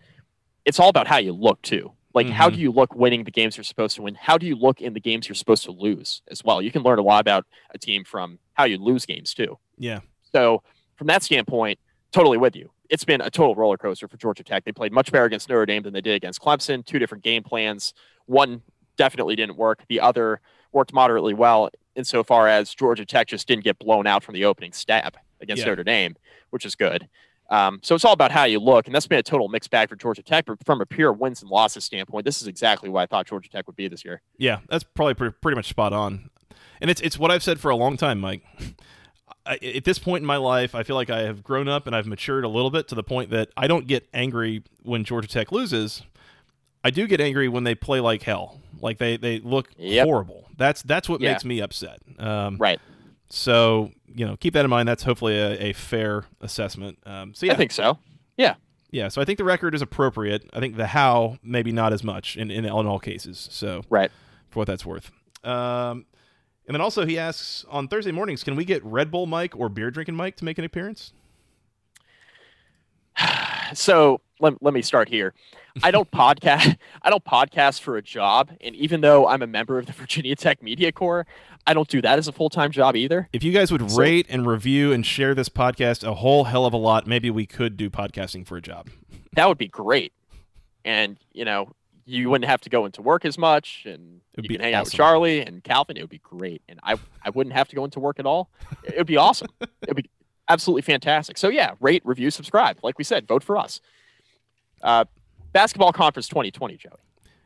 it's 0.64 0.78
all 0.78 0.88
about 0.88 1.06
how 1.06 1.18
you 1.18 1.32
look 1.32 1.60
too. 1.62 1.92
Like, 2.14 2.26
mm-hmm. 2.26 2.34
how 2.34 2.50
do 2.50 2.58
you 2.58 2.70
look 2.70 2.94
winning 2.94 3.24
the 3.24 3.30
games 3.30 3.56
you're 3.56 3.64
supposed 3.64 3.96
to 3.96 4.02
win? 4.02 4.14
How 4.14 4.36
do 4.36 4.46
you 4.46 4.54
look 4.54 4.80
in 4.80 4.92
the 4.92 5.00
games 5.00 5.28
you're 5.28 5.34
supposed 5.34 5.64
to 5.64 5.72
lose 5.72 6.22
as 6.30 6.44
well? 6.44 6.60
You 6.60 6.70
can 6.70 6.82
learn 6.82 6.98
a 6.98 7.02
lot 7.02 7.20
about 7.20 7.46
a 7.70 7.78
team 7.78 8.04
from 8.04 8.38
how 8.52 8.64
you 8.64 8.76
lose 8.76 9.06
games 9.06 9.32
too. 9.32 9.58
Yeah. 9.78 10.00
So 10.30 10.62
from 10.96 11.06
that 11.06 11.22
standpoint, 11.22 11.78
totally 12.12 12.38
with 12.38 12.54
you. 12.54 12.70
It's 12.90 13.04
been 13.04 13.22
a 13.22 13.30
total 13.30 13.54
roller 13.54 13.78
coaster 13.78 14.06
for 14.06 14.18
Georgia 14.18 14.44
Tech. 14.44 14.64
They 14.64 14.72
played 14.72 14.92
much 14.92 15.10
better 15.10 15.24
against 15.24 15.48
Notre 15.48 15.64
Dame 15.64 15.82
than 15.82 15.94
they 15.94 16.02
did 16.02 16.14
against 16.14 16.40
Clemson. 16.40 16.84
Two 16.84 16.98
different 16.98 17.24
game 17.24 17.42
plans. 17.42 17.94
One 18.26 18.60
definitely 18.96 19.36
didn't 19.36 19.56
work. 19.56 19.84
The 19.88 20.00
other 20.00 20.40
worked 20.72 20.92
moderately 20.92 21.34
well 21.34 21.70
insofar 21.94 22.48
as 22.48 22.74
Georgia 22.74 23.04
Tech 23.04 23.26
just 23.28 23.46
didn't 23.46 23.64
get 23.64 23.78
blown 23.78 24.06
out 24.06 24.24
from 24.24 24.34
the 24.34 24.44
opening 24.44 24.72
stab 24.72 25.16
against 25.40 25.62
Yeah. 25.62 25.68
Notre 25.70 25.84
Dame, 25.84 26.16
which 26.50 26.64
is 26.64 26.74
good. 26.74 27.08
Um, 27.50 27.80
so 27.82 27.94
it's 27.94 28.04
all 28.04 28.14
about 28.14 28.30
how 28.32 28.44
you 28.44 28.58
look, 28.58 28.86
and 28.86 28.94
that's 28.94 29.06
been 29.06 29.18
a 29.18 29.22
total 29.22 29.48
mixed 29.48 29.70
bag 29.70 29.90
for 29.90 29.96
Georgia 29.96 30.22
Tech. 30.22 30.46
But 30.46 30.64
from 30.64 30.80
a 30.80 30.86
pure 30.86 31.12
wins 31.12 31.42
and 31.42 31.50
losses 31.50 31.84
standpoint, 31.84 32.24
this 32.24 32.40
is 32.40 32.48
exactly 32.48 32.88
what 32.88 33.02
I 33.02 33.06
thought 33.06 33.26
Georgia 33.26 33.50
Tech 33.50 33.66
would 33.66 33.76
be 33.76 33.88
this 33.88 34.04
year. 34.06 34.22
Yeah, 34.38 34.60
that's 34.70 34.84
probably 34.84 35.14
pre- 35.14 35.30
pretty 35.32 35.56
much 35.56 35.68
spot 35.68 35.92
on. 35.92 36.30
And 36.80 36.90
it's 36.90 37.00
it's 37.02 37.18
what 37.18 37.30
I've 37.30 37.42
said 37.42 37.60
for 37.60 37.70
a 37.70 37.76
long 37.76 37.96
time, 37.98 38.20
Mike. 38.20 38.42
I, 39.44 39.56
at 39.56 39.84
this 39.84 39.98
point 39.98 40.22
in 40.22 40.26
my 40.26 40.36
life, 40.36 40.74
I 40.74 40.82
feel 40.84 40.94
like 40.96 41.10
I 41.10 41.22
have 41.22 41.42
grown 41.42 41.66
up 41.68 41.86
and 41.88 41.96
I've 41.96 42.06
matured 42.06 42.44
a 42.44 42.48
little 42.48 42.70
bit 42.70 42.86
to 42.88 42.94
the 42.94 43.02
point 43.02 43.30
that 43.30 43.48
I 43.56 43.66
don't 43.66 43.88
get 43.88 44.08
angry 44.14 44.62
when 44.82 45.04
Georgia 45.04 45.26
Tech 45.26 45.50
loses. 45.50 46.02
I 46.84 46.90
do 46.90 47.06
get 47.06 47.20
angry 47.20 47.48
when 47.48 47.64
they 47.64 47.74
play 47.74 48.00
like 48.00 48.22
hell, 48.22 48.60
like 48.80 48.98
they 48.98 49.16
they 49.16 49.38
look 49.40 49.68
Yep. 49.78 50.04
horrible. 50.06 50.48
That's 50.56 50.82
that's 50.82 51.08
what 51.08 51.20
Yeah. 51.20 51.32
makes 51.32 51.44
me 51.44 51.60
upset. 51.60 52.00
Um, 52.18 52.56
Right. 52.58 52.80
So 53.30 53.90
you 54.14 54.26
know, 54.26 54.36
keep 54.36 54.52
that 54.54 54.64
in 54.64 54.70
mind. 54.70 54.86
That's 54.88 55.02
hopefully 55.04 55.38
a, 55.38 55.52
a 55.68 55.72
fair 55.72 56.24
assessment. 56.42 56.98
Um, 57.06 57.34
so 57.34 57.46
yeah, 57.46 57.52
I 57.52 57.56
think 57.56 57.72
so. 57.72 57.98
yeah. 58.36 58.54
Yeah. 58.90 59.08
So 59.08 59.22
I 59.22 59.24
think 59.24 59.38
the 59.38 59.44
record 59.44 59.74
is 59.74 59.80
appropriate. 59.80 60.50
I 60.52 60.60
think 60.60 60.76
the 60.76 60.86
how 60.88 61.38
maybe 61.42 61.72
not 61.72 61.92
as 61.94 62.04
much 62.04 62.36
in 62.36 62.50
in, 62.50 62.64
in 62.66 62.70
all 62.70 62.98
cases. 62.98 63.48
So 63.50 63.82
Right. 63.88 64.10
for 64.50 64.58
what 64.60 64.66
that's 64.66 64.84
worth. 64.84 65.10
Um, 65.44 66.04
and 66.66 66.74
then 66.74 66.80
also 66.82 67.04
he 67.06 67.18
asks 67.18 67.64
on 67.70 67.88
Thursday 67.88 68.12
mornings, 68.12 68.44
can 68.44 68.54
we 68.54 68.64
get 68.64 68.84
Red 68.84 69.10
Bull 69.10 69.26
Mike 69.26 69.56
or 69.56 69.68
beer 69.68 69.90
drinking 69.90 70.14
Mike 70.14 70.36
to 70.36 70.44
make 70.44 70.58
an 70.58 70.64
appearance? 70.64 71.12
so 73.74 74.20
let, 74.42 74.62
let 74.62 74.74
me 74.74 74.82
start 74.82 75.08
here. 75.08 75.32
I 75.82 75.90
don't 75.90 76.10
podcast. 76.10 76.76
I 77.02 77.08
don't 77.08 77.24
podcast 77.24 77.80
for 77.80 77.96
a 77.96 78.02
job, 78.02 78.50
and 78.60 78.74
even 78.74 79.00
though 79.00 79.26
I'm 79.26 79.40
a 79.40 79.46
member 79.46 79.78
of 79.78 79.86
the 79.86 79.92
Virginia 80.02 80.36
Tech 80.36 80.62
Media 80.62 80.92
Corps, 80.92 81.26
I 81.66 81.72
don't 81.74 81.88
do 81.88 82.02
that 82.02 82.18
as 82.18 82.28
a 82.28 82.32
full 82.32 82.50
time 82.50 82.70
job 82.72 82.96
either. 82.96 83.28
If 83.32 83.42
you 83.42 83.52
guys 83.52 83.72
would 83.72 83.90
So- 83.90 83.96
rate 83.96 84.26
and 84.28 84.46
review 84.46 84.92
and 84.92 85.06
share 85.06 85.34
this 85.34 85.48
podcast 85.48 86.06
a 86.06 86.14
whole 86.14 86.44
hell 86.44 86.66
of 86.66 86.74
a 86.74 86.76
lot, 86.76 87.06
maybe 87.06 87.30
we 87.30 87.46
could 87.46 87.76
do 87.76 87.88
podcasting 87.88 88.46
for 88.46 88.56
a 88.56 88.62
job. 88.62 88.90
That 89.34 89.48
would 89.48 89.56
be 89.56 89.68
great, 89.68 90.12
and 90.84 91.16
you 91.32 91.46
know 91.46 91.72
you 92.04 92.28
wouldn't 92.28 92.50
have 92.50 92.60
to 92.62 92.68
go 92.68 92.84
into 92.84 93.00
work 93.00 93.24
as 93.24 93.38
much, 93.38 93.84
and 93.86 94.20
you 94.36 94.46
can 94.46 94.60
hang 94.60 94.74
out 94.74 94.84
with. 94.84 94.92
Charlie 94.92 95.40
and 95.40 95.64
Calvin. 95.64 95.96
It 95.96 96.02
would 96.02 96.10
be 96.10 96.18
great, 96.18 96.60
and 96.68 96.78
I 96.82 96.96
I 97.24 97.30
wouldn't 97.30 97.54
have 97.54 97.66
to 97.68 97.76
go 97.76 97.82
into 97.86 97.98
work 97.98 98.18
at 98.18 98.26
all. 98.26 98.50
It 98.84 98.98
would 98.98 99.06
be 99.06 99.16
awesome. 99.16 99.48
It 99.60 99.70
would 99.88 99.96
be 99.96 100.10
absolutely 100.50 100.82
fantastic. 100.82 101.38
So 101.38 101.48
yeah, 101.48 101.76
rate, 101.80 102.02
review, 102.04 102.30
subscribe. 102.30 102.78
Like 102.82 102.98
we 102.98 103.04
said, 103.04 103.26
vote 103.26 103.42
for 103.42 103.56
us. 103.56 103.80
Uh, 104.82 105.04
basketball 105.52 105.92
conference 105.92 106.28
2020, 106.28 106.76
Joey. 106.76 106.92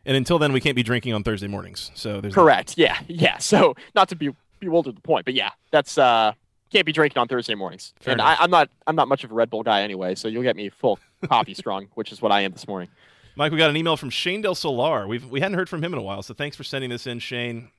And 0.05 0.17
until 0.17 0.39
then, 0.39 0.53
we 0.53 0.61
can't 0.61 0.77
be 0.77 0.83
drinking 0.83 1.15
on 1.15 1.25
Thursday 1.25 1.49
mornings. 1.49 1.91
So 1.95 2.21
there's 2.21 2.35
Correct. 2.35 2.79
Yeah. 2.79 2.99
Yeah. 3.09 3.39
So 3.41 3.75
not 3.95 4.09
to 4.11 4.17
be 4.17 4.31
bewilder 4.61 4.93
the 4.93 5.01
point, 5.01 5.25
but 5.25 5.35
yeah, 5.35 5.51
that's 5.71 5.99
uh 5.99 6.33
can't 6.73 6.87
be 6.87 6.93
drinking 6.93 7.21
on 7.21 7.29
Thursday 7.29 7.55
mornings. 7.55 7.93
Fair 8.01 8.13
and 8.13 8.21
enough. 8.21 8.39
I, 8.41 8.45
I'm 8.45 8.51
not 8.51 8.71
I'm 8.87 8.97
not 8.97 9.09
much 9.09 9.25
of 9.25 9.31
a 9.31 9.35
Red 9.35 9.51
Bull 9.51 9.63
guy 9.63 9.83
anyway, 9.83 10.15
so 10.15 10.29
you'll 10.29 10.43
get 10.43 10.57
me 10.57 10.69
full 10.69 10.99
coffee 11.29 11.55
strong, 11.63 11.89
which 11.95 12.13
is 12.13 12.23
what 12.23 12.33
I 12.33 12.43
am 12.43 12.53
this 12.53 12.67
morning. 12.67 12.89
Mike, 13.37 13.53
we 13.53 13.59
got 13.59 13.69
an 13.69 13.77
email 13.77 13.97
from 13.97 14.09
Shane 14.11 14.41
Del 14.41 14.55
Solar. 14.55 15.07
We've 15.07 15.27
we 15.29 15.41
hadn't 15.41 15.59
heard 15.59 15.69
from 15.69 15.83
him 15.83 15.93
in 15.93 15.99
a 15.99 16.03
while, 16.03 16.23
so 16.23 16.35
thanks 16.35 16.57
for 16.57 16.65
sending 16.65 16.91
this 16.91 17.07
in, 17.07 17.19
Shane. 17.19 17.71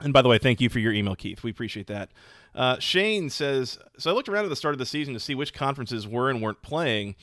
And 0.00 0.12
by 0.12 0.22
the 0.22 0.28
way, 0.28 0.38
thank 0.38 0.60
you 0.60 0.68
for 0.68 0.78
your 0.78 0.92
email, 0.92 1.16
Keith. 1.16 1.42
We 1.42 1.50
appreciate 1.50 1.88
that. 1.88 2.10
Uh, 2.54 2.78
Shane 2.78 3.30
says, 3.30 3.78
so 3.98 4.10
I 4.10 4.14
looked 4.14 4.28
around 4.28 4.44
at 4.44 4.48
the 4.48 4.56
start 4.56 4.74
of 4.74 4.78
the 4.78 4.86
season 4.86 5.14
to 5.14 5.20
see 5.20 5.34
which 5.34 5.52
conferences 5.52 6.06
were 6.06 6.30
and 6.30 6.40
weren't 6.40 6.62
playing, 6.62 7.16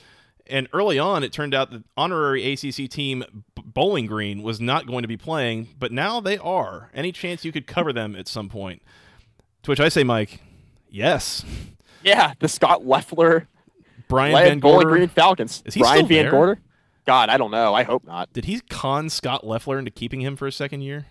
and 0.48 0.68
early 0.74 1.00
on, 1.00 1.24
it 1.24 1.32
turned 1.32 1.54
out 1.54 1.72
that 1.72 1.84
honorary 1.98 2.54
ACC 2.54 2.90
team 2.90 3.24
Bowling 3.56 4.06
Green 4.06 4.42
was 4.42 4.62
not 4.62 4.88
going 4.88 5.02
to 5.02 5.08
be 5.08 5.18
playing, 5.18 5.70
but 5.78 5.92
now 5.92 6.20
they 6.20 6.38
are. 6.38 6.90
Any 6.94 7.12
chance 7.12 7.44
you 7.44 7.52
could 7.52 7.68
cover 7.68 7.92
them 7.92 8.16
at 8.16 8.28
some 8.28 8.50
point? 8.50 8.82
To 9.64 9.72
which 9.72 9.80
I 9.80 9.90
say, 9.90 10.04
Mike, 10.04 10.42
yes. 10.90 11.44
Yeah, 12.04 12.34
the 12.40 12.48
Scot 12.48 12.86
Loeffler 12.86 13.48
Brian 14.08 14.34
Van 14.34 14.60
Bowling 14.60 14.84
Gorder. 14.84 14.90
Green 14.98 15.08
Falcons. 15.10 15.64
Is 15.66 15.74
he 15.74 15.82
Brian 15.82 16.06
still 16.06 16.08
Van 16.08 16.24
there? 16.26 16.32
Gorder? 16.32 16.60
God, 17.06 17.30
I 17.30 17.38
don't 17.38 17.52
know. 17.52 17.74
I 17.74 17.84
hope 17.84 18.04
not. 18.04 18.32
Did 18.34 18.46
he 18.46 18.60
con 18.62 19.10
Scot 19.10 19.46
Loeffler 19.46 19.78
into 19.80 19.92
keeping 19.92 20.22
him 20.22 20.36
for 20.36 20.48
a 20.48 20.52
second 20.52 20.82
year? 20.82 21.06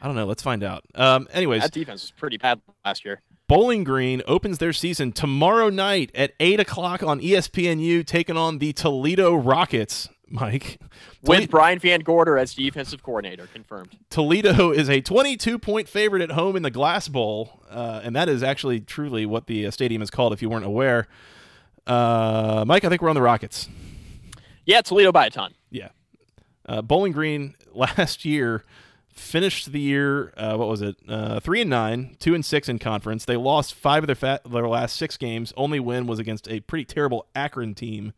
I 0.00 0.06
don't 0.06 0.16
know. 0.16 0.26
Let's 0.26 0.42
find 0.42 0.62
out. 0.64 0.84
Um, 0.94 1.28
anyways, 1.32 1.62
That 1.62 1.72
defense 1.72 2.02
was 2.02 2.10
pretty 2.12 2.36
bad 2.36 2.60
last 2.84 3.04
year. 3.04 3.20
Bowling 3.52 3.84
Green 3.84 4.22
opens 4.26 4.56
their 4.56 4.72
season 4.72 5.12
tomorrow 5.12 5.68
night 5.68 6.10
at 6.14 6.32
8 6.40 6.58
o'clock 6.60 7.02
on 7.02 7.20
ESPNU, 7.20 8.06
taking 8.06 8.34
on 8.34 8.60
the 8.60 8.72
Toledo 8.72 9.34
Rockets. 9.34 10.08
Mike. 10.26 10.80
With 11.22 11.50
Brian 11.50 11.78
VanGorder 11.78 12.40
as 12.40 12.54
defensive 12.54 13.02
coordinator, 13.02 13.46
confirmed. 13.52 13.98
Toledo 14.08 14.70
is 14.70 14.88
a 14.88 15.02
22 15.02 15.58
point 15.58 15.86
favorite 15.86 16.22
at 16.22 16.30
home 16.30 16.56
in 16.56 16.62
the 16.62 16.70
Glass 16.70 17.08
Bowl, 17.08 17.62
uh, 17.70 18.00
and 18.02 18.16
that 18.16 18.30
is 18.30 18.42
actually 18.42 18.80
truly 18.80 19.26
what 19.26 19.48
the 19.48 19.66
uh, 19.66 19.70
stadium 19.70 20.00
is 20.00 20.08
called 20.08 20.32
if 20.32 20.40
you 20.40 20.48
weren't 20.48 20.64
aware. 20.64 21.06
Uh, 21.86 22.64
Mike, 22.66 22.84
I 22.84 22.88
think 22.88 23.02
we're 23.02 23.10
on 23.10 23.16
the 23.16 23.20
Rockets. 23.20 23.68
Yeah, 24.64 24.80
Toledo 24.80 25.12
by 25.12 25.26
a 25.26 25.30
ton. 25.30 25.52
Yeah. 25.70 25.90
Uh, 26.64 26.80
Bowling 26.80 27.12
Green 27.12 27.54
last 27.74 28.24
year 28.24 28.64
finished 29.12 29.72
the 29.72 29.80
year. 29.80 30.32
Uh, 30.36 30.56
what 30.56 30.68
was 30.68 30.82
it? 30.82 30.96
Uh, 31.08 31.40
three 31.40 31.60
and 31.60 31.70
nine, 31.70 32.16
two 32.18 32.34
and 32.34 32.44
six 32.44 32.68
in 32.68 32.78
conference. 32.78 33.24
They 33.24 33.36
lost 33.36 33.74
five 33.74 34.02
of 34.02 34.06
their 34.06 34.16
fa- 34.16 34.40
their 34.48 34.68
last 34.68 34.96
six 34.96 35.16
games. 35.16 35.52
Only 35.56 35.80
win 35.80 36.06
was 36.06 36.18
against 36.18 36.48
a 36.48 36.60
pretty 36.60 36.84
terrible 36.84 37.26
Akron 37.34 37.74
team. 37.74 38.12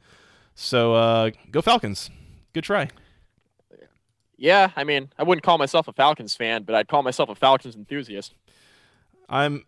So 0.54 0.94
uh, 0.94 1.30
go 1.50 1.60
Falcons. 1.60 2.10
Good 2.52 2.64
try. 2.64 2.88
Yeah, 4.36 4.70
I 4.76 4.84
mean, 4.84 5.10
I 5.18 5.22
wouldn't 5.22 5.44
call 5.44 5.58
myself 5.58 5.88
a 5.88 5.92
Falcons 5.92 6.34
fan, 6.34 6.64
but 6.64 6.74
I'd 6.74 6.88
call 6.88 7.02
myself 7.02 7.28
a 7.28 7.34
Falcons 7.34 7.76
enthusiast. 7.76 8.34
I'm 9.28 9.64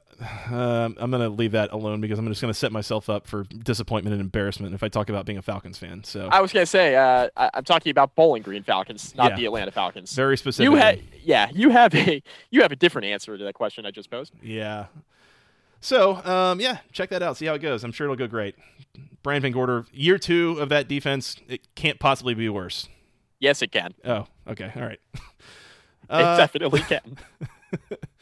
um, 0.51 0.97
I'm 0.99 1.11
gonna 1.11 1.29
leave 1.29 1.53
that 1.53 1.73
alone 1.73 2.01
because 2.01 2.19
I'm 2.19 2.27
just 2.29 2.41
gonna 2.41 2.55
set 2.55 2.73
myself 2.73 3.11
up 3.11 3.27
for 3.27 3.45
disappointment 3.45 4.15
and 4.15 4.21
embarrassment 4.21 4.75
if 4.75 4.83
I 4.83 4.89
talk 4.89 5.09
about 5.11 5.27
being 5.27 5.39
a 5.39 5.43
Falcons 5.43 5.79
fan. 5.79 6.05
So 6.05 6.29
I 6.31 6.41
was 6.41 6.53
gonna 6.53 6.67
say, 6.67 6.97
uh, 6.97 7.29
I, 7.37 7.51
I'm 7.55 7.65
talking 7.65 7.91
about 7.91 8.15
Bowling 8.15 8.43
Green 8.43 8.63
Falcons, 8.63 9.15
not 9.15 9.33
Yeah. 9.33 9.37
the 9.37 9.45
Atlanta 9.47 9.71
Falcons. 9.71 10.15
very 10.15 10.37
specific. 10.37 10.71
You 10.71 10.77
have, 10.77 10.99
yeah, 11.23 11.49
you 11.53 11.71
have 11.71 11.95
a 11.95 12.23
you 12.51 12.63
have 12.63 12.73
a 12.73 12.77
different 12.77 13.07
answer 13.07 13.37
to 13.37 13.45
that 13.45 13.55
question 13.55 13.85
I 13.87 13.91
just 13.91 14.11
posed. 14.11 14.33
Yeah. 14.43 14.87
So, 15.81 16.17
um, 16.25 16.59
yeah, 16.61 16.79
check 16.93 17.11
that 17.11 17.23
out. 17.23 17.37
See 17.37 17.47
how 17.47 17.55
it 17.55 17.61
goes. 17.61 17.85
I'm 17.85 17.93
sure 17.93 18.07
it'll 18.07 18.17
go 18.17 18.27
great. 18.27 18.57
Brian 19.23 19.43
VanGorder, 19.43 19.87
year 19.93 20.19
two 20.19 20.57
of 20.59 20.69
that 20.71 20.89
defense, 20.89 21.37
it 21.49 21.61
can't 21.75 22.01
possibly 22.01 22.33
be 22.35 22.49
worse. 22.49 22.89
Yes, 23.39 23.61
it 23.61 23.71
can. 23.71 23.93
Oh, 24.05 24.27
okay. 24.49 24.73
All 24.75 24.83
right. 24.83 24.99
It 25.15 25.21
Uh, 26.09 26.37
definitely 26.37 26.81
can. 26.81 27.19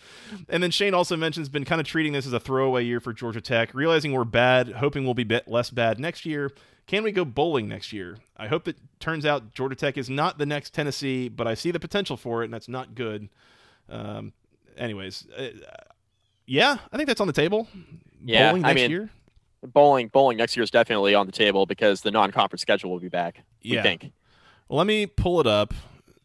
and 0.49 0.63
then 0.63 0.71
Shane 0.71 0.95
also 0.95 1.17
mentions 1.17 1.49
been 1.49 1.65
kind 1.65 1.81
of 1.81 1.87
treating 1.87 2.13
this 2.13 2.27
as 2.27 2.33
a 2.33 2.41
throwaway 2.41 2.85
year 2.85 3.01
for 3.01 3.13
Georgia 3.13 3.41
Tech, 3.41 3.75
realizing 3.75 4.13
we're 4.13 4.25
bad, 4.25 4.69
hoping 4.73 5.05
we'll 5.05 5.15
be 5.15 5.25
bit 5.25 5.49
less 5.49 5.71
bad 5.71 5.99
next 5.99 6.25
year. 6.27 6.51
Can 6.87 7.03
we 7.03 7.13
go 7.13 7.25
bowling 7.25 7.69
next 7.69 7.93
year? 7.93 8.19
I 8.37 8.49
hope 8.49 8.69
it 8.69 8.77
turns 9.01 9.25
out 9.25 9.55
Georgia 9.55 9.75
Tech 9.75 9.97
is 9.97 10.11
not 10.11 10.39
the 10.39 10.47
next 10.47 10.75
Tennessee, 10.75 11.29
but 11.29 11.47
I 11.47 11.55
see 11.55 11.71
the 11.71 11.81
potential 11.81 12.17
for 12.17 12.43
it, 12.43 12.47
and 12.47 12.55
that's 12.55 12.69
not 12.69 12.95
good. 12.95 13.29
Um, 13.89 14.33
anyways, 14.77 15.27
uh, 15.37 15.49
yeah, 16.47 16.77
I 16.93 16.97
think 16.97 17.07
that's 17.07 17.21
on 17.21 17.27
the 17.27 17.33
table. 17.33 17.69
Yeah, 18.25 18.51
bowling 18.51 18.65
I 18.65 18.69
next 18.69 18.81
mean, 18.83 18.91
year. 18.91 19.11
Bowling 19.63 20.09
bowling 20.09 20.37
next 20.37 20.57
year 20.57 20.63
is 20.63 20.71
definitely 20.71 21.15
on 21.15 21.25
the 21.27 21.33
table 21.33 21.65
because 21.65 22.03
the 22.03 22.11
non-conference 22.11 22.61
schedule 22.61 22.91
will 22.91 23.01
be 23.01 23.09
back. 23.09 23.43
We 23.63 23.71
Yeah. 23.77 23.83
think. 23.83 24.13
Well, 24.69 24.79
let 24.79 24.87
me 24.87 25.07
pull 25.07 25.41
it 25.41 25.47
up 25.47 25.73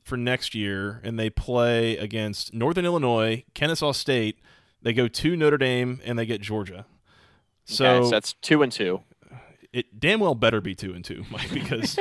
for 0.04 0.18
next 0.18 0.56
year, 0.56 1.02
and 1.04 1.20
they 1.20 1.30
play 1.30 1.98
against 1.98 2.54
Northern 2.54 2.86
Illinois, 2.86 3.44
Kennesaw 3.54 3.92
State. 3.92 4.40
They 4.82 4.94
go 4.94 5.08
to 5.08 5.36
Notre 5.36 5.58
Dame, 5.58 6.00
and 6.06 6.18
they 6.18 6.26
get 6.26 6.42
Georgia. 6.42 6.86
So, 7.66 7.86
Okay, 7.86 8.06
so 8.06 8.10
that's 8.10 8.34
two 8.34 8.64
and 8.64 8.72
two. 8.72 9.02
it 9.72 10.00
damn 10.00 10.20
well 10.20 10.36
better 10.36 10.62
be 10.62 10.74
two 10.76 10.94
and 10.94 11.04
two, 11.06 11.26
Mike, 11.32 11.52
because 11.54 11.98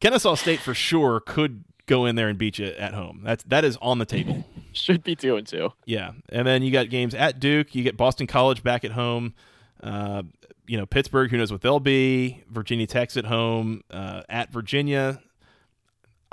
Kennesaw 0.00 0.34
State 0.36 0.60
for 0.60 0.72
sure 0.74 1.20
could 1.20 1.64
go 1.86 2.06
in 2.06 2.14
there 2.14 2.28
and 2.28 2.38
beat 2.38 2.58
you 2.58 2.66
at 2.66 2.94
home. 2.94 3.20
That's 3.24 3.42
that 3.44 3.64
is 3.64 3.76
on 3.82 3.98
the 3.98 4.06
table. 4.06 4.44
Should 4.72 5.02
be 5.04 5.14
two 5.14 5.36
and 5.36 5.46
two. 5.46 5.72
Yeah, 5.84 6.12
and 6.30 6.46
then 6.46 6.62
you 6.62 6.70
got 6.70 6.88
games 6.88 7.14
at 7.14 7.38
Duke. 7.40 7.74
You 7.74 7.82
get 7.82 7.96
Boston 7.98 8.26
College 8.26 8.62
back 8.62 8.84
at 8.84 8.92
home. 8.92 9.34
Uh, 9.82 10.22
you 10.66 10.78
know 10.78 10.86
Pittsburgh. 10.86 11.30
Who 11.30 11.36
knows 11.36 11.52
what 11.52 11.60
they'll 11.60 11.80
be? 11.80 12.42
Virginia 12.48 12.86
Tech's 12.86 13.16
at 13.18 13.26
home. 13.26 13.82
Uh, 13.90 14.22
at 14.30 14.50
Virginia. 14.50 15.20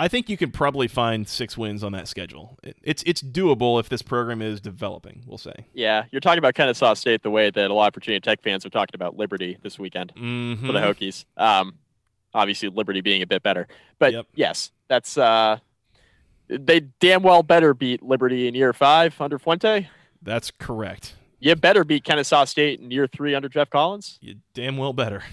I 0.02 0.08
think 0.08 0.30
you 0.30 0.38
could 0.38 0.54
probably 0.54 0.88
find 0.88 1.28
six 1.28 1.58
wins 1.58 1.84
on 1.84 1.92
that 1.92 2.08
schedule. 2.08 2.58
It, 2.64 2.78
it's 2.82 3.04
it's 3.06 3.22
doable 3.22 3.80
if 3.82 3.90
this 3.90 4.02
program 4.02 4.42
is 4.42 4.62
developing. 4.62 5.24
We'll 5.28 5.38
say. 5.38 5.66
Yeah, 5.74 6.06
you're 6.12 6.22
talking 6.22 6.38
about 6.40 6.56
Kennesaw 6.56 6.94
State 6.94 7.22
the 7.22 7.30
way 7.30 7.50
that 7.50 7.70
a 7.70 7.74
lot 7.74 7.90
of 7.90 7.94
Virginia 7.96 8.22
Tech 8.22 8.42
fans 8.42 8.66
are 8.66 8.70
talking 8.70 8.96
about 8.96 9.18
Liberty 9.18 9.58
this 9.62 9.78
weekend 9.78 10.14
Mm-hmm. 10.16 10.66
for 10.66 10.72
the 10.72 10.80
Hokies. 10.80 11.26
Um, 11.36 11.76
obviously 12.34 12.70
Liberty 12.70 13.02
being 13.02 13.22
a 13.22 13.28
bit 13.28 13.44
better, 13.44 13.68
but 14.00 14.14
Yep. 14.14 14.28
yes, 14.36 14.72
that's 14.88 15.18
uh, 15.18 15.58
they 16.48 16.80
damn 17.00 17.22
well 17.22 17.44
better 17.44 17.74
beat 17.74 18.02
Liberty 18.02 18.48
in 18.48 18.56
year 18.56 18.72
five 18.74 19.20
under 19.20 19.38
Fuente. 19.38 19.90
That's 20.22 20.50
correct. 20.50 21.16
You 21.42 21.56
better 21.56 21.84
beat 21.84 22.04
Kennesaw 22.04 22.46
State 22.46 22.80
in 22.80 22.90
year 22.92 23.08
three 23.08 23.36
under 23.36 23.48
Geoff 23.50 23.70
Collins. 23.70 24.18
You 24.22 24.36
damn 24.54 24.78
well 24.78 24.94
better. 24.94 25.24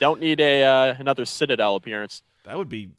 Don't 0.00 0.20
need 0.20 0.40
a 0.40 0.64
uh, 0.64 0.94
another 0.98 1.24
Citadel 1.24 1.76
appearance. 1.76 2.22
That 2.44 2.58
would 2.58 2.68
be. 2.68 2.90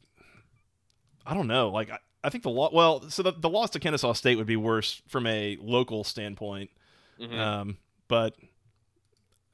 I 1.26 1.34
don't 1.34 1.46
know. 1.46 1.70
Like 1.70 1.90
I, 1.90 1.98
I 2.22 2.30
think 2.30 2.42
the 2.44 2.50
law. 2.50 2.70
Well, 2.72 3.08
so 3.10 3.22
the, 3.22 3.32
the 3.32 3.48
loss 3.48 3.70
to 3.70 3.80
Kennesaw 3.80 4.12
State 4.14 4.36
would 4.36 4.46
be 4.46 4.56
worse 4.56 5.02
from 5.08 5.26
a 5.26 5.56
local 5.60 6.04
standpoint. 6.04 6.70
Mhm. 7.20 7.38
Um, 7.38 7.76
but 8.08 8.34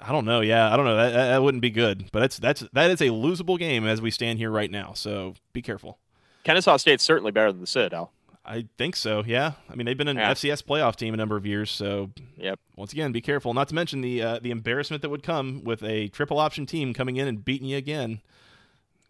I 0.01 0.13
don't 0.13 0.25
know. 0.25 0.41
Yeah, 0.41 0.73
I 0.73 0.77
don't 0.77 0.87
know. 0.87 0.97
That, 0.97 1.11
that, 1.13 1.29
that 1.29 1.43
wouldn't 1.43 1.61
be 1.63 1.71
good. 1.71 2.11
But 2.13 2.21
that's 2.21 2.39
that's 2.39 2.61
that 2.73 2.91
is 2.91 3.01
a 3.01 3.09
losable 3.09 3.59
game 3.59 3.87
as 3.87 4.01
we 4.01 4.11
stand 4.11 4.39
here 4.39 4.51
right 4.51 4.71
now. 4.71 4.93
So 4.95 5.35
be 5.53 5.63
careful. 5.63 5.99
Kennesaw 6.45 6.79
State's 6.79 7.05
certainly 7.05 7.33
better 7.33 7.53
than 7.53 7.61
the 7.61 7.67
Citadel. 7.67 8.13
I 8.43 8.65
think 8.79 8.97
so. 8.97 9.23
Yeah. 9.27 9.53
I 9.69 9.75
mean, 9.75 9.85
they've 9.85 9.99
been 9.99 10.09
an 10.09 10.17
Yeah. 10.17 10.31
FCS 10.33 10.63
playoff 10.63 10.97
team 10.97 11.13
a 11.13 11.17
number 11.19 11.37
of 11.37 11.45
years. 11.45 11.71
So 11.71 12.11
Yep. 12.39 12.59
once 12.77 12.93
again, 12.93 13.13
be 13.13 13.21
careful. 13.21 13.53
Not 13.53 13.69
to 13.69 13.75
mention 13.75 14.01
the 14.01 14.23
uh, 14.23 14.39
the 14.41 14.51
embarrassment 14.51 15.03
that 15.03 15.11
would 15.11 15.23
come 15.23 15.63
with 15.65 15.83
a 15.83 16.09
triple 16.09 16.39
option 16.39 16.65
team 16.65 16.95
coming 16.95 17.17
in 17.17 17.29
and 17.29 17.45
beating 17.45 17.69
you 17.69 17.77
again. 17.77 18.23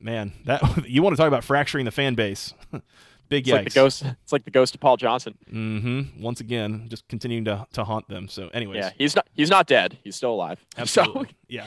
Man, 0.00 0.32
that 0.46 0.62
you 0.88 1.02
want 1.02 1.14
to 1.14 1.16
talk 1.20 1.28
about 1.28 1.44
fracturing 1.44 1.84
the 1.84 1.90
fan 1.90 2.14
base. 2.14 2.54
Big 3.28 3.46
It's 3.46 3.50
yikes. 3.50 3.54
like 3.54 3.64
the 3.66 3.70
ghost. 3.70 4.04
It's 4.24 4.32
like 4.32 4.44
the 4.44 4.50
ghost 4.50 4.74
of 4.74 4.80
Paul 4.80 4.96
Johnson. 4.96 5.38
Mm-hmm. 5.52 6.20
Once 6.22 6.40
again, 6.40 6.86
just 6.88 7.06
continuing 7.06 7.44
to, 7.44 7.64
to 7.74 7.84
haunt 7.84 8.08
them. 8.08 8.26
So, 8.28 8.48
anyways, 8.48 8.78
Yeah, 8.78 8.90
he's 8.98 9.14
not. 9.14 9.28
He's 9.34 9.50
not 9.50 9.66
dead. 9.68 9.98
He's 10.02 10.16
still 10.16 10.32
alive. 10.32 10.58
absolutely. 10.76 11.26
So 11.26 11.34
yeah, 11.48 11.66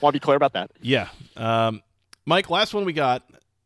want 0.00 0.14
to 0.14 0.16
be 0.16 0.24
clear 0.24 0.36
about 0.36 0.54
that. 0.54 0.72
yeah. 0.82 1.08
Um, 1.36 1.82
Mike, 2.24 2.50
last 2.50 2.74
one 2.74 2.84
we 2.84 2.92
got. 2.92 3.22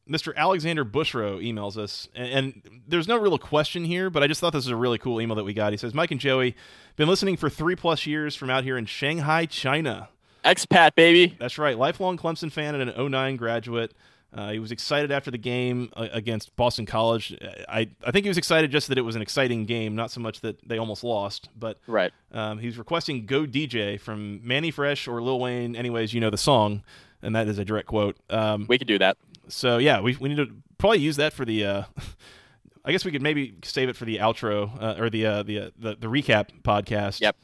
Mr. 0.09 0.35
Alexander 0.35 0.85
Bushrow 0.85 1.41
emails 1.41 1.77
us, 1.77 2.09
and, 2.17 2.29
and 2.67 2.81
there's 2.89 3.07
no 3.07 3.17
real 3.17 3.39
question 3.39 3.85
here, 3.85 4.11
but 4.11 4.25
I 4.25 4.27
just 4.27 4.41
thought 4.41 4.53
this 4.53 4.65
was 4.65 4.73
a 4.73 4.77
really 4.77 4.99
cool 4.99 5.21
email 5.21 5.37
that 5.37 5.45
we 5.45 5.55
got. 5.55 5.73
He 5.73 5.77
says, 5.79 5.95
"Mike 5.95 6.11
and 6.11 6.19
Joey, 6.21 6.57
been 6.97 7.09
listening 7.09 7.37
for 7.37 7.49
three 7.49 7.77
plus 7.77 8.07
years 8.07 8.35
from 8.35 8.51
out 8.51 8.65
here 8.65 8.77
in 8.77 8.87
Shanghai, 8.87 9.47
China. 9.47 10.09
Expat 10.45 10.95
baby. 10.95 11.37
That's 11.39 11.59
right, 11.59 11.77
lifelong 11.79 12.17
Clemson 12.17 12.51
fan 12.51 12.75
and 12.75 12.91
an 12.91 13.11
09 13.11 13.37
graduate." 13.37 13.93
Uh, 14.33 14.53
he 14.53 14.61
was 14.61 14.71
excited 14.71 15.11
after 15.11 15.29
the 15.29 15.39
game 15.39 15.91
uh, 15.97 16.07
against 16.13 16.55
Boston 16.55 16.87
College. 16.87 17.37
I, 17.69 17.89
I 18.07 18.13
think 18.13 18.25
he 18.25 18.29
was 18.29 18.39
excited 18.39 18.71
just 18.71 18.87
that 18.87 18.97
it 18.97 19.01
was 19.01 19.17
an 19.17 19.23
exciting 19.23 19.65
game, 19.65 19.97
not 19.97 20.13
so 20.13 20.21
much 20.21 20.41
that 20.43 20.57
they 20.69 20.79
almost 20.79 21.03
lost. 21.03 21.49
But 21.59 21.79
Right. 21.89 22.13
Um, 22.31 22.59
he's 22.59 22.79
requesting 22.79 23.27
"Go 23.27 23.45
DJ" 23.45 23.99
from 23.99 24.41
Mannie 24.47 24.71
Fresh 24.71 25.09
or 25.09 25.21
Lil 25.21 25.41
Wayne. 25.41 25.75
Anyways, 25.75 26.15
you 26.15 26.21
know 26.21 26.31
the 26.31 26.39
song, 26.39 26.85
and 27.23 27.35
that 27.35 27.49
is 27.49 27.59
a 27.59 27.65
direct 27.65 27.89
quote. 27.89 28.17
Um, 28.31 28.67
We 28.69 28.79
could 28.79 28.87
do 28.87 28.99
that. 29.01 29.17
so 29.49 29.79
yeah, 29.79 30.01
we, 30.01 30.17
we 30.17 30.29
need 30.29 30.37
to 30.37 30.49
probably 30.79 31.01
use 31.01 31.17
that 31.17 31.33
for 31.33 31.45
the. 31.45 31.65
Uh, 31.65 31.83
I 32.85 32.93
guess 32.93 33.05
we 33.05 33.11
could 33.11 33.23
maybe 33.23 33.57
save 33.65 33.89
it 33.89 33.97
for 33.97 34.05
the 34.05 34.19
outro 34.19 34.71
uh, 34.81 34.95
or 35.03 35.11
the 35.11 35.27
uh, 35.27 35.43
the, 35.43 35.59
uh, 35.59 35.71
the 35.77 35.97
the 35.97 36.07
recap 36.07 36.51
podcast. 36.63 37.21
Yep. 37.21 37.37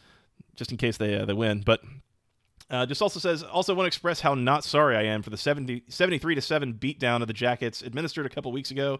Just 0.54 0.70
in 0.70 0.76
case 0.76 0.96
they 0.98 1.16
uh, 1.16 1.24
they 1.24 1.34
win, 1.34 1.62
but. 1.66 1.80
Uh, 2.68 2.84
just 2.84 3.00
also 3.00 3.20
says, 3.20 3.42
also 3.42 3.74
want 3.74 3.84
to 3.84 3.88
express 3.88 4.20
how 4.20 4.34
not 4.34 4.64
sorry 4.64 4.96
I 4.96 5.02
am 5.02 5.22
for 5.22 5.30
the 5.30 5.36
70, 5.36 5.84
73 5.88 6.34
to 6.34 6.40
7 6.40 6.74
beatdown 6.74 7.22
of 7.22 7.28
the 7.28 7.32
Jackets 7.32 7.80
administered 7.82 8.26
a 8.26 8.28
couple 8.28 8.50
weeks 8.50 8.70
ago. 8.72 8.98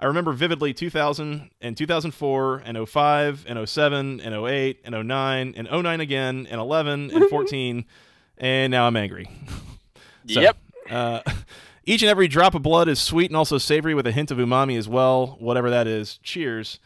I 0.00 0.06
remember 0.06 0.32
vividly 0.32 0.74
2000 0.74 1.50
and 1.60 1.76
2004 1.76 2.62
and 2.64 2.88
05 2.88 3.44
and 3.46 3.68
07 3.68 4.20
and 4.20 4.34
08 4.34 4.80
and 4.84 5.08
09 5.08 5.54
and 5.56 5.68
09 5.70 6.00
again 6.00 6.48
and 6.50 6.60
11 6.60 7.10
and 7.14 7.30
14 7.30 7.84
and 8.38 8.70
now 8.70 8.86
I'm 8.86 8.96
angry. 8.96 9.28
So, 10.26 10.40
yep. 10.40 10.56
Uh, 10.88 11.20
each 11.84 12.00
and 12.00 12.08
every 12.08 12.28
drop 12.28 12.54
of 12.54 12.62
blood 12.62 12.88
is 12.88 12.98
sweet 12.98 13.30
and 13.30 13.36
also 13.36 13.58
savory 13.58 13.92
with 13.92 14.06
a 14.06 14.10
hint 14.10 14.30
of 14.30 14.38
umami 14.38 14.78
as 14.78 14.88
well, 14.88 15.36
whatever 15.38 15.68
that 15.68 15.86
is. 15.86 16.18
Cheers. 16.22 16.80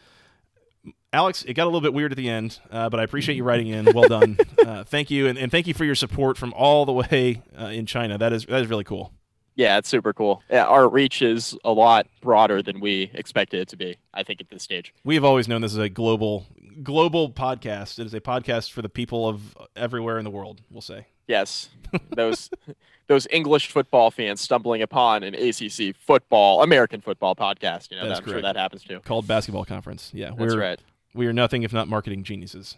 Alex, 1.11 1.43
it 1.43 1.53
got 1.53 1.63
a 1.63 1.65
little 1.65 1.81
bit 1.81 1.93
weird 1.93 2.11
at 2.11 2.17
the 2.17 2.29
end, 2.29 2.59
uh, 2.71 2.89
but 2.89 2.99
I 2.99 3.03
appreciate 3.03 3.35
you 3.35 3.43
writing 3.49 3.67
in. 3.67 3.85
Well 3.93 4.07
done. 4.07 4.37
uh, 4.65 4.83
thank 4.83 5.09
you, 5.09 5.27
and, 5.27 5.37
and 5.37 5.51
thank 5.51 5.67
you 5.67 5.73
for 5.73 5.85
your 5.85 5.95
support 5.95 6.37
from 6.37 6.53
all 6.53 6.85
the 6.85 6.93
way 6.93 7.41
uh, 7.59 7.65
in 7.65 7.85
China. 7.85 8.17
That 8.17 8.33
is 8.33 8.45
that 8.45 8.61
is 8.61 8.67
really 8.67 8.83
cool. 8.83 9.13
Yeah, 9.55 9.77
it's 9.77 9.89
super 9.89 10.13
cool. 10.13 10.41
Yeah, 10.49 10.65
our 10.65 10.87
reach 10.87 11.21
is 11.21 11.57
a 11.65 11.73
lot 11.73 12.07
broader 12.21 12.61
than 12.61 12.79
we 12.79 13.11
expected 13.13 13.59
it 13.59 13.67
to 13.69 13.75
be. 13.75 13.97
I 14.13 14.23
think 14.23 14.39
at 14.39 14.49
this 14.49 14.63
stage. 14.63 14.93
We 15.03 15.15
have 15.15 15.25
always 15.25 15.49
known 15.49 15.61
this 15.61 15.73
is 15.73 15.79
a 15.79 15.89
global 15.89 16.45
global 16.81 17.31
podcast. 17.31 17.99
It 17.99 18.05
is 18.05 18.13
a 18.13 18.21
podcast 18.21 18.71
for 18.71 18.81
the 18.81 18.87
people 18.87 19.27
of 19.27 19.57
everywhere 19.75 20.17
in 20.17 20.23
the 20.23 20.29
world. 20.29 20.61
We'll 20.69 20.81
say. 20.81 21.07
Yes, 21.29 21.69
those 22.09 22.49
those 23.07 23.27
English 23.31 23.67
football 23.71 24.09
fans 24.09 24.41
stumbling 24.41 24.81
upon 24.81 25.23
an 25.23 25.35
ACC 25.35 25.95
football, 25.95 26.63
American 26.63 27.01
football 27.01 27.35
podcast. 27.35 27.91
You 27.91 27.97
know, 27.97 28.07
That's 28.09 28.19
I'm 28.19 28.25
sure 28.25 28.41
that 28.41 28.55
happens 28.55 28.83
too. 28.83 28.99
Called 29.01 29.27
basketball 29.27 29.63
conference. 29.63 30.11
Yeah, 30.13 30.31
That's 30.35 30.55
right. 30.55 30.79
we 31.13 31.27
are 31.27 31.33
nothing 31.33 31.61
if 31.61 31.71
not 31.71 31.87
marketing 31.87 32.23
geniuses. 32.23 32.77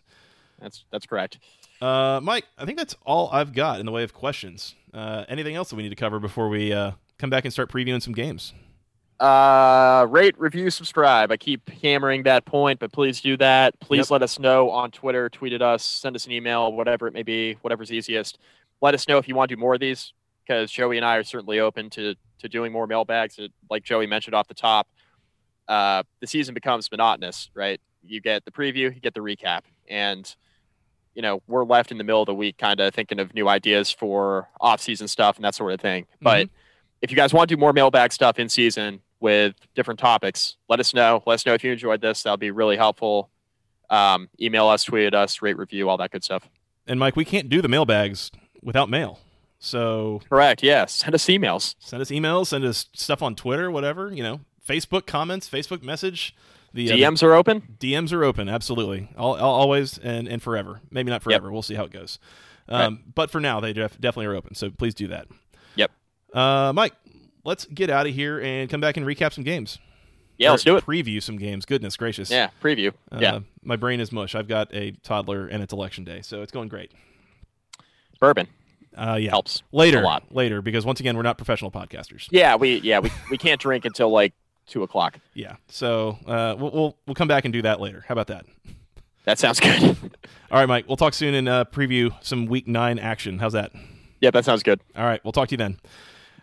That's 0.59 0.83
that's 0.91 1.05
correct. 1.05 1.39
Uh, 1.81 2.19
Mike, 2.21 2.45
I 2.57 2.65
think 2.65 2.77
that's 2.77 2.95
all 3.05 3.29
I've 3.31 3.53
got 3.53 3.79
in 3.79 3.85
the 3.85 3.91
way 3.91 4.03
of 4.03 4.13
questions. 4.13 4.75
Uh, 4.93 5.23
anything 5.29 5.55
else 5.55 5.69
that 5.69 5.77
we 5.77 5.83
need 5.83 5.89
to 5.89 5.95
cover 5.95 6.19
before 6.19 6.49
we 6.49 6.73
uh, 6.73 6.91
come 7.17 7.29
back 7.29 7.45
and 7.45 7.53
start 7.53 7.71
previewing 7.71 8.01
some 8.01 8.13
games? 8.13 8.53
Uh, 9.21 10.07
rate, 10.09 10.33
review, 10.39 10.71
subscribe. 10.71 11.31
I 11.31 11.37
keep 11.37 11.69
hammering 11.69 12.23
that 12.23 12.43
point, 12.43 12.79
but 12.79 12.91
please 12.91 13.21
do 13.21 13.37
that. 13.37 13.79
Please 13.79 14.07
Yep. 14.07 14.09
let 14.09 14.23
us 14.23 14.39
know 14.39 14.71
on 14.71 14.89
Twitter, 14.89 15.29
tweet 15.29 15.53
at 15.53 15.61
us, 15.61 15.85
send 15.85 16.15
us 16.15 16.25
an 16.25 16.31
email, 16.31 16.73
whatever 16.73 17.05
it 17.05 17.13
may 17.13 17.21
be, 17.21 17.53
whatever's 17.61 17.91
easiest. 17.91 18.39
Let 18.81 18.95
us 18.95 19.07
know 19.07 19.19
if 19.19 19.27
you 19.27 19.35
want 19.35 19.49
to 19.49 19.55
do 19.55 19.59
more 19.59 19.75
of 19.75 19.79
these, 19.79 20.13
because 20.43 20.71
Joey 20.71 20.97
and 20.97 21.05
I 21.05 21.17
are 21.17 21.23
certainly 21.23 21.59
open 21.59 21.91
to 21.91 22.15
to 22.39 22.49
doing 22.49 22.71
more 22.71 22.87
mailbags. 22.87 23.39
Like 23.69 23.83
Joey 23.83 24.07
mentioned 24.07 24.33
off 24.33 24.47
the 24.47 24.55
top, 24.55 24.87
uh, 25.67 26.01
the 26.19 26.25
season 26.25 26.55
becomes 26.55 26.89
monotonous, 26.89 27.51
right? 27.53 27.79
You 28.01 28.19
get 28.21 28.43
the 28.43 28.49
preview, 28.51 28.91
you 28.91 28.99
get 28.99 29.13
the 29.13 29.19
recap, 29.19 29.61
and 29.87 30.35
you 31.13 31.21
know 31.21 31.43
we're 31.45 31.63
left 31.63 31.91
in 31.91 31.99
the 31.99 32.03
middle 32.03 32.23
of 32.23 32.25
the 32.25 32.33
week, 32.33 32.57
kind 32.57 32.79
of 32.79 32.91
thinking 32.95 33.19
of 33.19 33.35
new 33.35 33.47
ideas 33.47 33.91
for 33.91 34.49
off-season 34.59 35.07
stuff 35.07 35.35
and 35.35 35.45
that 35.45 35.53
sort 35.53 35.73
of 35.73 35.79
thing. 35.79 36.07
But 36.19 36.49
if 37.03 37.11
you 37.11 37.15
guys 37.15 37.31
want 37.35 37.49
to 37.49 37.55
do 37.55 37.59
more 37.59 37.71
mailbag 37.71 38.11
stuff 38.11 38.39
in 38.39 38.49
season 38.49 39.01
with 39.21 39.55
different 39.75 39.99
topics, 39.99 40.57
let 40.67 40.79
us 40.79 40.93
know. 40.93 41.23
Let 41.25 41.35
us 41.35 41.45
know 41.45 41.53
if 41.53 41.63
you 41.63 41.71
enjoyed 41.71 42.01
this. 42.01 42.23
That'll 42.23 42.37
be 42.37 42.51
really 42.51 42.75
helpful. 42.75 43.29
Um, 43.89 44.29
email 44.41 44.67
us, 44.67 44.83
tweet 44.83 45.13
us, 45.13 45.41
rate, 45.41 45.57
review, 45.57 45.89
all 45.89 45.97
that 45.97 46.11
good 46.11 46.23
stuff. 46.23 46.49
And 46.87 46.99
Mike, 46.99 47.15
we 47.15 47.25
can't 47.25 47.47
do 47.49 47.61
the 47.61 47.67
mailbags 47.67 48.31
without 48.61 48.89
mail. 48.89 49.19
So 49.59 50.21
Correct. 50.27 50.63
Yes. 50.63 50.93
Send 50.95 51.13
us 51.13 51.25
emails. 51.25 51.75
send 51.79 52.01
us 52.01 52.09
emails, 52.09 52.47
send 52.47 52.65
us 52.65 52.87
stuff 52.93 53.21
on 53.21 53.35
Twitter, 53.35 53.69
whatever. 53.69 54.11
You 54.11 54.23
know, 54.23 54.39
Facebook 54.67 55.05
comments, 55.05 55.49
Facebook 55.49 55.83
message. 55.83 56.35
The 56.73 56.89
uh, 56.91 56.95
DMs 56.95 57.21
are 57.21 57.33
open. 57.33 57.77
DMs 57.79 58.13
are 58.13 58.23
open, 58.23 58.47
absolutely, 58.47 59.09
Al 59.17 59.37
al- 59.37 59.43
always 59.43 59.97
and, 59.97 60.27
and 60.27 60.41
forever. 60.41 60.79
Maybe 60.89 61.11
not 61.11 61.21
forever. 61.21 61.51
We'll 61.51 61.61
see 61.61 61.75
how 61.75 61.83
it 61.83 61.91
goes. 61.91 62.17
Um, 62.69 63.03
But 63.13 63.29
for 63.29 63.41
now, 63.41 63.59
they 63.59 63.73
def- 63.73 63.99
definitely 63.99 64.27
are 64.27 64.35
open. 64.35 64.55
So 64.55 64.69
please 64.71 64.93
do 64.93 65.09
that. 65.09 65.27
Yep. 65.75 65.91
Uh, 66.33 66.71
Mike, 66.73 66.93
let's 67.43 67.65
get 67.65 67.89
out 67.89 68.07
of 68.07 68.13
here 68.13 68.39
and 68.39 68.69
come 68.69 68.81
back 68.81 68.97
and 68.97 69.05
recap 69.05 69.33
some 69.33 69.43
games. 69.43 69.79
Yeah, 70.37 70.49
Or 70.49 70.51
let's 70.51 70.63
do 70.63 70.75
it. 70.77 70.85
Preview 70.85 71.21
some 71.21 71.37
games. 71.37 71.65
Goodness 71.65 71.95
gracious. 71.97 72.31
Yeah. 72.31 72.49
Preview. 72.63 72.93
Uh, 73.11 73.19
yeah. 73.21 73.39
My 73.63 73.75
brain 73.75 73.99
is 73.99 74.11
mush. 74.11 74.33
I've 74.33 74.47
got 74.47 74.73
a 74.73 74.91
toddler 75.03 75.45
and 75.47 75.61
it's 75.61 75.71
election 75.73 76.03
day, 76.03 76.21
so 76.23 76.41
it's 76.41 76.51
going 76.51 76.67
great. 76.67 76.91
Bourbon 78.19 78.47
Uh, 78.95 79.17
yeah. 79.21 79.29
helps 79.29 79.61
Later, 79.71 79.99
a 80.01 80.03
lot. 80.03 80.23
later, 80.33 80.61
because 80.61 80.85
once 80.85 80.99
again, 80.99 81.15
we're 81.15 81.23
not 81.23 81.37
professional 81.37 81.71
podcasters. 81.71 82.27
Yeah. 82.31 82.55
We 82.55 82.77
yeah 82.81 82.99
we, 82.99 83.11
we 83.29 83.37
can't 83.37 83.59
drink 83.61 83.85
until 83.85 84.09
like 84.09 84.33
two 84.67 84.83
o'clock. 84.83 85.19
Yeah. 85.33 85.55
So 85.67 86.17
uh, 86.25 86.55
we'll, 86.57 86.71
we'll 86.71 86.97
we'll 87.07 87.15
come 87.15 87.27
back 87.27 87.45
and 87.45 87.53
do 87.53 87.61
that 87.63 87.79
later. 87.79 88.03
How 88.07 88.13
about 88.13 88.27
that? 88.27 88.45
That 89.25 89.37
sounds 89.37 89.59
good. 89.59 89.81
All 90.51 90.59
right, 90.59 90.65
Mike. 90.65 90.85
We'll 90.87 90.97
talk 90.97 91.13
soon 91.13 91.35
and 91.35 91.47
uh, 91.47 91.65
preview 91.71 92.11
some 92.23 92.47
Week 92.47 92.67
Nine 92.67 92.97
action. 92.97 93.37
How's 93.37 93.53
that? 93.53 93.71
Yeah, 94.19 94.31
That 94.31 94.45
sounds 94.45 94.63
good. 94.63 94.81
All 94.95 95.03
right. 95.05 95.23
We'll 95.23 95.31
talk 95.31 95.47
to 95.49 95.53
you 95.53 95.57
then. 95.57 95.77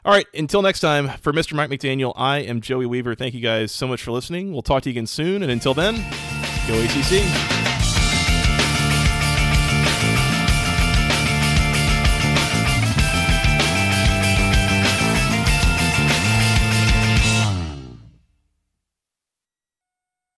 All 0.05 0.13
right. 0.13 0.27
Until 0.35 0.63
next 0.63 0.81
time, 0.81 1.09
for 1.19 1.33
Mr. 1.33 1.55
Mike 1.55 1.71
McDaniel, 1.71 2.13
I 2.17 2.39
am 2.39 2.61
Joey 2.61 2.87
Weaver. 2.87 3.15
Thank 3.15 3.35
you 3.35 3.41
guys 3.41 3.73
so 3.73 3.87
much 3.87 4.03
for 4.03 4.13
listening. 4.13 4.53
We'll 4.53 4.63
talk 4.63 4.85
to 4.85 4.89
you 4.89 4.95
again 4.95 5.07
soon. 5.07 5.43
And 5.43 5.51
until 5.53 5.75
then, 5.75 5.97
go 6.67 6.81
ACC. 6.81 7.68